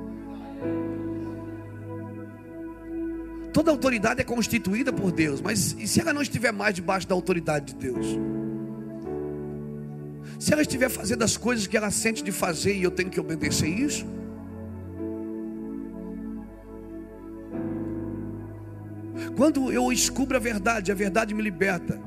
Toda 3.53 3.69
autoridade 3.69 4.19
é 4.19 4.23
constituída 4.23 4.91
por 4.91 5.11
Deus, 5.11 5.39
mas 5.39 5.75
e 5.77 5.87
se 5.87 6.01
ela 6.01 6.11
não 6.11 6.23
estiver 6.23 6.51
mais 6.51 6.73
debaixo 6.73 7.07
da 7.07 7.13
autoridade 7.13 7.67
de 7.67 7.75
Deus? 7.75 8.17
Se 10.39 10.51
ela 10.53 10.61
estiver 10.61 10.89
fazendo 10.89 11.23
as 11.23 11.37
coisas 11.37 11.67
que 11.67 11.77
ela 11.77 11.91
sente 11.91 12.23
de 12.23 12.31
fazer 12.31 12.75
e 12.75 12.83
eu 12.83 12.91
tenho 12.91 13.09
que 13.09 13.19
obedecer 13.19 13.67
isso? 13.67 14.05
Quando 19.35 19.71
eu 19.71 19.89
descubro 19.89 20.37
a 20.37 20.39
verdade, 20.39 20.91
a 20.91 20.95
verdade 20.95 21.33
me 21.33 21.41
liberta. 21.41 21.99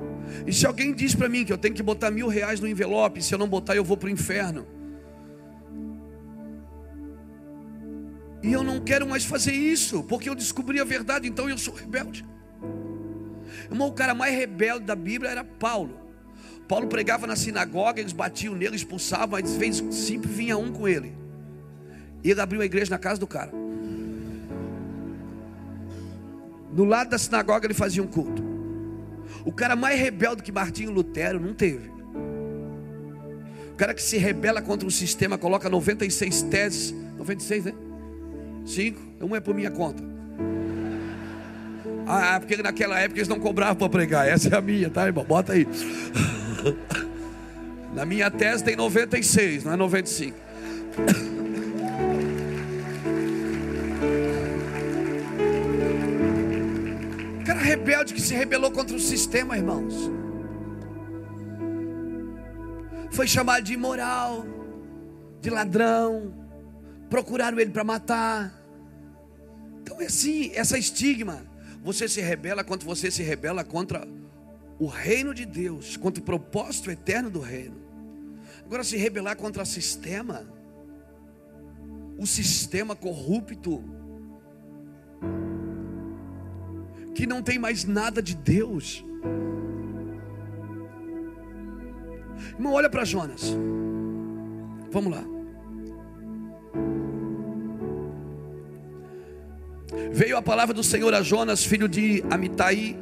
E 0.47 0.53
se 0.53 0.67
alguém 0.67 0.95
diz 0.95 1.14
para 1.14 1.29
mim 1.29 1.45
que 1.45 1.53
eu 1.53 1.59
tenho 1.59 1.75
que 1.75 1.83
botar 1.83 2.11
mil 2.11 2.29
reais 2.29 2.61
no 2.61 2.69
envelope, 2.69 3.23
se 3.23 3.35
eu 3.35 3.39
não 3.39 3.49
botar 3.49 3.75
eu 3.75 3.85
vou 3.85 3.97
para 3.97 4.07
o 4.09 4.11
inferno. 4.11 4.67
E 8.43 8.53
eu 8.53 8.62
não 8.62 8.81
quero 8.81 9.09
mais 9.09 9.25
fazer 9.25 9.53
isso, 9.53 10.05
porque 10.05 10.29
eu 10.29 10.35
descobri 10.35 10.79
a 10.79 10.85
verdade, 10.85 11.27
então 11.29 11.49
eu 11.49 11.59
sou 11.59 11.75
rebelde. 11.75 12.25
Irmão, 13.71 13.89
o 13.89 13.93
cara 13.93 14.14
mais 14.14 14.35
rebelde 14.35 14.85
da 14.85 14.95
Bíblia 14.95 15.31
era 15.31 15.43
Paulo. 15.43 16.06
Paulo 16.69 16.89
pregava 16.89 17.27
na 17.27 17.37
sinagoga, 17.37 18.01
eles 18.01 18.12
batiam 18.12 18.55
nele, 18.55 18.77
expulsavam, 18.77 19.29
mas 19.31 19.55
vez 19.55 19.83
sempre 19.91 20.29
vinha 20.31 20.57
um 20.59 20.73
com 20.73 20.89
ele. 20.89 21.12
E 22.25 22.31
ele 22.31 22.41
abriu 22.41 22.61
a 22.61 22.64
igreja 22.64 22.91
na 22.91 22.99
casa 22.99 23.21
do 23.21 23.27
cara. 23.27 23.53
No 26.73 26.85
lado 26.85 27.11
da 27.11 27.19
sinagoga 27.19 27.67
ele 27.67 27.75
fazia 27.75 28.03
um 28.03 28.07
culto. 28.07 28.43
O 29.45 29.53
cara 29.53 29.77
mais 29.77 29.99
rebelde 29.99 30.43
que 30.43 30.51
Martinho 30.51 30.91
Lutero 30.91 31.39
não 31.39 31.55
teve. 31.55 31.89
O 33.73 33.77
cara 33.77 33.95
que 33.95 34.03
se 34.03 34.17
rebela 34.17 34.61
contra 34.61 34.89
o 34.89 34.91
sistema, 34.91 35.39
coloca 35.39 35.69
96 35.69 36.43
teses. 36.43 36.95
96, 37.17 37.67
né? 37.67 37.75
Cinco, 38.64 39.01
uma 39.21 39.37
é 39.37 39.41
por 39.41 39.55
minha 39.55 39.71
conta. 39.71 40.03
Ah, 42.07 42.39
porque 42.41 42.57
naquela 42.62 42.99
época 42.99 43.19
eles 43.19 43.29
não 43.29 43.39
cobravam 43.39 43.77
para 43.77 43.89
pregar. 43.89 44.27
Essa 44.27 44.49
é 44.49 44.57
a 44.57 44.61
minha, 44.61 44.91
tá, 44.91 45.07
irmão? 45.07 45.25
Bota 45.25 45.53
aí. 45.53 45.67
Na 47.95 48.05
minha 48.05 48.31
tese 48.31 48.62
tem 48.62 48.77
96, 48.77 49.64
não 49.64 49.73
é 49.73 49.77
95. 49.77 50.37
rebelde 57.67 58.14
que 58.14 58.21
se 58.21 58.35
rebelou 58.35 58.71
contra 58.71 58.97
o 58.97 59.01
sistema, 59.01 59.57
irmãos. 59.57 60.11
Foi 63.11 63.27
chamado 63.27 63.62
de 63.62 63.75
imoral, 63.75 64.45
de 65.41 65.51
ladrão, 65.51 66.35
procuraram 67.09 67.59
ele 67.59 67.71
para 67.71 67.85
matar. 67.85 68.53
Então 69.83 70.01
é 70.01 70.07
assim, 70.07 70.51
essa 70.55 70.79
estigma. 70.79 71.45
Você 71.83 72.09
se 72.09 72.21
rebela 72.21 72.64
quando 72.64 72.85
você 72.85 73.11
se 73.11 73.23
rebela 73.23 73.62
contra 73.62 74.07
o 74.79 74.87
reino 74.87 75.33
de 75.33 75.47
Deus, 75.47 75.97
contra 75.97 76.20
o 76.22 76.24
propósito 76.24 76.91
eterno 76.91 77.31
do 77.31 77.41
reino. 77.41 77.77
Agora, 78.64 78.85
se 78.85 78.97
rebelar 78.97 79.37
contra 79.37 79.62
o 79.62 79.66
sistema, 79.66 80.47
o 82.18 82.27
sistema 82.27 82.95
corrupto, 82.95 83.83
que 87.14 87.27
não 87.27 87.43
tem 87.43 87.59
mais 87.59 87.85
nada 87.85 88.20
de 88.20 88.35
Deus. 88.35 89.05
Irmão, 92.55 92.74
olha 92.74 92.91
para 92.91 93.05
Jonas. 93.05 93.55
Vamos 94.91 95.12
lá. 95.12 95.24
Veio 100.12 100.37
a 100.37 100.43
palavra 100.43 100.74
do 100.74 100.83
Senhor 100.83 101.14
a 101.14 101.22
Jonas, 101.22 101.64
filho 101.64 101.89
de 101.89 102.22
Amitai, 102.31 102.99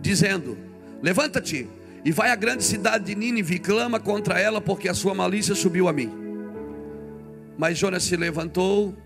dizendo: 0.00 0.67
Levanta-te 1.02 1.68
e 2.04 2.12
vai 2.12 2.30
à 2.30 2.36
grande 2.36 2.64
cidade 2.64 3.04
de 3.04 3.14
Nínive 3.14 3.56
e 3.56 3.58
clama 3.58 4.00
contra 4.00 4.40
ela, 4.40 4.60
porque 4.60 4.88
a 4.88 4.94
sua 4.94 5.14
malícia 5.14 5.54
subiu 5.54 5.88
a 5.88 5.92
mim. 5.92 6.10
Mas 7.56 7.76
Jonas 7.78 8.04
se 8.04 8.16
levantou 8.16 8.96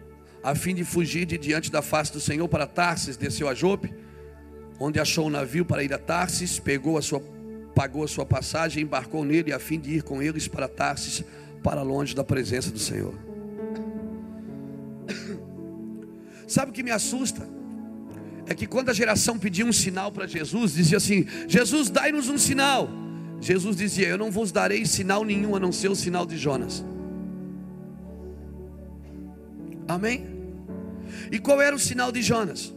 a 0.43 0.55
fim 0.55 0.75
de 0.75 0.85
fugir 0.85 1.25
de 1.25 1.39
diante 1.39 1.71
da 1.71 1.81
face 1.81 2.13
do 2.13 2.21
Senhor 2.21 2.47
para 2.49 2.67
Tarsis, 2.67 3.17
desceu 3.17 3.49
a 3.49 3.55
Jope, 3.55 3.93
onde 4.79 4.99
achou 4.99 5.27
um 5.27 5.31
navio 5.31 5.65
para 5.65 5.83
ir 5.83 5.93
a 5.93 5.99
Tarsis, 5.99 6.59
pegou 6.59 6.99
a 6.99 7.03
sua, 7.03 7.23
pagou 7.75 8.05
a 8.05 8.09
sua 8.09 8.27
passagem, 8.27 8.83
embarcou 8.83 9.25
nele 9.25 9.53
a 9.53 9.59
fim 9.59 9.79
de 9.79 9.95
ir 9.97 10.03
com 10.03 10.21
eles 10.23 10.49
para 10.49 10.69
Tarsis, 10.69 11.25
para 11.63 11.83
longe 11.83 12.15
da 12.15 12.25
presença 12.25 12.71
do 12.71 12.79
Senhor. 12.79 13.15
Sabe 16.49 16.71
o 16.71 16.75
que 16.75 16.83
me 16.83 16.91
assusta? 16.91 17.49
É 18.47 18.55
que 18.55 18.67
quando 18.67 18.89
a 18.91 18.93
geração 18.93 19.39
pedia 19.39 19.65
um 19.65 19.73
sinal 19.73 20.11
para 20.11 20.27
Jesus, 20.27 20.75
dizia 20.75 20.97
assim: 20.97 21.27
Jesus, 21.47 21.91
dai-nos 21.91 22.29
um 22.29 22.39
sinal. 22.39 22.89
Jesus 23.41 23.77
dizia: 23.77 24.09
Eu 24.09 24.19
não 24.19 24.31
vos 24.31 24.51
darei 24.51 24.85
sinal 24.85 25.25
nenhum 25.25 25.55
a 25.55 25.61
não 25.61 25.73
ser 25.73 25.89
o 25.89 25.97
sinal 25.97 26.27
de 26.27 26.37
Jonas. 26.37 26.85
Amém? 29.87 30.27
E 31.31 31.39
qual 31.39 31.61
era 31.61 31.75
o 31.75 31.79
sinal 31.79 32.11
de 32.11 32.23
Jonas? 32.23 32.73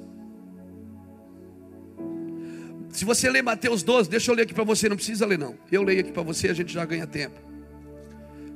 Se 2.90 3.04
você 3.04 3.30
ler 3.30 3.42
Mateus 3.42 3.84
12, 3.84 4.10
deixa 4.10 4.32
eu 4.32 4.36
ler 4.36 4.44
aqui 4.44 4.54
para 4.54 4.64
você, 4.64 4.88
não 4.88 4.96
precisa 4.96 5.26
ler 5.26 5.38
não. 5.38 5.56
Eu 5.72 5.84
leio 5.84 6.00
aqui 6.00 6.12
para 6.12 6.24
você, 6.24 6.48
a 6.48 6.54
gente 6.54 6.72
já 6.72 6.86
ganha 6.86 7.06
tempo. 7.06 7.40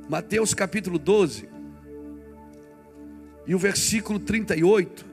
Mateus 0.07 0.53
capítulo 0.53 0.97
12, 0.97 1.47
e 3.45 3.53
o 3.53 3.59
versículo 3.59 4.19
38, 4.19 5.05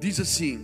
diz 0.00 0.18
assim: 0.18 0.58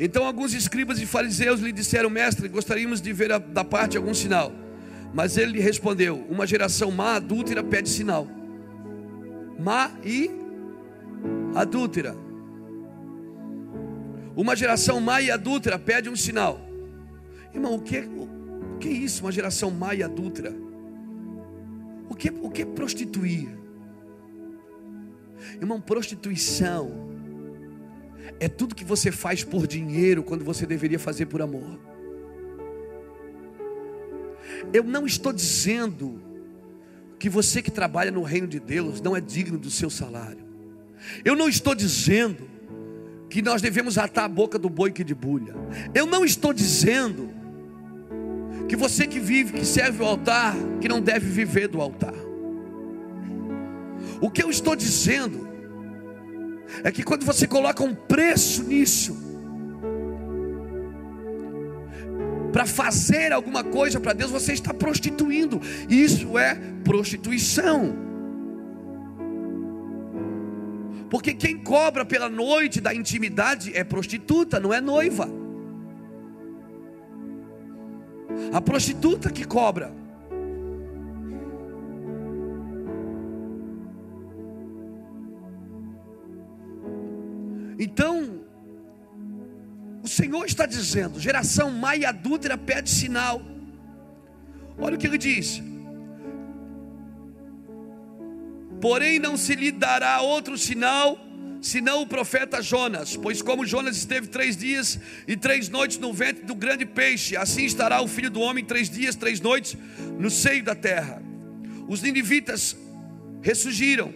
Então 0.00 0.26
alguns 0.26 0.54
escribas 0.54 1.00
e 1.00 1.06
fariseus 1.06 1.60
lhe 1.60 1.70
disseram, 1.70 2.08
mestre, 2.08 2.48
gostaríamos 2.48 3.00
de 3.00 3.12
ver 3.12 3.38
da 3.38 3.62
parte 3.62 3.96
algum 3.96 4.14
sinal. 4.14 4.52
Mas 5.12 5.36
ele 5.36 5.52
lhe 5.52 5.60
respondeu: 5.60 6.24
Uma 6.28 6.46
geração 6.46 6.90
má, 6.90 7.16
adúltera, 7.16 7.62
pede 7.62 7.88
sinal. 7.88 8.26
Má 9.58 9.92
e 10.02 10.30
adúltera. 11.54 12.16
Uma 14.34 14.56
geração 14.56 15.00
má 15.00 15.20
e 15.20 15.30
adúltera 15.30 15.78
pede 15.78 16.08
um 16.08 16.16
sinal. 16.16 16.60
Irmão, 17.54 17.76
o 17.76 17.80
que, 17.80 17.98
o 18.00 18.78
que 18.80 18.88
é 18.88 18.92
isso, 18.92 19.22
uma 19.22 19.30
geração 19.30 19.70
má 19.70 19.94
e 19.94 20.02
adúltera? 20.02 20.52
O 22.08 22.14
que, 22.16 22.30
o 22.30 22.50
que 22.50 22.62
é 22.62 22.66
prostituir? 22.66 23.48
Irmão, 25.60 25.80
prostituição 25.80 27.13
é 28.40 28.48
tudo 28.48 28.74
que 28.74 28.84
você 28.84 29.10
faz 29.10 29.44
por 29.44 29.66
dinheiro 29.66 30.22
quando 30.22 30.44
você 30.44 30.66
deveria 30.66 30.98
fazer 30.98 31.26
por 31.26 31.40
amor. 31.40 31.78
Eu 34.72 34.82
não 34.82 35.06
estou 35.06 35.32
dizendo 35.32 36.20
que 37.18 37.28
você 37.28 37.62
que 37.62 37.70
trabalha 37.70 38.10
no 38.10 38.22
reino 38.22 38.46
de 38.46 38.58
Deus 38.58 39.00
não 39.00 39.16
é 39.16 39.20
digno 39.20 39.58
do 39.58 39.70
seu 39.70 39.88
salário. 39.88 40.44
Eu 41.24 41.34
não 41.36 41.48
estou 41.48 41.74
dizendo 41.74 42.48
que 43.30 43.42
nós 43.42 43.60
devemos 43.60 43.98
atar 43.98 44.24
a 44.24 44.28
boca 44.28 44.58
do 44.58 44.68
boi 44.68 44.92
que 44.92 45.04
debulha. 45.04 45.54
Eu 45.94 46.06
não 46.06 46.24
estou 46.24 46.52
dizendo 46.52 47.30
que 48.68 48.76
você 48.76 49.06
que 49.06 49.18
vive, 49.18 49.52
que 49.52 49.64
serve 49.64 50.02
o 50.02 50.06
altar, 50.06 50.54
que 50.80 50.88
não 50.88 51.00
deve 51.00 51.28
viver 51.28 51.68
do 51.68 51.80
altar. 51.80 52.14
O 54.20 54.30
que 54.30 54.42
eu 54.42 54.50
estou 54.50 54.74
dizendo 54.74 55.48
é 56.82 56.90
que 56.90 57.02
quando 57.02 57.24
você 57.24 57.46
coloca 57.46 57.82
um 57.82 57.94
preço 57.94 58.64
nisso, 58.64 59.16
para 62.52 62.66
fazer 62.66 63.32
alguma 63.32 63.64
coisa 63.64 63.98
para 63.98 64.12
Deus, 64.12 64.30
você 64.30 64.52
está 64.52 64.72
prostituindo. 64.72 65.60
Isso 65.88 66.38
é 66.38 66.54
prostituição. 66.84 67.96
Porque 71.10 71.34
quem 71.34 71.58
cobra 71.58 72.04
pela 72.04 72.28
noite 72.28 72.80
da 72.80 72.94
intimidade 72.94 73.76
é 73.76 73.82
prostituta, 73.82 74.60
não 74.60 74.72
é 74.72 74.80
noiva. 74.80 75.28
A 78.52 78.60
prostituta 78.60 79.30
que 79.30 79.44
cobra. 79.44 79.92
Então, 87.78 88.44
o 90.02 90.08
Senhor 90.08 90.44
está 90.44 90.66
dizendo: 90.66 91.18
geração 91.18 91.70
má 91.70 91.96
e 91.96 92.04
adúltera 92.04 92.58
pede 92.58 92.90
sinal. 92.90 93.40
Olha 94.78 94.96
o 94.96 94.98
que 94.98 95.06
ele 95.06 95.18
diz: 95.18 95.62
Porém, 98.80 99.18
não 99.18 99.36
se 99.36 99.54
lhe 99.54 99.72
dará 99.72 100.20
outro 100.20 100.58
sinal, 100.58 101.18
senão 101.62 102.02
o 102.02 102.06
profeta 102.06 102.60
Jonas. 102.60 103.16
Pois, 103.16 103.40
como 103.40 103.64
Jonas 103.64 103.96
esteve 103.96 104.26
três 104.26 104.56
dias 104.58 105.00
e 105.26 105.36
três 105.36 105.70
noites 105.70 105.96
no 105.98 106.12
ventre 106.12 106.44
do 106.44 106.54
grande 106.54 106.84
peixe, 106.84 107.34
assim 107.34 107.64
estará 107.64 108.02
o 108.02 108.06
filho 108.06 108.30
do 108.30 108.40
homem 108.40 108.62
três 108.62 108.90
dias, 108.90 109.16
três 109.16 109.40
noites 109.40 109.74
no 110.18 110.30
seio 110.30 110.62
da 110.62 110.74
terra. 110.74 111.22
Os 111.88 112.02
ninivitas 112.02 112.76
ressurgiram 113.40 114.12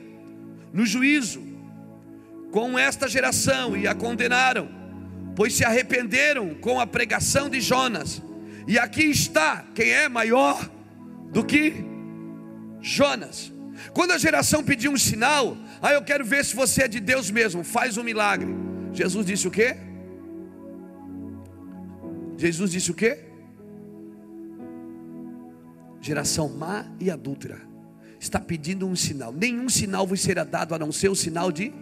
no 0.73 0.85
juízo 0.85 1.48
com 2.51 2.79
esta 2.79 3.09
geração 3.09 3.77
e 3.77 3.87
a 3.87 3.95
condenaram, 3.95 4.69
pois 5.37 5.55
se 5.55 5.65
arrependeram 5.65 6.55
com 6.55 6.81
a 6.81 6.87
pregação 6.87 7.49
de 7.49 7.61
Jonas. 7.61 8.23
E 8.67 8.79
aqui 8.79 9.05
está 9.05 9.67
quem 9.75 9.91
é 9.91 10.09
maior 10.09 10.69
do 11.31 11.45
que 11.45 11.85
Jonas. 12.81 13.53
Quando 13.93 14.13
a 14.13 14.19
geração 14.19 14.65
pediu 14.65 14.91
um 14.91 14.99
sinal, 14.99 15.57
ah, 15.81 15.93
eu 15.93 16.03
quero 16.03 16.25
ver 16.25 16.45
se 16.45 16.55
você 16.55 16.83
é 16.85 16.89
de 16.89 17.01
Deus 17.01 17.31
mesmo, 17.31 17.63
faz 17.63 17.97
um 17.97 18.03
milagre. 18.03 18.53
Jesus 18.93 19.27
disse 19.27 19.47
o 19.47 19.51
quê? 19.51 19.77
Jesus 22.37 22.73
disse 22.73 22.91
o 22.91 22.95
quê? 22.95 23.25
Geração 26.01 26.49
má 26.49 26.87
e 27.01 27.11
adúltera 27.11 27.69
está 28.21 28.41
pedindo 28.41 28.87
um 28.87 28.97
sinal. 28.97 29.33
Nenhum 29.33 29.69
sinal 29.69 30.07
vos 30.07 30.21
será 30.21 30.45
dado 30.45 30.75
a 30.75 30.79
não 30.79 30.91
ser 30.91 31.09
o 31.09 31.15
sinal 31.15 31.53
de. 31.53 31.73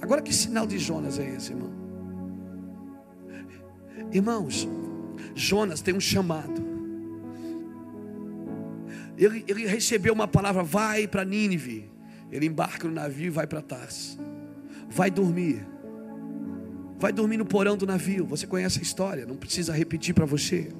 Agora 0.00 0.22
que 0.22 0.32
sinal 0.32 0.66
de 0.66 0.78
Jonas 0.78 1.18
é 1.18 1.34
esse, 1.34 1.52
irmão? 1.52 1.72
Irmãos, 4.12 4.68
Jonas 5.34 5.80
tem 5.80 5.94
um 5.94 6.00
chamado 6.00 6.76
ele, 9.16 9.44
ele 9.48 9.66
recebeu 9.66 10.12
uma 10.12 10.28
palavra: 10.28 10.62
vai 10.62 11.06
para 11.06 11.24
Nínive. 11.24 11.90
Ele 12.30 12.46
embarca 12.46 12.86
no 12.86 12.94
navio 12.94 13.26
e 13.26 13.30
vai 13.30 13.46
para 13.46 13.62
Tarsis. 13.62 14.18
Vai 14.88 15.10
dormir. 15.10 15.66
Vai 16.98 17.12
dormir 17.12 17.36
no 17.36 17.46
porão 17.46 17.76
do 17.76 17.86
navio. 17.86 18.26
Você 18.26 18.46
conhece 18.46 18.78
a 18.78 18.82
história, 18.82 19.24
não 19.24 19.36
precisa 19.36 19.72
repetir 19.72 20.14
para 20.14 20.24
você. 20.24 20.70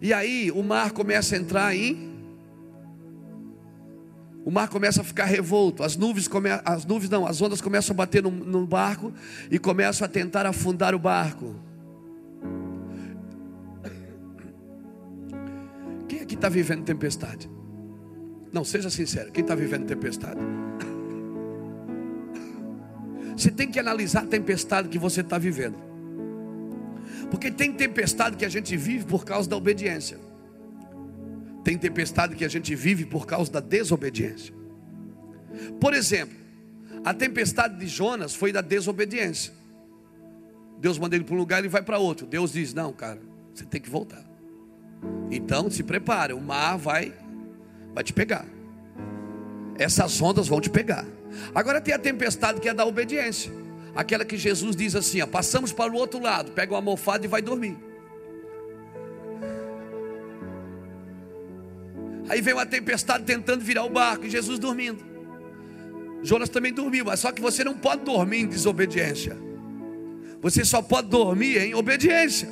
E 0.00 0.12
aí 0.12 0.50
o 0.50 0.62
mar 0.62 0.92
começa 0.92 1.34
a 1.36 1.38
entrar 1.38 1.74
em. 1.74 2.11
O 4.44 4.50
mar 4.50 4.68
começa 4.68 5.02
a 5.02 5.04
ficar 5.04 5.24
revolto, 5.24 5.82
as 5.82 5.96
nuvens, 5.96 6.26
come... 6.26 6.48
as 6.64 6.84
nuvens 6.84 7.08
não, 7.10 7.26
as 7.26 7.40
ondas 7.40 7.60
começam 7.60 7.94
a 7.94 7.96
bater 7.96 8.22
no, 8.22 8.30
no 8.30 8.66
barco 8.66 9.12
e 9.50 9.58
começam 9.58 10.04
a 10.04 10.08
tentar 10.08 10.46
afundar 10.46 10.94
o 10.94 10.98
barco. 10.98 11.54
que 16.32 16.36
está 16.36 16.48
vivendo 16.48 16.82
tempestade? 16.82 17.50
Não, 18.50 18.64
seja 18.64 18.88
sincero, 18.88 19.30
quem 19.30 19.42
está 19.42 19.54
vivendo 19.54 19.84
tempestade? 19.84 20.40
Você 23.36 23.50
tem 23.50 23.70
que 23.70 23.78
analisar 23.78 24.22
a 24.22 24.26
tempestade 24.26 24.88
que 24.88 24.98
você 24.98 25.20
está 25.20 25.36
vivendo. 25.36 25.76
Porque 27.30 27.50
tem 27.50 27.70
tempestade 27.72 28.36
que 28.36 28.46
a 28.46 28.48
gente 28.48 28.74
vive 28.78 29.04
por 29.04 29.26
causa 29.26 29.48
da 29.48 29.56
obediência. 29.56 30.18
Tem 31.64 31.78
tempestade 31.78 32.34
que 32.34 32.44
a 32.44 32.48
gente 32.48 32.74
vive 32.74 33.04
por 33.04 33.26
causa 33.26 33.50
da 33.50 33.60
desobediência. 33.60 34.54
Por 35.80 35.94
exemplo, 35.94 36.36
a 37.04 37.12
tempestade 37.12 37.78
de 37.78 37.86
Jonas 37.86 38.34
foi 38.34 38.52
da 38.52 38.60
desobediência. 38.60 39.52
Deus 40.78 40.98
manda 40.98 41.14
ele 41.14 41.24
para 41.24 41.34
um 41.34 41.38
lugar 41.38 41.58
e 41.58 41.60
ele 41.62 41.68
vai 41.68 41.82
para 41.82 41.98
outro. 41.98 42.26
Deus 42.26 42.52
diz: 42.52 42.74
Não, 42.74 42.92
cara, 42.92 43.20
você 43.54 43.64
tem 43.64 43.80
que 43.80 43.88
voltar. 43.88 44.24
Então 45.30 45.70
se 45.70 45.82
prepara, 45.82 46.34
o 46.34 46.40
mar 46.40 46.76
vai, 46.76 47.12
vai 47.94 48.04
te 48.04 48.12
pegar. 48.12 48.46
Essas 49.78 50.20
ondas 50.20 50.48
vão 50.48 50.60
te 50.60 50.70
pegar. 50.70 51.06
Agora 51.54 51.80
tem 51.80 51.94
a 51.94 51.98
tempestade 51.98 52.60
que 52.60 52.68
é 52.68 52.74
da 52.74 52.84
obediência. 52.84 53.52
Aquela 53.94 54.24
que 54.24 54.36
Jesus 54.36 54.74
diz 54.74 54.94
assim: 54.94 55.20
ó, 55.20 55.26
passamos 55.26 55.72
para 55.72 55.92
o 55.92 55.96
outro 55.96 56.20
lado, 56.20 56.52
pega 56.52 56.72
uma 56.72 56.78
almofada 56.78 57.24
e 57.24 57.28
vai 57.28 57.42
dormir. 57.42 57.76
Aí 62.28 62.40
vem 62.40 62.54
uma 62.54 62.66
tempestade 62.66 63.24
tentando 63.24 63.64
virar 63.64 63.84
o 63.84 63.90
barco 63.90 64.26
e 64.26 64.30
Jesus 64.30 64.58
dormindo. 64.58 65.04
Jonas 66.22 66.48
também 66.48 66.72
dormiu, 66.72 67.04
mas 67.04 67.20
só 67.20 67.32
que 67.32 67.42
você 67.42 67.64
não 67.64 67.74
pode 67.74 68.04
dormir 68.04 68.42
em 68.42 68.46
desobediência. 68.46 69.36
Você 70.40 70.64
só 70.64 70.80
pode 70.80 71.08
dormir 71.08 71.58
em 71.58 71.74
obediência. 71.74 72.48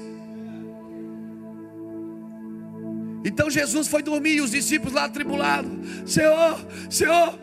Então 3.24 3.50
Jesus 3.50 3.86
foi 3.86 4.02
dormir 4.02 4.36
e 4.36 4.40
os 4.40 4.50
discípulos 4.50 4.94
lá 4.94 5.04
atribulados: 5.04 5.70
Senhor, 6.06 6.58
Senhor, 6.88 7.38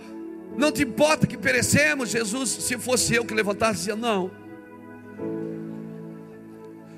não 0.58 0.72
te 0.72 0.84
importa 0.84 1.28
que 1.28 1.38
perecemos? 1.38 2.10
Jesus, 2.10 2.50
se 2.50 2.78
fosse 2.78 3.16
eu 3.16 3.24
que 3.24 3.34
levantasse, 3.34 3.80
dizia: 3.80 3.96
Não. 3.96 4.32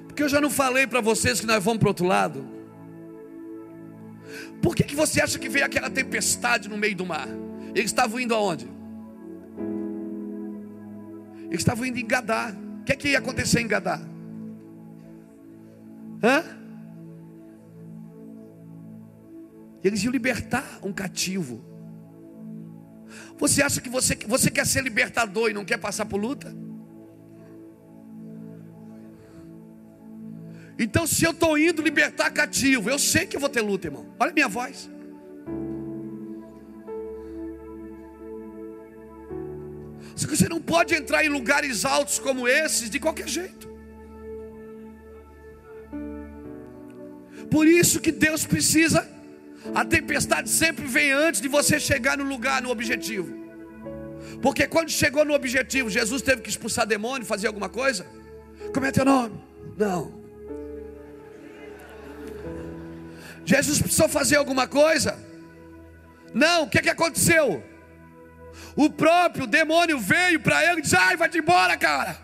Porque 0.08 0.24
eu 0.24 0.30
já 0.30 0.42
não 0.42 0.50
falei 0.50 0.88
para 0.88 1.02
vocês 1.02 1.40
que 1.40 1.46
nós 1.46 1.64
vamos 1.64 1.80
para 1.80 1.88
o 1.88 1.90
outro 1.90 2.06
lado. 2.06 2.59
Por 4.62 4.76
que, 4.76 4.84
que 4.84 4.96
você 4.96 5.22
acha 5.22 5.40
que 5.40 5.50
veio 5.50 5.66
aquela 5.66 5.90
tempestade 5.90 6.68
no 6.68 6.78
meio 6.78 6.96
do 6.96 7.06
mar? 7.06 7.28
Eles 7.74 7.86
estavam 7.86 8.20
indo 8.20 8.34
aonde? 8.36 8.68
Eles 11.48 11.62
estavam 11.62 11.86
indo 11.86 11.98
em 11.98 12.06
Gadá. 12.06 12.54
O 12.82 12.84
que, 12.84 12.92
é 12.92 12.96
que 12.96 13.10
ia 13.10 13.20
acontecer 13.20 13.62
em 13.62 13.68
Gadá? 13.68 14.00
Hã? 16.22 16.44
Eles 19.84 20.04
iam 20.04 20.12
libertar 20.12 20.80
um 20.84 20.92
cativo. 20.92 21.64
Você 23.38 23.62
acha 23.62 23.80
que 23.80 23.90
você, 23.90 24.16
você 24.28 24.52
quer 24.52 24.66
ser 24.68 24.84
libertador 24.84 25.50
e 25.50 25.54
não 25.54 25.64
quer 25.64 25.78
passar 25.78 26.06
por 26.06 26.20
luta? 26.20 26.54
Então, 30.80 31.06
se 31.06 31.26
eu 31.26 31.32
estou 31.32 31.58
indo 31.58 31.82
libertar 31.82 32.32
cativo, 32.32 32.90
eu 32.90 32.98
sei 32.98 33.26
que 33.26 33.36
eu 33.36 33.40
vou 33.42 33.50
ter 33.50 33.60
luta, 33.60 33.88
irmão. 33.88 34.06
Olha 34.18 34.32
a 34.32 34.34
minha 34.34 34.48
voz. 34.48 34.90
Só 40.16 40.26
que 40.26 40.38
você 40.38 40.48
não 40.48 40.62
pode 40.62 40.96
entrar 40.96 41.26
em 41.26 41.30
lugares 41.30 41.84
altos 41.84 42.18
como 42.18 42.48
esses 42.48 42.90
de 42.90 43.00
qualquer 43.00 43.28
jeito. 43.28 43.68
Por 47.52 47.68
isso 47.68 48.00
que 48.00 48.12
Deus 48.12 48.46
precisa 48.46 49.06
a 49.74 49.84
tempestade 49.84 50.50
sempre 50.50 50.86
vem 50.86 51.12
antes 51.12 51.42
de 51.42 51.48
você 51.48 51.80
chegar 51.80 52.18
no 52.18 52.24
lugar, 52.24 52.62
no 52.62 52.70
objetivo. 52.70 53.38
Porque 54.42 54.68
quando 54.68 54.90
chegou 54.90 55.26
no 55.26 55.34
objetivo, 55.34 55.90
Jesus 55.90 56.22
teve 56.22 56.42
que 56.42 56.50
expulsar 56.50 56.86
demônio, 56.86 57.26
fazer 57.26 57.48
alguma 57.48 57.68
coisa? 57.68 58.06
Como 58.74 58.86
é 58.86 58.92
teu 58.92 59.06
nome? 59.06 59.38
Não. 59.78 60.19
Jesus 63.50 63.82
precisou 63.82 64.08
fazer 64.08 64.36
alguma 64.36 64.68
coisa? 64.68 65.18
Não, 66.36 66.66
o 66.66 66.70
que, 66.70 66.84
que 66.84 66.90
aconteceu? 66.90 67.64
O 68.76 68.92
próprio 68.92 69.48
demônio 69.48 69.98
veio 69.98 70.40
para 70.40 70.64
ele 70.64 70.80
e 70.80 70.82
disse: 70.84 70.96
Ai, 70.96 71.18
vai-te 71.18 71.40
embora, 71.40 71.76
cara. 71.76 72.16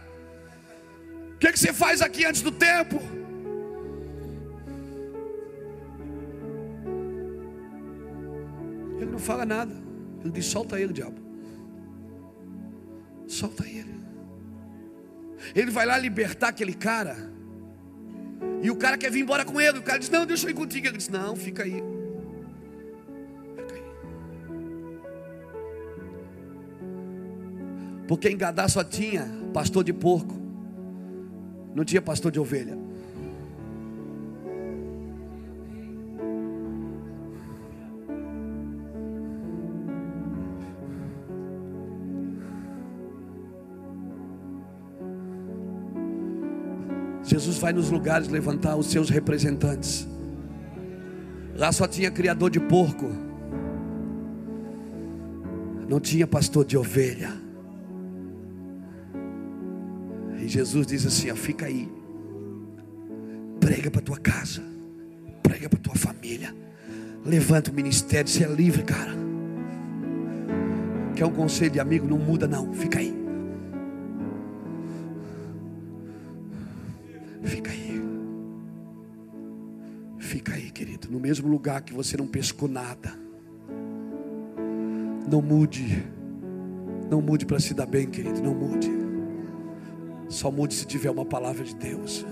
O 1.33 1.37
que, 1.39 1.51
que 1.51 1.57
você 1.57 1.73
faz 1.73 1.99
aqui 1.99 2.23
antes 2.25 2.43
do 2.43 2.51
tempo? 2.51 3.01
Ele 9.01 9.09
não 9.09 9.17
fala 9.17 9.47
nada. 9.47 9.73
Ele 10.21 10.29
diz: 10.29 10.45
solta 10.45 10.79
ele, 10.79 10.93
diabo. 10.93 11.19
Solta 13.27 13.65
ele. 13.67 13.99
Ele 15.55 15.71
vai 15.71 15.87
lá 15.87 15.97
libertar 15.97 16.49
aquele 16.49 16.75
cara. 16.75 17.34
E 18.65 18.71
o 18.71 18.75
cara 18.75 18.97
quer 18.97 19.11
vir 19.11 19.19
embora 19.19 19.45
com 19.45 19.61
ele. 19.61 19.77
O 19.77 19.83
cara 19.83 19.99
diz: 19.99 20.09
Não, 20.09 20.25
deixa 20.25 20.47
eu 20.47 20.49
ir 20.49 20.55
contigo. 20.55 20.87
Ele 20.87 20.97
diz: 20.97 21.07
Não, 21.07 21.35
fica 21.35 21.61
aí. 21.61 21.83
Fica 23.55 23.75
aí. 23.75 23.83
Porque 28.07 28.27
em 28.27 28.35
Gadá 28.35 28.67
só 28.67 28.83
tinha 28.83 29.31
pastor 29.53 29.83
de 29.83 29.93
porco. 29.93 30.33
Não 31.75 31.85
tinha 31.85 32.01
pastor 32.01 32.31
de 32.31 32.39
ovelha. 32.39 32.75
Jesus 47.55 47.59
vai 47.59 47.73
nos 47.73 47.89
lugares 47.89 48.27
levantar 48.27 48.75
os 48.75 48.87
seus 48.87 49.09
representantes. 49.09 50.07
Lá 51.55 51.71
só 51.71 51.87
tinha 51.87 52.11
criador 52.11 52.49
de 52.49 52.59
porco, 52.59 53.09
não 55.87 55.99
tinha 55.99 56.27
pastor 56.27 56.65
de 56.65 56.77
ovelha. 56.77 57.31
E 60.37 60.47
Jesus 60.47 60.85
diz 60.85 61.05
assim: 61.05 61.31
ó, 61.31 61.35
fica 61.35 61.65
aí, 61.65 61.89
prega 63.59 63.89
para 63.89 64.01
tua 64.01 64.17
casa, 64.17 64.61
prega 65.41 65.69
para 65.69 65.79
tua 65.79 65.95
família, 65.95 66.53
levanta 67.23 67.71
o 67.71 67.73
ministério, 67.73 68.29
você 68.29 68.43
é 68.43 68.47
livre, 68.47 68.83
cara. 68.83 69.13
Quer 71.15 71.25
um 71.25 71.31
conselho 71.31 71.71
de 71.71 71.79
amigo? 71.79 72.05
Não 72.05 72.17
muda, 72.17 72.45
não, 72.45 72.73
fica 72.73 72.99
aí. 72.99 73.14
No 81.15 81.21
mesmo 81.21 81.47
lugar 81.47 81.81
que 81.81 81.93
você 81.93 82.17
não 82.17 82.27
pescou 82.27 82.67
nada. 82.67 83.17
Não 85.31 85.41
mude. 85.41 86.05
Não 87.09 87.21
mude 87.21 87.45
para 87.45 87.57
se 87.57 87.73
dar 87.73 87.85
bem, 87.85 88.05
querido. 88.05 88.43
Não 88.43 88.53
mude. 88.53 88.91
Só 90.27 90.51
mude 90.51 90.73
se 90.73 90.85
tiver 90.85 91.09
uma 91.09 91.23
palavra 91.23 91.63
de 91.63 91.73
Deus. 91.73 92.25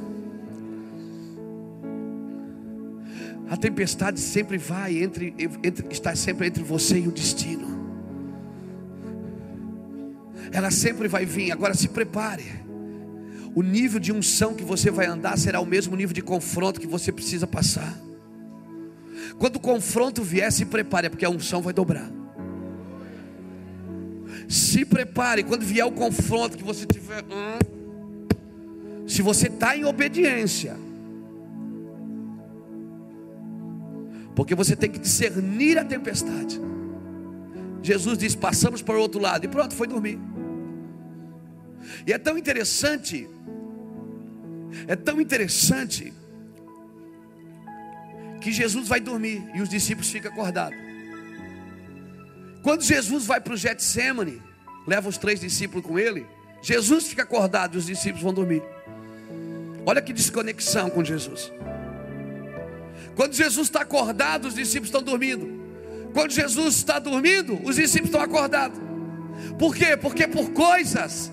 A 3.50 3.56
tempestade 3.56 4.20
sempre 4.20 4.58
vai 4.58 5.02
entre, 5.02 5.34
entre 5.64 5.88
está 5.90 6.14
sempre 6.14 6.48
entre 6.48 6.62
você 6.62 7.00
e 7.00 7.08
o 7.08 7.12
destino. 7.12 7.68
Ela 10.52 10.72
sempre 10.72 11.08
vai 11.08 11.26
vir. 11.26 11.54
Agora 11.54 11.74
se 11.74 11.88
prepare. 11.88 12.44
O 13.56 13.64
nível 13.64 14.02
de 14.02 14.12
unção 14.12 14.54
que 14.54 14.64
você 14.64 14.92
vai 14.92 15.06
andar 15.06 15.38
será 15.38 15.62
o 15.62 15.66
mesmo 15.66 15.96
nível 15.96 16.14
de 16.14 16.22
confronto 16.22 16.82
que 16.82 16.88
você 16.88 17.14
precisa 17.14 17.48
passar. 17.48 17.98
Quando 19.38 19.58
o 19.58 19.60
confronto 19.60 20.24
vier, 20.24 20.52
se 20.52 20.66
prepare, 20.66 21.10
porque 21.10 21.26
a 21.26 21.30
unção 21.30 21.62
vai 21.62 21.74
dobrar. 21.74 22.10
Se 24.48 24.86
prepare, 24.86 25.44
quando 25.44 25.64
vier 25.64 25.86
o 25.86 25.92
confronto, 25.92 26.58
que 26.58 26.64
você 26.64 26.86
tiver. 26.86 27.24
Hum, 27.24 28.28
se 29.08 29.22
você 29.22 29.48
está 29.48 29.76
em 29.76 29.86
obediência, 29.86 30.78
porque 34.36 34.56
você 34.56 34.76
tem 34.76 34.90
que 34.90 35.00
discernir 35.00 35.78
a 35.78 35.86
tempestade. 35.86 36.60
Jesus 37.82 38.18
diz: 38.18 38.36
passamos 38.36 38.82
para 38.82 38.96
o 38.96 39.00
outro 39.00 39.20
lado, 39.20 39.46
e 39.46 39.48
pronto, 39.48 39.74
foi 39.76 39.88
dormir. 39.88 40.20
E 42.08 42.14
é 42.14 42.18
tão 42.18 42.38
interessante, 42.38 43.30
é 44.88 44.96
tão 44.96 45.20
interessante 45.20 46.14
que 48.44 48.52
Jesus 48.52 48.88
vai 48.88 49.00
dormir 49.00 49.42
e 49.56 49.62
os 49.62 49.70
discípulos 49.70 50.10
ficam 50.10 50.32
acordados. 50.32 50.78
Quando 52.62 52.84
Jesus 52.84 53.26
vai 53.26 53.40
para 53.40 53.54
o 53.54 53.58
Getsemane, 53.58 54.42
leva 54.86 55.08
os 55.08 55.18
três 55.18 55.40
discípulos 55.40 55.86
com 55.86 55.98
ele, 55.98 56.26
Jesus 56.62 57.08
fica 57.08 57.24
acordado 57.24 57.76
e 57.76 57.78
os 57.78 57.86
discípulos 57.86 58.22
vão 58.22 58.34
dormir. 58.34 58.62
Olha 59.86 60.02
que 60.02 60.14
desconexão 60.14 60.90
com 60.90 61.04
Jesus. 61.04 61.52
Quando 63.16 63.34
Jesus 63.34 63.68
está 63.68 63.82
acordado, 63.82 64.46
os 64.46 64.56
discípulos 64.56 64.90
estão 64.90 65.02
dormindo. 65.02 65.62
Quando 66.14 66.32
Jesus 66.32 66.76
está 66.76 67.00
dormindo, 67.00 67.60
os 67.64 67.76
discípulos 67.76 68.10
estão 68.10 68.22
acordados. 68.22 68.80
Por 69.58 69.76
quê? 69.76 69.98
Porque 69.98 70.28
por 70.28 70.52
coisas 70.52 71.32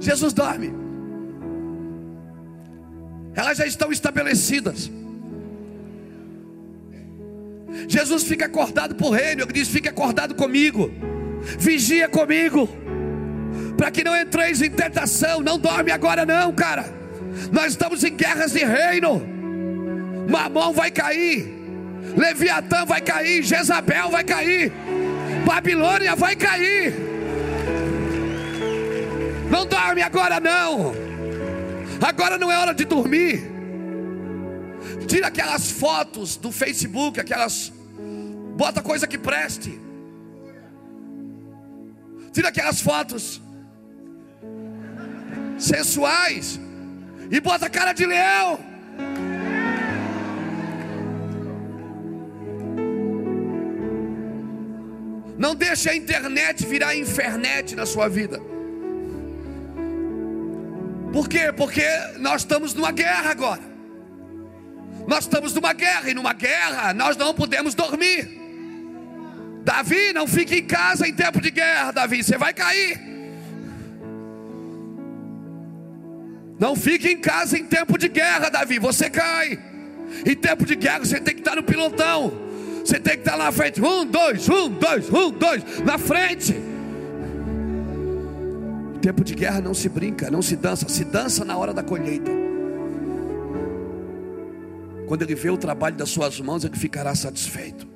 Jesus 0.00 0.32
dorme. 0.32 0.72
Elas 3.34 3.58
já 3.58 3.66
estão 3.66 3.92
estabelecidas. 3.92 4.90
Jesus 7.86 8.24
fica 8.24 8.46
acordado 8.46 8.94
por 8.94 9.10
reino, 9.10 9.42
ele 9.42 9.52
diz: 9.52 9.68
fica 9.68 9.90
acordado 9.90 10.34
comigo, 10.34 10.90
vigia 11.58 12.08
comigo, 12.08 12.68
para 13.76 13.90
que 13.90 14.02
não 14.02 14.16
entreis 14.16 14.62
em 14.62 14.70
tentação. 14.70 15.40
Não 15.40 15.58
dorme 15.58 15.90
agora, 15.90 16.24
não, 16.24 16.52
cara. 16.52 16.84
Nós 17.52 17.72
estamos 17.72 18.02
em 18.04 18.14
guerras 18.14 18.52
de 18.52 18.64
reino. 18.64 19.22
Mamão 20.28 20.72
vai 20.72 20.90
cair, 20.90 21.54
Leviatã 22.16 22.84
vai 22.84 23.00
cair, 23.00 23.42
Jezabel 23.42 24.10
vai 24.10 24.24
cair, 24.24 24.72
Babilônia 25.46 26.14
vai 26.14 26.36
cair. 26.36 26.94
Não 29.50 29.66
dorme 29.66 30.02
agora, 30.02 30.38
não. 30.38 30.94
Agora 32.00 32.38
não 32.38 32.52
é 32.52 32.58
hora 32.58 32.74
de 32.74 32.84
dormir. 32.84 33.57
Tira 35.06 35.28
aquelas 35.28 35.70
fotos 35.70 36.36
do 36.36 36.50
Facebook, 36.50 37.20
aquelas. 37.20 37.72
Bota 38.56 38.82
coisa 38.82 39.06
que 39.06 39.16
preste. 39.16 39.80
Tira 42.32 42.48
aquelas 42.48 42.80
fotos 42.80 43.40
sensuais 45.58 46.60
e 47.30 47.40
bota 47.40 47.68
cara 47.68 47.92
de 47.92 48.06
leão. 48.06 48.58
Não 55.36 55.54
deixe 55.54 55.88
a 55.88 55.94
internet 55.94 56.66
virar 56.66 56.96
infernet 56.96 57.76
na 57.76 57.86
sua 57.86 58.08
vida. 58.08 58.40
Por 61.12 61.28
quê? 61.28 61.52
Porque 61.56 61.86
nós 62.18 62.42
estamos 62.42 62.74
numa 62.74 62.90
guerra 62.90 63.30
agora. 63.30 63.77
Nós 65.08 65.24
estamos 65.24 65.54
numa 65.54 65.72
guerra 65.72 66.10
e 66.10 66.12
numa 66.12 66.34
guerra 66.34 66.92
nós 66.92 67.16
não 67.16 67.32
podemos 67.32 67.74
dormir. 67.74 68.28
Davi, 69.64 70.12
não 70.12 70.26
fique 70.26 70.56
em 70.56 70.66
casa 70.66 71.08
em 71.08 71.14
tempo 71.14 71.40
de 71.40 71.50
guerra, 71.50 71.92
Davi, 71.92 72.22
você 72.22 72.36
vai 72.36 72.52
cair. 72.52 73.00
Não 76.60 76.76
fique 76.76 77.08
em 77.08 77.18
casa 77.18 77.58
em 77.58 77.64
tempo 77.64 77.96
de 77.96 78.06
guerra, 78.06 78.50
Davi, 78.50 78.78
você 78.78 79.08
cai. 79.08 79.58
Em 80.26 80.34
tempo 80.34 80.66
de 80.66 80.76
guerra 80.76 80.98
você 80.98 81.18
tem 81.18 81.34
que 81.34 81.40
estar 81.40 81.56
no 81.56 81.62
pilotão. 81.62 82.30
Você 82.84 83.00
tem 83.00 83.14
que 83.14 83.20
estar 83.20 83.38
na 83.38 83.50
frente. 83.50 83.80
Um, 83.80 84.04
dois, 84.04 84.46
um, 84.46 84.68
dois, 84.68 85.10
um, 85.10 85.30
dois. 85.30 85.62
Na 85.86 85.96
frente. 85.96 86.54
Tempo 89.00 89.24
de 89.24 89.34
guerra 89.34 89.62
não 89.62 89.72
se 89.72 89.88
brinca, 89.88 90.30
não 90.30 90.42
se 90.42 90.54
dança. 90.54 90.86
Se 90.86 91.02
dança 91.02 91.46
na 91.46 91.56
hora 91.56 91.72
da 91.72 91.82
colheita. 91.82 92.47
Quando 95.08 95.22
ele 95.22 95.34
vê 95.34 95.48
o 95.48 95.56
trabalho 95.56 95.96
das 95.96 96.10
suas 96.10 96.38
mãos, 96.38 96.64
ele 96.64 96.76
ficará 96.76 97.14
satisfeito. 97.14 97.88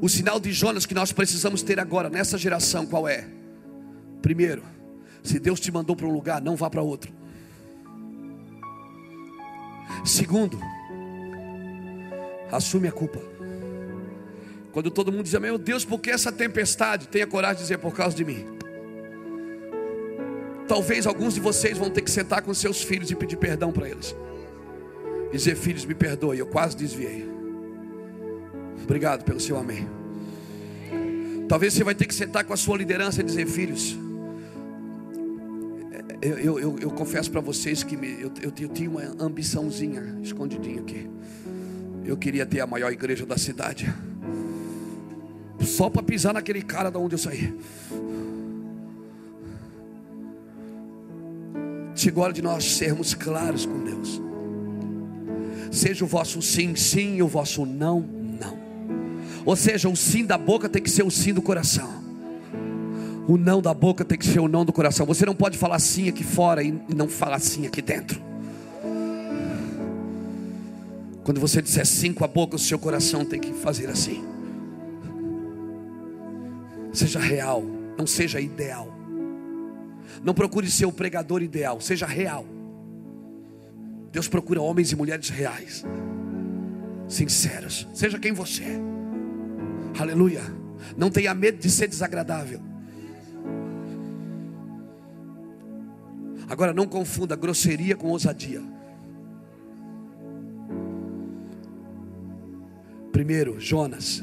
O 0.00 0.08
sinal 0.08 0.40
de 0.40 0.52
Jonas 0.52 0.86
que 0.86 0.94
nós 0.94 1.12
precisamos 1.12 1.62
ter 1.62 1.78
agora, 1.78 2.08
nessa 2.08 2.38
geração, 2.38 2.86
qual 2.86 3.06
é? 3.06 3.28
Primeiro, 4.22 4.62
se 5.22 5.38
Deus 5.38 5.60
te 5.60 5.70
mandou 5.70 5.94
para 5.94 6.06
um 6.06 6.10
lugar, 6.10 6.40
não 6.40 6.56
vá 6.56 6.70
para 6.70 6.80
outro. 6.80 7.12
Segundo, 10.02 10.58
assume 12.50 12.88
a 12.88 12.92
culpa. 12.92 13.20
Quando 14.72 14.90
todo 14.90 15.12
mundo 15.12 15.24
diz, 15.24 15.34
meu 15.34 15.58
Deus, 15.58 15.84
por 15.84 16.00
que 16.00 16.10
essa 16.10 16.32
tempestade? 16.32 17.08
Tenha 17.08 17.26
coragem 17.26 17.56
de 17.56 17.62
dizer, 17.62 17.78
por 17.78 17.94
causa 17.94 18.16
de 18.16 18.24
mim. 18.24 18.46
Talvez 20.68 21.06
alguns 21.06 21.34
de 21.34 21.40
vocês 21.40 21.78
vão 21.78 21.90
ter 21.90 22.02
que 22.02 22.10
sentar 22.10 22.42
com 22.42 22.52
seus 22.52 22.82
filhos 22.82 23.10
e 23.10 23.14
pedir 23.14 23.36
perdão 23.36 23.72
para 23.72 23.88
eles. 23.88 24.14
E 25.32 25.36
dizer, 25.36 25.56
filhos, 25.56 25.84
me 25.84 25.94
perdoe, 25.94 26.38
eu 26.38 26.46
quase 26.46 26.76
desviei. 26.76 27.28
Obrigado 28.82 29.24
pelo 29.24 29.40
seu 29.40 29.56
amém. 29.56 29.88
Talvez 31.48 31.74
você 31.74 31.84
vai 31.84 31.94
ter 31.94 32.06
que 32.06 32.14
sentar 32.14 32.44
com 32.44 32.52
a 32.52 32.56
sua 32.56 32.76
liderança 32.76 33.20
e 33.20 33.24
dizer, 33.24 33.46
filhos, 33.46 33.96
eu, 36.20 36.38
eu, 36.38 36.58
eu, 36.58 36.78
eu 36.80 36.90
confesso 36.90 37.30
para 37.30 37.40
vocês 37.40 37.82
que 37.82 37.96
me, 37.96 38.20
eu, 38.20 38.32
eu, 38.42 38.52
eu 38.58 38.68
tinha 38.68 38.90
uma 38.90 39.02
ambiçãozinha 39.20 40.18
escondidinha 40.22 40.80
aqui. 40.80 41.08
Eu 42.04 42.16
queria 42.16 42.46
ter 42.46 42.60
a 42.60 42.66
maior 42.66 42.92
igreja 42.92 43.24
da 43.26 43.36
cidade. 43.36 43.92
Só 45.60 45.90
para 45.90 46.02
pisar 46.02 46.34
naquele 46.34 46.62
cara 46.62 46.90
da 46.90 46.98
onde 46.98 47.14
eu 47.14 47.18
saí. 47.18 47.54
Chegou 51.96 52.22
a 52.22 52.24
hora 52.26 52.32
de 52.34 52.42
nós 52.42 52.76
sermos 52.76 53.14
claros 53.14 53.64
com 53.64 53.82
Deus. 53.82 54.20
Seja 55.72 56.04
o 56.04 56.08
vosso 56.08 56.42
sim, 56.42 56.76
sim, 56.76 57.16
e 57.16 57.22
o 57.22 57.26
vosso 57.26 57.64
não, 57.64 58.00
não. 58.00 58.58
Ou 59.46 59.56
seja, 59.56 59.88
o 59.88 59.96
sim 59.96 60.24
da 60.24 60.36
boca 60.36 60.68
tem 60.68 60.82
que 60.82 60.90
ser 60.90 61.02
o 61.02 61.10
sim 61.10 61.32
do 61.32 61.40
coração. 61.40 61.88
O 63.26 63.38
não 63.38 63.62
da 63.62 63.72
boca 63.72 64.04
tem 64.04 64.18
que 64.18 64.26
ser 64.26 64.40
o 64.40 64.46
não 64.46 64.64
do 64.64 64.74
coração. 64.74 65.06
Você 65.06 65.24
não 65.24 65.34
pode 65.34 65.56
falar 65.56 65.78
sim 65.78 66.08
aqui 66.08 66.22
fora 66.22 66.62
e 66.62 66.78
não 66.94 67.08
falar 67.08 67.40
sim 67.40 67.66
aqui 67.66 67.80
dentro. 67.80 68.20
Quando 71.24 71.40
você 71.40 71.60
disser 71.62 71.86
sim 71.86 72.12
com 72.12 72.24
a 72.24 72.28
boca, 72.28 72.56
o 72.56 72.58
seu 72.58 72.78
coração 72.78 73.24
tem 73.24 73.40
que 73.40 73.52
fazer 73.54 73.88
assim. 73.88 74.22
Seja 76.92 77.18
real, 77.18 77.64
não 77.98 78.06
seja 78.06 78.38
ideal. 78.38 78.95
Não 80.22 80.34
procure 80.34 80.70
ser 80.70 80.86
o 80.86 80.92
pregador 80.92 81.42
ideal, 81.42 81.80
seja 81.80 82.06
real. 82.06 82.46
Deus 84.12 84.28
procura 84.28 84.60
homens 84.60 84.92
e 84.92 84.96
mulheres 84.96 85.28
reais, 85.28 85.84
sinceros. 87.08 87.86
Seja 87.94 88.18
quem 88.18 88.32
você 88.32 88.62
é. 88.64 88.80
Aleluia. 90.00 90.42
Não 90.96 91.10
tenha 91.10 91.34
medo 91.34 91.58
de 91.58 91.70
ser 91.70 91.88
desagradável. 91.88 92.60
Agora 96.48 96.72
não 96.72 96.86
confunda 96.86 97.34
grosseria 97.34 97.96
com 97.96 98.08
ousadia. 98.08 98.62
Primeiro, 103.10 103.58
Jonas 103.58 104.22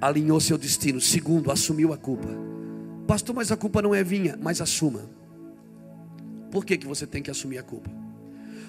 alinhou 0.00 0.40
seu 0.40 0.56
destino. 0.56 1.00
Segundo, 1.00 1.50
assumiu 1.50 1.92
a 1.92 1.96
culpa. 1.96 2.45
Pastor, 3.06 3.34
mas 3.34 3.52
a 3.52 3.56
culpa 3.56 3.80
não 3.80 3.94
é 3.94 4.02
minha, 4.02 4.36
mas 4.40 4.60
assuma. 4.60 5.08
Por 6.50 6.64
que, 6.64 6.76
que 6.76 6.86
você 6.86 7.06
tem 7.06 7.22
que 7.22 7.30
assumir 7.30 7.58
a 7.58 7.62
culpa? 7.62 7.90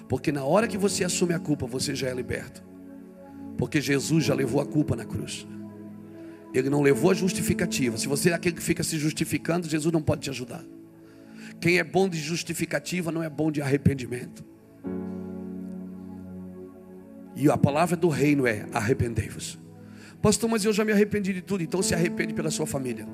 Porque 0.08 0.32
na 0.32 0.44
hora 0.44 0.68
que 0.68 0.78
você 0.78 1.04
assume 1.04 1.34
a 1.34 1.38
culpa, 1.38 1.66
você 1.66 1.94
já 1.94 2.08
é 2.08 2.14
liberto. 2.14 2.62
Porque 3.56 3.80
Jesus 3.80 4.24
já 4.24 4.34
levou 4.34 4.60
a 4.60 4.66
culpa 4.66 4.94
na 4.94 5.04
cruz. 5.04 5.46
Ele 6.54 6.70
não 6.70 6.80
levou 6.80 7.10
a 7.10 7.14
justificativa. 7.14 7.98
Se 7.98 8.08
você 8.08 8.30
é 8.30 8.34
aquele 8.34 8.56
que 8.56 8.62
fica 8.62 8.82
se 8.82 8.96
justificando, 8.98 9.68
Jesus 9.68 9.92
não 9.92 10.00
pode 10.00 10.22
te 10.22 10.30
ajudar. 10.30 10.64
Quem 11.60 11.78
é 11.78 11.84
bom 11.84 12.08
de 12.08 12.18
justificativa 12.18 13.10
não 13.10 13.22
é 13.22 13.28
bom 13.28 13.50
de 13.50 13.60
arrependimento. 13.60 14.44
E 17.34 17.50
a 17.50 17.56
palavra 17.56 17.96
do 17.96 18.08
reino 18.08 18.46
é: 18.46 18.66
arrependei-vos. 18.72 19.58
Pastor, 20.22 20.48
mas 20.48 20.64
eu 20.64 20.72
já 20.72 20.84
me 20.84 20.92
arrependi 20.92 21.32
de 21.32 21.42
tudo. 21.42 21.62
Então 21.62 21.82
se 21.82 21.94
arrepende 21.94 22.32
pela 22.32 22.50
sua 22.50 22.66
família, 22.66 23.06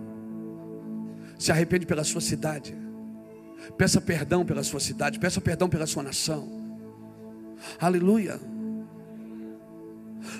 se 1.39 1.51
arrepende 1.51 1.87
pela 1.87 2.05
sua 2.05 2.21
cidade, 2.21 2.77
peça 3.77 4.01
perdão 4.01 4.45
pela 4.45 4.63
sua 4.63 4.81
cidade, 4.81 5.19
peça 5.19 5.41
perdão 5.41 5.69
pela 5.69 5.87
sua 5.87 6.03
nação. 6.03 6.49
Aleluia, 7.81 8.41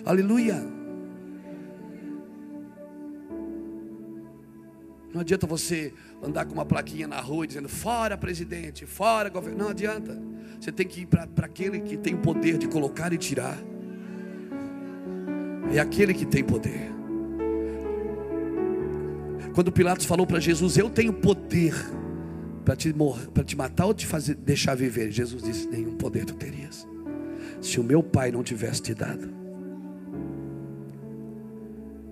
aleluia. 0.05 0.63
Não 5.13 5.21
adianta 5.21 5.47
você 5.47 5.95
andar 6.21 6.45
com 6.45 6.55
uma 6.55 6.67
plaquinha 6.67 7.07
na 7.07 7.21
rua 7.21 7.47
dizendo 7.47 7.69
fora 7.69 8.19
presidente, 8.19 8.85
fora 8.85 9.29
governo. 9.29 9.59
Não 9.59 9.69
adianta. 9.69 10.21
Você 10.61 10.73
tem 10.73 10.89
que 10.89 11.03
ir 11.03 11.07
para 11.07 11.47
aquele 11.47 11.81
que 11.81 11.97
tem 11.97 12.15
o 12.15 12.19
poder 12.19 12.59
de 12.59 12.67
colocar 12.67 13.13
e 13.13 13.19
tirar 13.19 13.57
é 15.73 15.81
aquele 15.81 16.15
que 16.15 16.25
tem 16.25 16.45
poder. 16.45 16.91
Quando 19.53 19.73
Pilatos 19.73 20.07
falou 20.07 20.27
para 20.27 20.41
Jesus: 20.41 20.77
Eu 20.77 20.89
tenho 20.89 21.13
poder 21.13 21.75
para 22.65 22.75
te, 22.75 22.95
para 23.33 23.45
te 23.45 23.57
matar 23.57 23.87
ou 23.87 23.95
te 23.95 24.07
fazer, 24.07 24.35
deixar 24.35 24.75
viver. 24.75 25.11
Jesus 25.11 25.43
disse: 25.43 25.69
Nenhum 25.69 25.97
poder 25.97 26.25
tu 26.25 26.35
terias, 26.35 26.87
se 27.61 27.79
o 27.79 27.85
meu 27.85 28.03
pai 28.03 28.33
não 28.33 28.43
tivesse 28.43 28.83
te 28.83 28.95
dado. 28.95 29.29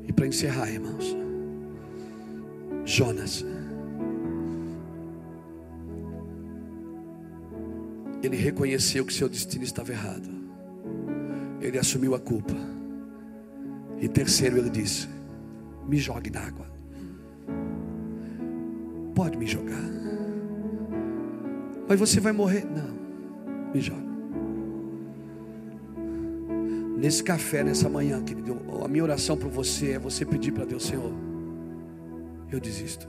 E 0.07 0.13
para 0.13 0.27
encerrar, 0.27 0.71
irmãos, 0.71 1.17
Jonas, 2.85 3.45
ele 8.23 8.37
reconheceu 8.37 9.05
que 9.05 9.13
seu 9.13 9.29
destino 9.29 9.65
estava 9.65 9.93
errado, 9.93 10.29
ele 11.61 11.79
assumiu 11.79 12.15
a 12.15 12.21
culpa. 12.21 12.55
E 13.99 14.09
terceiro, 14.09 14.59
ele 14.59 14.71
disse: 14.71 15.09
Me 15.89 15.97
jogue 15.97 16.31
na 16.31 16.41
água. 16.41 16.72
Pode 19.15 19.37
me 19.37 19.47
jogar. 19.47 19.83
Mas 21.89 21.99
você 21.99 22.21
vai 22.21 22.33
morrer. 22.33 22.65
Não, 22.65 23.73
me 23.73 23.81
joga. 23.81 24.13
Nesse 26.97 27.23
café, 27.23 27.65
nessa 27.65 27.89
manhã, 27.89 28.23
querido, 28.23 28.57
a 28.85 28.89
minha 28.89 29.03
oração 29.03 29.37
para 29.37 29.49
você 29.49 29.93
é 29.93 29.99
você 29.99 30.25
pedir 30.25 30.53
para 30.53 30.65
Deus, 30.65 30.85
Senhor, 30.85 31.13
eu 32.51 32.61
desisto. 32.61 33.09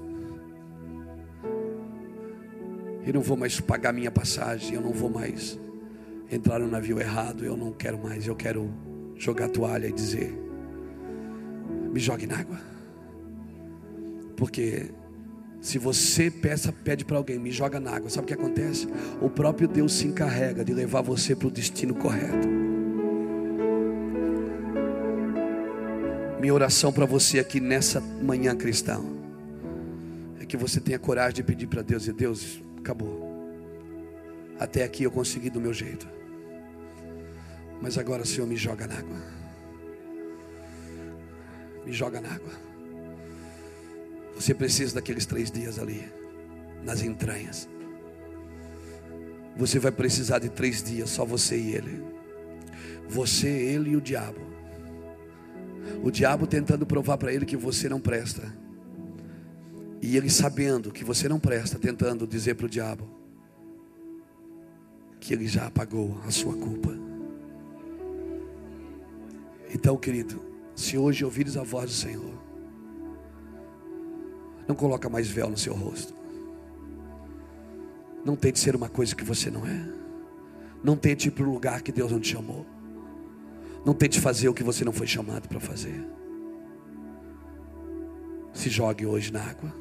Eu 3.06 3.14
não 3.14 3.22
vou 3.22 3.38
mais 3.38 3.60
pagar 3.60 3.94
minha 3.94 4.10
passagem, 4.10 4.76
eu 4.76 4.82
não 4.82 4.92
vou 4.92 5.10
mais 5.10 5.60
entrar 6.32 6.60
no 6.60 6.68
navio 6.68 7.00
errado, 7.00 7.46
eu 7.46 7.56
não 7.56 7.72
quero 7.72 8.02
mais, 8.02 8.26
eu 8.26 8.36
quero 8.36 8.72
jogar 9.16 9.46
a 9.46 9.50
toalha 9.50 9.88
e 9.88 9.92
dizer: 9.92 10.34
me 11.92 12.00
jogue 12.00 12.26
na 12.26 12.40
água. 12.40 12.60
Porque 14.36 14.90
se 15.64 15.78
você 15.78 16.30
peça, 16.30 16.74
pede 16.74 17.06
para 17.06 17.16
alguém, 17.16 17.40
me 17.40 17.50
joga 17.50 17.80
na 17.80 17.96
água, 17.96 18.10
sabe 18.10 18.26
o 18.26 18.28
que 18.28 18.34
acontece? 18.34 18.86
O 19.22 19.30
próprio 19.30 19.66
Deus 19.66 19.94
se 19.94 20.06
encarrega 20.06 20.64
de 20.64 20.74
levar 20.74 21.02
você 21.02 21.34
para 21.34 21.48
o 21.48 21.52
destino 21.52 21.96
correto. 21.96 22.50
Minha 26.38 26.54
oração 26.54 26.92
para 26.92 27.06
você 27.06 27.40
aqui 27.40 27.62
nessa 27.62 28.02
manhã 28.02 28.54
cristã 28.58 29.02
é 30.38 30.46
que 30.46 30.58
você 30.58 30.82
tenha 30.82 31.00
coragem 31.00 31.36
de 31.36 31.44
pedir 31.44 31.68
para 31.68 31.82
Deus 31.82 32.08
e 32.08 32.12
Deus, 32.12 32.62
acabou. 32.80 33.48
Até 34.60 34.84
aqui 34.84 35.04
eu 35.06 35.12
consegui 35.12 35.50
do 35.50 35.62
meu 35.62 35.74
jeito. 35.74 36.06
Mas 37.82 37.98
agora, 37.98 38.26
Senhor, 38.26 38.46
me 38.46 38.58
joga 38.58 38.86
na 38.86 38.96
água. 38.96 39.18
Me 41.86 41.94
joga 41.94 42.20
na 42.20 42.34
água. 42.34 42.73
Você 44.36 44.54
precisa 44.54 44.96
daqueles 44.96 45.26
três 45.26 45.52
dias 45.52 45.78
ali, 45.80 46.12
nas 46.84 47.02
entranhas. 47.02 47.70
Você 49.56 49.78
vai 49.78 49.92
precisar 49.92 50.40
de 50.40 50.50
três 50.50 50.82
dias, 50.82 51.10
só 51.10 51.24
você 51.24 51.58
e 51.58 51.76
ele. 51.76 52.04
Você, 53.08 53.48
ele 53.48 53.92
e 53.92 53.96
o 53.96 54.02
diabo. 54.02 54.42
O 56.04 56.10
diabo 56.10 56.48
tentando 56.48 56.86
provar 56.86 57.18
para 57.18 57.32
ele 57.32 57.46
que 57.46 57.58
você 57.58 57.88
não 57.88 58.00
presta. 58.00 58.54
E 60.02 60.18
ele 60.18 60.30
sabendo 60.30 60.92
que 60.92 61.04
você 61.04 61.30
não 61.30 61.40
presta, 61.40 61.78
tentando 61.78 62.28
dizer 62.28 62.56
para 62.56 62.66
o 62.66 62.70
diabo 62.70 63.08
que 65.24 65.34
ele 65.34 65.48
já 65.48 65.68
apagou 65.68 66.20
a 66.28 66.32
sua 66.32 66.54
culpa. 66.54 66.94
Então, 69.74 69.96
querido, 69.96 70.44
se 70.76 70.98
hoje 70.98 71.24
ouvires 71.24 71.56
a 71.56 71.64
voz 71.64 71.86
do 71.86 71.96
Senhor, 71.96 72.43
não 74.68 74.76
coloca 74.76 75.10
mais 75.10 75.28
véu 75.28 75.50
no 75.50 75.58
seu 75.58 75.74
rosto. 75.74 76.14
Não 78.24 78.36
tente 78.36 78.60
ser 78.60 78.76
uma 78.76 78.88
coisa 78.88 79.16
que 79.16 79.24
você 79.24 79.50
não 79.52 79.66
é. 79.68 79.86
Não 80.84 80.96
tente 80.96 81.28
ir 81.28 81.32
para 81.32 81.44
o 81.44 81.52
lugar 81.52 81.82
que 81.82 81.92
Deus 81.92 82.12
não 82.12 82.20
te 82.20 82.30
chamou. 82.30 82.66
Não 83.86 83.94
tente 83.94 84.20
fazer 84.20 84.48
o 84.48 84.54
que 84.54 84.64
você 84.64 84.86
não 84.86 84.94
foi 84.94 85.08
chamado 85.08 85.48
para 85.48 85.60
fazer. 85.60 86.06
Se 88.54 88.70
jogue 88.70 89.06
hoje 89.06 89.32
na 89.32 89.42
água. 89.42 89.74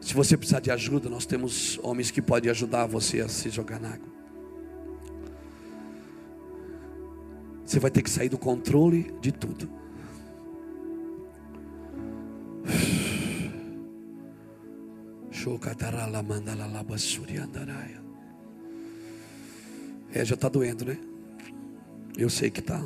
Se 0.00 0.14
você 0.14 0.36
precisar 0.36 0.60
de 0.60 0.70
ajuda, 0.70 1.08
nós 1.08 1.24
temos 1.24 1.78
homens 1.82 2.10
que 2.10 2.20
podem 2.20 2.50
ajudar 2.50 2.86
você 2.86 3.20
a 3.20 3.28
se 3.28 3.48
jogar 3.50 3.80
na 3.80 3.88
água. 3.88 4.14
Você 7.64 7.80
vai 7.80 7.90
ter 7.90 8.02
que 8.02 8.10
sair 8.10 8.28
do 8.28 8.38
controle 8.38 9.14
de 9.20 9.32
tudo. 9.32 9.68
É, 20.12 20.24
já 20.24 20.36
está 20.36 20.48
doendo, 20.48 20.84
né? 20.84 20.96
Eu 22.16 22.30
sei 22.30 22.50
que 22.50 22.60
está. 22.60 22.80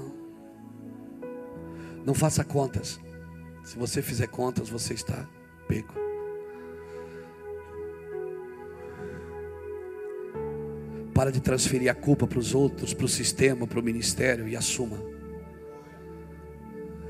Não 2.07 2.15
faça 2.15 2.43
contas. 2.43 2.99
Se 3.63 3.77
você 3.77 4.01
fizer 4.01 4.29
contas, 4.29 4.71
você 4.71 4.95
está 4.95 5.29
pego. 5.69 5.93
Para 11.13 11.31
de 11.31 11.41
transferir 11.41 11.91
a 11.91 11.95
culpa 11.95 12.27
para 12.27 12.39
os 12.39 12.55
outros, 12.55 12.95
para 12.95 13.05
o 13.05 13.09
sistema, 13.09 13.67
para 13.67 13.79
o 13.79 13.83
ministério 13.83 14.49
e 14.49 14.57
assuma. 14.57 15.18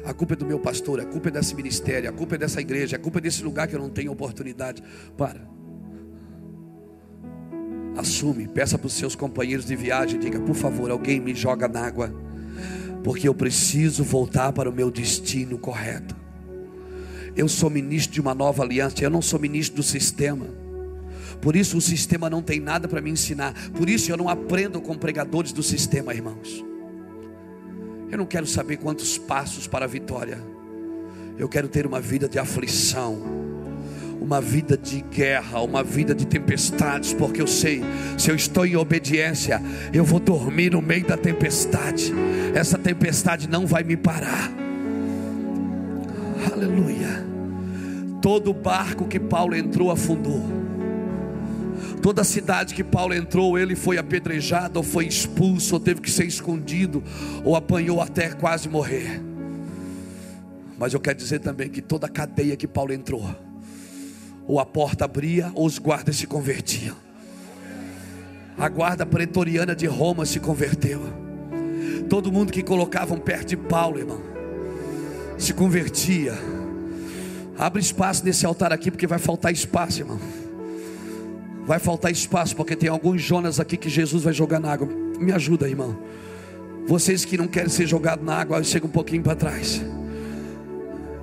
A 0.04 0.14
culpa 0.14 0.34
é 0.34 0.36
do 0.36 0.46
meu 0.46 0.58
pastor, 0.58 1.00
a 1.00 1.04
culpa 1.04 1.28
é 1.28 1.32
desse 1.32 1.54
ministério, 1.54 2.08
a 2.08 2.12
culpa 2.12 2.36
é 2.36 2.38
dessa 2.38 2.60
igreja, 2.60 2.96
a 2.96 2.98
culpa 2.98 3.18
é 3.18 3.20
desse 3.20 3.42
lugar 3.42 3.66
que 3.66 3.74
eu 3.74 3.80
não 3.80 3.90
tenho 3.90 4.12
oportunidade. 4.12 4.82
Para. 5.16 5.48
Assume, 7.96 8.46
peça 8.46 8.78
para 8.78 8.86
os 8.86 8.92
seus 8.92 9.16
companheiros 9.16 9.66
de 9.66 9.74
viagem, 9.74 10.20
diga, 10.20 10.38
por 10.38 10.54
favor, 10.54 10.90
alguém 10.90 11.20
me 11.20 11.34
joga 11.34 11.66
na 11.66 11.80
água, 11.80 12.14
porque 13.02 13.28
eu 13.28 13.34
preciso 13.34 14.04
voltar 14.04 14.52
para 14.52 14.70
o 14.70 14.72
meu 14.72 14.90
destino 14.90 15.58
correto. 15.58 16.16
Eu 17.36 17.48
sou 17.48 17.68
ministro 17.68 18.14
de 18.14 18.20
uma 18.20 18.34
nova 18.34 18.62
aliança, 18.62 19.02
eu 19.02 19.10
não 19.10 19.20
sou 19.20 19.38
ministro 19.38 19.76
do 19.76 19.82
sistema. 19.82 20.46
Por 21.40 21.54
isso 21.54 21.76
o 21.76 21.80
sistema 21.80 22.28
não 22.28 22.42
tem 22.42 22.58
nada 22.60 22.88
para 22.88 23.00
me 23.00 23.10
ensinar. 23.10 23.54
Por 23.70 23.88
isso 23.88 24.10
eu 24.10 24.16
não 24.16 24.28
aprendo 24.28 24.80
com 24.80 24.96
pregadores 24.96 25.52
do 25.52 25.62
sistema, 25.62 26.12
irmãos. 26.12 26.64
Eu 28.10 28.18
não 28.18 28.26
quero 28.26 28.46
saber 28.46 28.78
quantos 28.78 29.18
passos 29.18 29.66
para 29.66 29.84
a 29.84 29.88
vitória. 29.88 30.38
Eu 31.38 31.48
quero 31.48 31.68
ter 31.68 31.86
uma 31.86 32.00
vida 32.00 32.28
de 32.28 32.38
aflição, 32.38 33.22
uma 34.20 34.40
vida 34.40 34.76
de 34.76 35.00
guerra, 35.02 35.60
uma 35.60 35.84
vida 35.84 36.14
de 36.14 36.26
tempestades, 36.26 37.12
porque 37.12 37.40
eu 37.40 37.46
sei, 37.46 37.82
se 38.16 38.30
eu 38.30 38.34
estou 38.34 38.66
em 38.66 38.76
obediência, 38.76 39.62
eu 39.92 40.04
vou 40.04 40.18
dormir 40.18 40.72
no 40.72 40.82
meio 40.82 41.06
da 41.06 41.16
tempestade. 41.16 42.12
Essa 42.54 42.78
tempestade 42.78 43.48
não 43.48 43.66
vai 43.66 43.84
me 43.84 43.96
parar. 43.96 44.50
Aleluia. 46.52 47.24
Todo 48.20 48.52
barco 48.52 49.06
que 49.06 49.20
Paulo 49.20 49.54
entrou 49.54 49.90
afundou. 49.90 50.67
Toda 52.02 52.22
cidade 52.24 52.74
que 52.74 52.84
Paulo 52.84 53.14
entrou, 53.14 53.58
ele 53.58 53.74
foi 53.74 53.98
apedrejado, 53.98 54.78
ou 54.78 54.82
foi 54.82 55.06
expulso, 55.06 55.74
ou 55.74 55.80
teve 55.80 56.00
que 56.00 56.10
ser 56.10 56.26
escondido, 56.26 57.02
ou 57.44 57.56
apanhou 57.56 58.00
até 58.00 58.30
quase 58.30 58.68
morrer. 58.68 59.20
Mas 60.78 60.94
eu 60.94 61.00
quero 61.00 61.18
dizer 61.18 61.40
também 61.40 61.68
que 61.68 61.82
toda 61.82 62.08
cadeia 62.08 62.56
que 62.56 62.68
Paulo 62.68 62.92
entrou, 62.92 63.28
ou 64.46 64.60
a 64.60 64.64
porta 64.64 65.04
abria, 65.04 65.50
ou 65.54 65.66
os 65.66 65.78
guardas 65.78 66.16
se 66.16 66.26
convertiam. 66.26 66.96
A 68.56 68.68
guarda 68.68 69.04
pretoriana 69.04 69.74
de 69.74 69.86
Roma 69.86 70.24
se 70.24 70.40
converteu. 70.40 71.00
Todo 72.08 72.32
mundo 72.32 72.52
que 72.52 72.62
colocavam 72.62 73.18
perto 73.18 73.48
de 73.48 73.56
Paulo, 73.56 73.98
irmão, 73.98 74.20
se 75.36 75.52
convertia. 75.52 76.32
Abre 77.56 77.80
espaço 77.80 78.24
nesse 78.24 78.46
altar 78.46 78.72
aqui, 78.72 78.90
porque 78.90 79.06
vai 79.06 79.18
faltar 79.18 79.52
espaço, 79.52 80.00
irmão. 80.00 80.18
Vai 81.68 81.78
faltar 81.78 82.10
espaço, 82.10 82.56
porque 82.56 82.74
tem 82.74 82.88
alguns 82.88 83.20
Jonas 83.20 83.60
aqui 83.60 83.76
que 83.76 83.90
Jesus 83.90 84.22
vai 84.22 84.32
jogar 84.32 84.58
na 84.58 84.72
água. 84.72 84.88
Me 85.20 85.30
ajuda, 85.32 85.68
irmão. 85.68 85.98
Vocês 86.86 87.26
que 87.26 87.36
não 87.36 87.46
querem 87.46 87.68
ser 87.68 87.86
jogados 87.86 88.24
na 88.24 88.36
água, 88.36 88.64
chega 88.64 88.86
um 88.86 88.90
pouquinho 88.90 89.22
para 89.22 89.36
trás. 89.36 89.84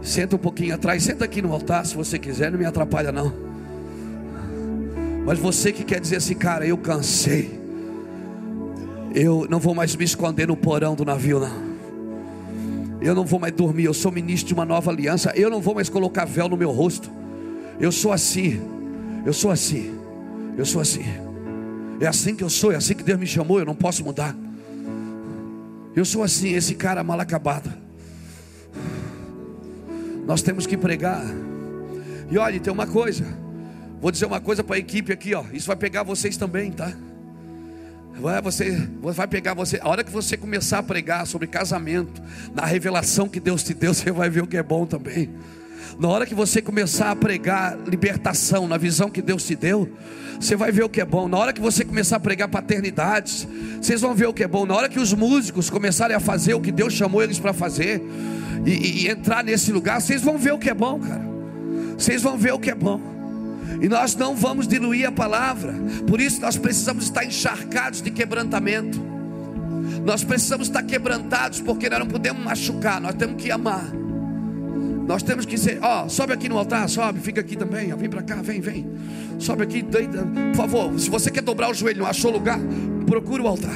Senta 0.04 0.36
um 0.36 0.40
pouquinho 0.40 0.76
atrás, 0.76 1.02
senta 1.02 1.26
aqui 1.26 1.42
no 1.42 1.52
altar 1.52 1.84
se 1.84 1.96
você 1.96 2.20
quiser, 2.20 2.52
não 2.52 2.60
me 2.60 2.66
atrapalha 2.66 3.12
não. 3.12 3.34
Mas 5.26 5.40
você 5.40 5.72
que 5.72 5.84
quer 5.84 6.00
dizer 6.00 6.18
assim, 6.18 6.36
cara, 6.36 6.64
eu 6.64 6.78
cansei. 6.78 7.60
Eu 9.16 9.48
não 9.50 9.60
vou 9.60 9.74
mais 9.74 9.96
me 9.96 10.06
esconder 10.06 10.48
no 10.48 10.56
porão 10.56 10.94
do 10.94 11.04
navio, 11.04 11.40
não. 11.40 11.76
Eu 13.02 13.16
não 13.16 13.26
vou 13.26 13.40
mais 13.40 13.52
dormir, 13.52 13.86
eu 13.86 13.96
sou 13.96 14.12
ministro 14.12 14.50
de 14.50 14.54
uma 14.54 14.64
nova 14.64 14.92
aliança. 14.92 15.34
Eu 15.36 15.50
não 15.50 15.60
vou 15.60 15.74
mais 15.74 15.90
colocar 15.90 16.24
véu 16.26 16.48
no 16.48 16.56
meu 16.56 16.70
rosto. 16.70 17.10
Eu 17.80 17.92
sou 17.92 18.12
assim. 18.12 18.62
Eu 19.26 19.34
sou 19.34 19.50
assim. 19.50 19.95
Eu 20.58 20.66
sou 20.66 20.82
assim. 20.82 21.04
É 22.00 22.08
assim 22.08 22.36
que 22.36 22.44
eu 22.44 22.50
sou, 22.50 22.72
é 22.72 22.76
assim 22.76 22.94
que 22.94 23.04
Deus 23.04 23.20
me 23.20 23.28
chamou, 23.28 23.60
eu 23.60 23.66
não 23.66 23.76
posso 23.76 24.04
mudar. 24.04 24.36
Eu 25.96 26.04
sou 26.04 26.24
assim, 26.24 26.54
esse 26.54 26.76
cara 26.76 27.04
mal 27.04 27.20
acabado. 27.20 27.72
Nós 30.26 30.42
temos 30.42 30.66
que 30.66 30.76
pregar. 30.76 31.24
E 32.30 32.38
olha, 32.38 32.60
tem 32.60 32.74
uma 32.74 32.88
coisa. 32.88 33.26
Vou 34.02 34.12
dizer 34.12 34.26
uma 34.26 34.42
coisa 34.42 34.64
para 34.64 34.76
a 34.76 34.80
equipe 34.80 35.14
aqui, 35.14 35.34
ó. 35.34 35.44
Isso 35.54 35.68
vai 35.68 35.76
pegar 35.76 36.04
vocês 36.04 36.36
também, 36.36 36.72
tá? 36.72 36.94
Vai, 38.20 38.42
você, 38.42 38.72
vai 39.02 39.28
pegar 39.28 39.54
você. 39.54 39.80
A 39.82 39.88
hora 39.90 40.04
que 40.04 40.12
você 40.12 40.36
começar 40.36 40.80
a 40.80 40.84
pregar 40.84 41.28
sobre 41.28 41.48
casamento, 41.48 42.22
na 42.54 42.66
revelação 42.66 43.28
que 43.28 43.40
Deus 43.40 43.64
te 43.64 43.74
deu, 43.74 43.94
você 43.94 44.12
vai 44.12 44.30
ver 44.30 44.44
o 44.44 44.48
que 44.48 44.58
é 44.58 44.64
bom 44.64 44.86
também. 44.86 45.30
Na 45.98 46.10
hora 46.10 46.26
que 46.26 46.36
você 46.36 46.62
começar 46.62 47.12
a 47.12 47.16
pregar 47.16 47.78
libertação 47.88 48.68
na 48.68 48.78
visão 48.78 49.10
que 49.10 49.22
Deus 49.22 49.46
te 49.46 49.56
deu, 49.56 49.90
você 50.40 50.56
vai 50.56 50.72
ver 50.72 50.84
o 50.84 50.90
que 50.90 51.00
é 51.00 51.06
bom. 51.06 51.28
Na 51.28 51.38
hora 51.38 51.54
que 51.54 51.62
você 51.62 51.86
começar 51.86 52.18
a 52.18 52.20
pregar 52.20 52.50
paternidade, 52.50 53.48
vocês 53.82 54.02
vão 54.02 54.14
ver 54.14 54.28
o 54.28 54.34
que 54.34 54.44
é 54.44 54.48
bom. 54.48 54.66
Na 54.66 54.76
hora 54.76 54.90
que 54.90 55.00
os 55.00 55.14
músicos 55.14 55.70
começarem 55.70 56.16
a 56.16 56.20
fazer 56.20 56.54
o 56.54 56.60
que 56.60 56.72
Deus 56.72 56.94
chamou 56.94 57.24
eles 57.24 57.40
para 57.40 57.54
fazer 57.54 58.02
e, 58.66 58.72
e, 58.72 59.04
e 59.04 59.08
entrar 59.08 59.44
nesse 59.44 59.72
lugar, 59.72 60.02
vocês 60.02 60.22
vão 60.22 60.38
ver 60.38 60.52
o 60.52 60.60
que 60.60 60.70
é 60.70 60.74
bom, 60.74 61.00
cara. 61.00 61.24
Vocês 61.98 62.22
vão 62.22 62.38
ver 62.38 62.54
o 62.54 62.60
que 62.60 62.70
é 62.70 62.76
bom. 62.76 63.00
E 63.82 63.88
nós 63.88 64.16
não 64.16 64.36
vamos 64.36 64.68
diluir 64.68 65.08
a 65.08 65.12
palavra. 65.12 65.74
Por 66.08 66.20
isso 66.20 66.42
nós 66.42 66.58
precisamos 66.58 67.06
estar 67.06 67.24
encharcados 67.24 68.02
de 68.02 68.12
quebrantamento. 68.12 69.02
Nós 70.04 70.26
precisamos 70.26 70.68
estar 70.68 70.84
quebrantados, 70.84 71.62
porque 71.62 71.90
nós 71.90 72.00
não 72.00 72.08
podemos 72.08 72.44
machucar, 72.44 73.00
nós 73.00 73.16
temos 73.16 73.42
que 73.42 73.50
amar. 73.50 74.05
Nós 75.08 75.22
temos 75.22 75.46
que 75.46 75.58
ser, 75.58 75.80
ó, 75.84 76.10
sobe 76.10 76.34
aqui 76.34 76.50
no 76.50 76.58
altar, 76.58 76.90
sobe, 76.90 77.20
fica 77.20 77.40
aqui 77.40 77.56
também, 77.56 77.94
ó, 77.94 77.96
vem 77.96 78.10
para 78.10 78.24
cá, 78.24 78.36
vem, 78.42 78.60
vem. 78.60 78.88
Sobe 79.38 79.64
aqui, 79.64 79.84
deita. 79.84 80.26
por 80.52 80.56
favor, 80.56 81.00
se 81.00 81.10
você 81.10 81.30
quer 81.30 81.42
dobrar 81.42 81.70
o 81.70 81.74
joelho, 81.74 82.00
não 82.00 82.08
achou 82.08 82.32
lugar, 82.32 82.60
procura 83.06 83.44
o 83.44 83.48
altar. 83.48 83.76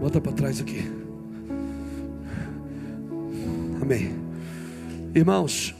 Bota 0.00 0.20
para 0.20 0.32
trás 0.32 0.60
aqui. 0.60 0.88
Amém. 3.82 4.12
Irmãos, 5.12 5.74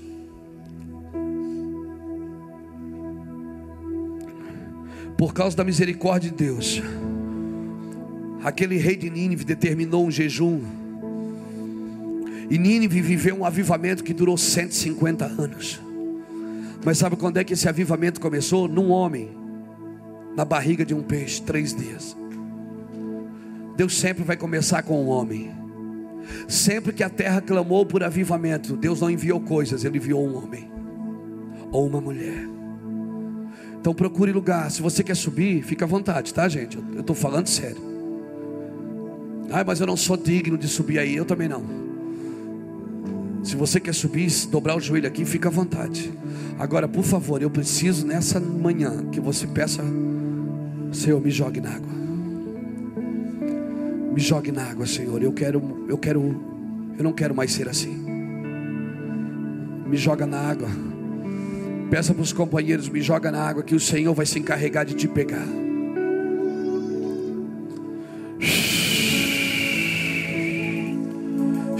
por 5.16 5.32
causa 5.32 5.56
da 5.56 5.62
misericórdia 5.62 6.30
de 6.30 6.36
Deus, 6.36 6.82
aquele 8.42 8.76
rei 8.76 8.96
de 8.96 9.10
Nínive 9.10 9.44
determinou 9.44 10.06
um 10.06 10.10
jejum. 10.10 10.60
E 12.50 12.56
Nínive 12.56 13.00
viveu 13.02 13.36
um 13.36 13.44
avivamento 13.44 14.02
que 14.02 14.14
durou 14.14 14.36
150 14.36 15.24
anos. 15.24 15.80
Mas 16.84 16.98
sabe 16.98 17.16
quando 17.16 17.36
é 17.36 17.44
que 17.44 17.52
esse 17.52 17.68
avivamento 17.68 18.20
começou? 18.20 18.68
Num 18.68 18.90
homem, 18.90 19.30
na 20.36 20.44
barriga 20.44 20.84
de 20.84 20.94
um 20.94 21.02
peixe, 21.02 21.42
três 21.42 21.74
dias. 21.74 22.16
Deus 23.76 23.98
sempre 23.98 24.24
vai 24.24 24.36
começar 24.36 24.82
com 24.82 25.04
um 25.04 25.08
homem. 25.08 25.50
Sempre 26.46 26.92
que 26.92 27.02
a 27.02 27.10
terra 27.10 27.40
clamou 27.40 27.84
por 27.84 28.02
avivamento, 28.02 28.76
Deus 28.76 29.00
não 29.00 29.10
enviou 29.10 29.40
coisas, 29.40 29.84
Ele 29.84 29.98
enviou 29.98 30.26
um 30.26 30.36
homem 30.36 30.70
ou 31.70 31.86
uma 31.86 32.00
mulher. 32.00 32.48
Então 33.80 33.94
procure 33.94 34.32
lugar. 34.32 34.70
Se 34.70 34.82
você 34.82 35.02
quer 35.02 35.14
subir, 35.14 35.62
fica 35.62 35.84
à 35.84 35.88
vontade, 35.88 36.34
tá, 36.34 36.48
gente? 36.48 36.76
Eu 36.94 37.00
estou 37.00 37.14
falando 37.14 37.46
sério. 37.46 37.87
Ah, 39.50 39.64
mas 39.64 39.80
eu 39.80 39.86
não 39.86 39.96
sou 39.96 40.16
digno 40.16 40.58
de 40.58 40.68
subir 40.68 40.98
aí. 40.98 41.16
Eu 41.16 41.24
também 41.24 41.48
não. 41.48 41.62
Se 43.42 43.56
você 43.56 43.80
quer 43.80 43.94
subir, 43.94 44.30
dobrar 44.48 44.76
o 44.76 44.80
joelho 44.80 45.06
aqui, 45.06 45.24
fica 45.24 45.48
à 45.48 45.50
vontade. 45.50 46.12
Agora, 46.58 46.86
por 46.86 47.04
favor, 47.04 47.40
eu 47.40 47.48
preciso 47.48 48.06
nessa 48.06 48.38
manhã 48.38 49.06
que 49.10 49.20
você 49.20 49.46
peça, 49.46 49.82
Senhor, 50.92 51.20
me 51.20 51.30
jogue 51.30 51.60
na 51.60 51.70
água. 51.70 51.92
Me 54.12 54.20
jogue 54.20 54.52
na 54.52 54.64
água, 54.64 54.86
Senhor. 54.86 55.22
Eu 55.22 55.32
quero, 55.32 55.86
eu 55.88 55.96
quero, 55.96 56.20
eu 56.98 57.04
não 57.04 57.12
quero 57.12 57.34
mais 57.34 57.52
ser 57.52 57.68
assim. 57.68 57.96
Me 59.86 59.96
joga 59.96 60.26
na 60.26 60.38
água. 60.38 60.68
Peça 61.90 62.12
para 62.12 62.22
os 62.22 62.32
companheiros, 62.32 62.88
me 62.88 63.00
joga 63.00 63.30
na 63.30 63.40
água 63.40 63.62
que 63.62 63.74
o 63.74 63.80
Senhor 63.80 64.12
vai 64.12 64.26
se 64.26 64.38
encarregar 64.38 64.84
de 64.84 64.94
te 64.94 65.08
pegar. 65.08 65.46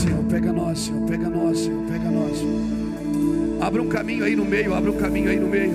Senhor, 0.00 0.24
pega 0.24 0.50
nós, 0.50 0.78
Senhor, 0.78 1.06
pega 1.06 1.28
nós, 1.28 1.58
Senhor, 1.58 1.84
pega 1.84 2.10
nós. 2.10 2.38
Abre 3.60 3.82
um 3.82 3.88
caminho 3.88 4.24
aí 4.24 4.34
no 4.34 4.46
meio, 4.46 4.72
abre 4.72 4.88
um 4.88 4.96
caminho 4.96 5.28
aí 5.28 5.38
no 5.38 5.46
meio. 5.46 5.74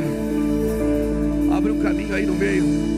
Abre 1.56 1.72
um 1.72 1.80
caminho 1.80 2.15
aí 2.15 2.26
no 2.26 2.34
meio. 2.34 2.95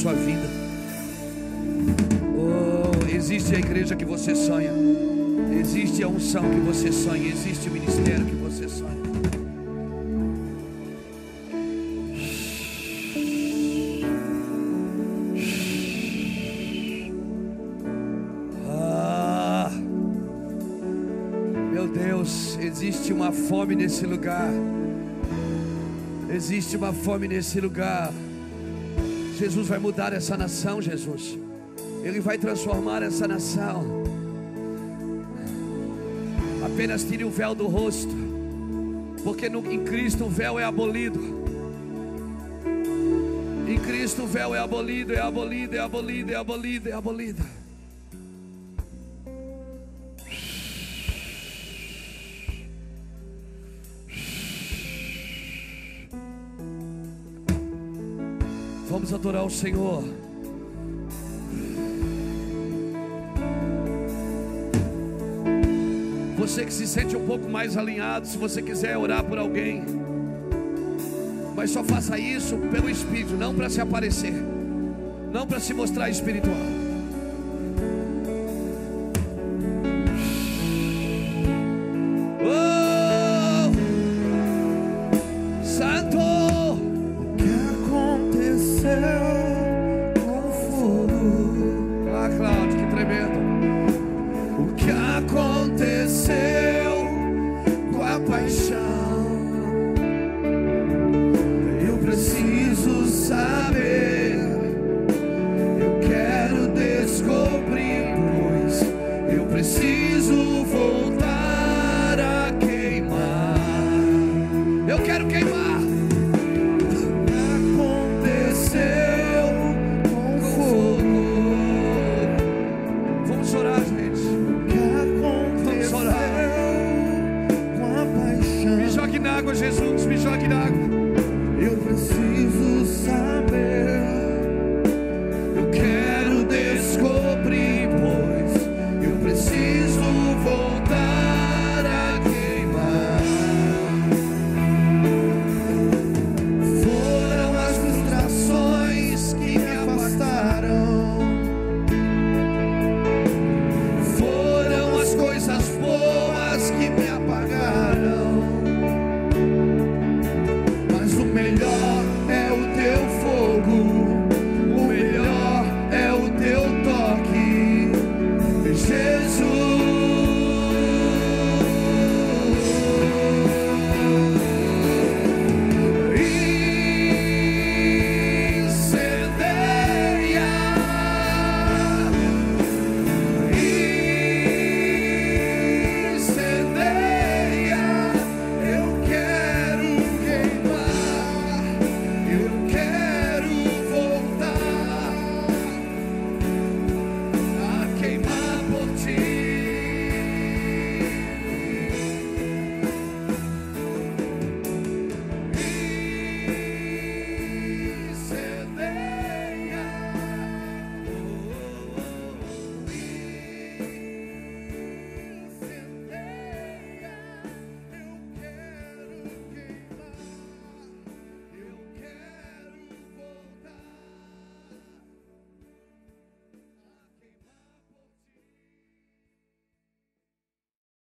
Sua 0.00 0.14
vida. 0.14 0.48
Oh, 2.34 3.14
existe 3.14 3.54
a 3.54 3.58
igreja 3.58 3.94
que 3.94 4.04
você 4.06 4.34
sonha. 4.34 4.72
Existe 5.52 6.02
a 6.02 6.08
unção 6.08 6.42
que 6.48 6.60
você 6.60 6.90
sonha. 6.90 7.28
Existe 7.28 7.68
o 7.68 7.72
ministério 7.72 8.24
que 8.24 8.34
você 8.34 8.66
sonha. 8.66 8.98
Ah, 18.70 19.70
meu 21.74 21.86
Deus, 21.88 22.58
existe 22.58 23.12
uma 23.12 23.32
fome 23.32 23.76
nesse 23.76 24.06
lugar. 24.06 24.48
Existe 26.34 26.74
uma 26.78 26.94
fome 26.94 27.28
nesse 27.28 27.60
lugar. 27.60 28.10
Jesus 29.40 29.68
vai 29.68 29.78
mudar 29.78 30.12
essa 30.12 30.36
nação, 30.36 30.82
Jesus. 30.82 31.38
Ele 32.04 32.20
vai 32.20 32.36
transformar 32.36 33.02
essa 33.02 33.26
nação. 33.26 34.04
Apenas 36.62 37.02
tire 37.04 37.24
o 37.24 37.30
véu 37.30 37.54
do 37.54 37.66
rosto, 37.66 38.14
porque 39.24 39.48
no, 39.48 39.60
em 39.72 39.82
Cristo 39.82 40.26
o 40.26 40.28
véu 40.28 40.58
é 40.58 40.64
abolido. 40.64 41.18
Em 43.66 43.78
Cristo 43.78 44.24
o 44.24 44.26
véu 44.26 44.54
é 44.54 44.58
abolido, 44.58 45.14
é 45.14 45.20
abolido, 45.20 45.74
é 45.74 45.78
abolido, 45.78 46.32
é 46.32 46.36
abolido, 46.36 46.88
é 46.90 46.92
abolido. 46.92 47.59
Adorar 59.30 59.44
o 59.44 59.50
Senhor. 59.50 60.02
Você 66.36 66.64
que 66.64 66.72
se 66.72 66.86
sente 66.86 67.16
um 67.16 67.24
pouco 67.26 67.48
mais 67.48 67.76
alinhado, 67.76 68.26
se 68.26 68.36
você 68.36 68.60
quiser 68.60 68.96
orar 68.96 69.22
por 69.22 69.38
alguém, 69.38 69.84
mas 71.54 71.70
só 71.70 71.84
faça 71.84 72.18
isso 72.18 72.56
pelo 72.72 72.90
Espírito, 72.90 73.34
não 73.34 73.54
para 73.54 73.70
se 73.70 73.80
aparecer, 73.80 74.34
não 75.32 75.46
para 75.46 75.60
se 75.60 75.72
mostrar 75.72 76.10
espiritual. 76.10 76.79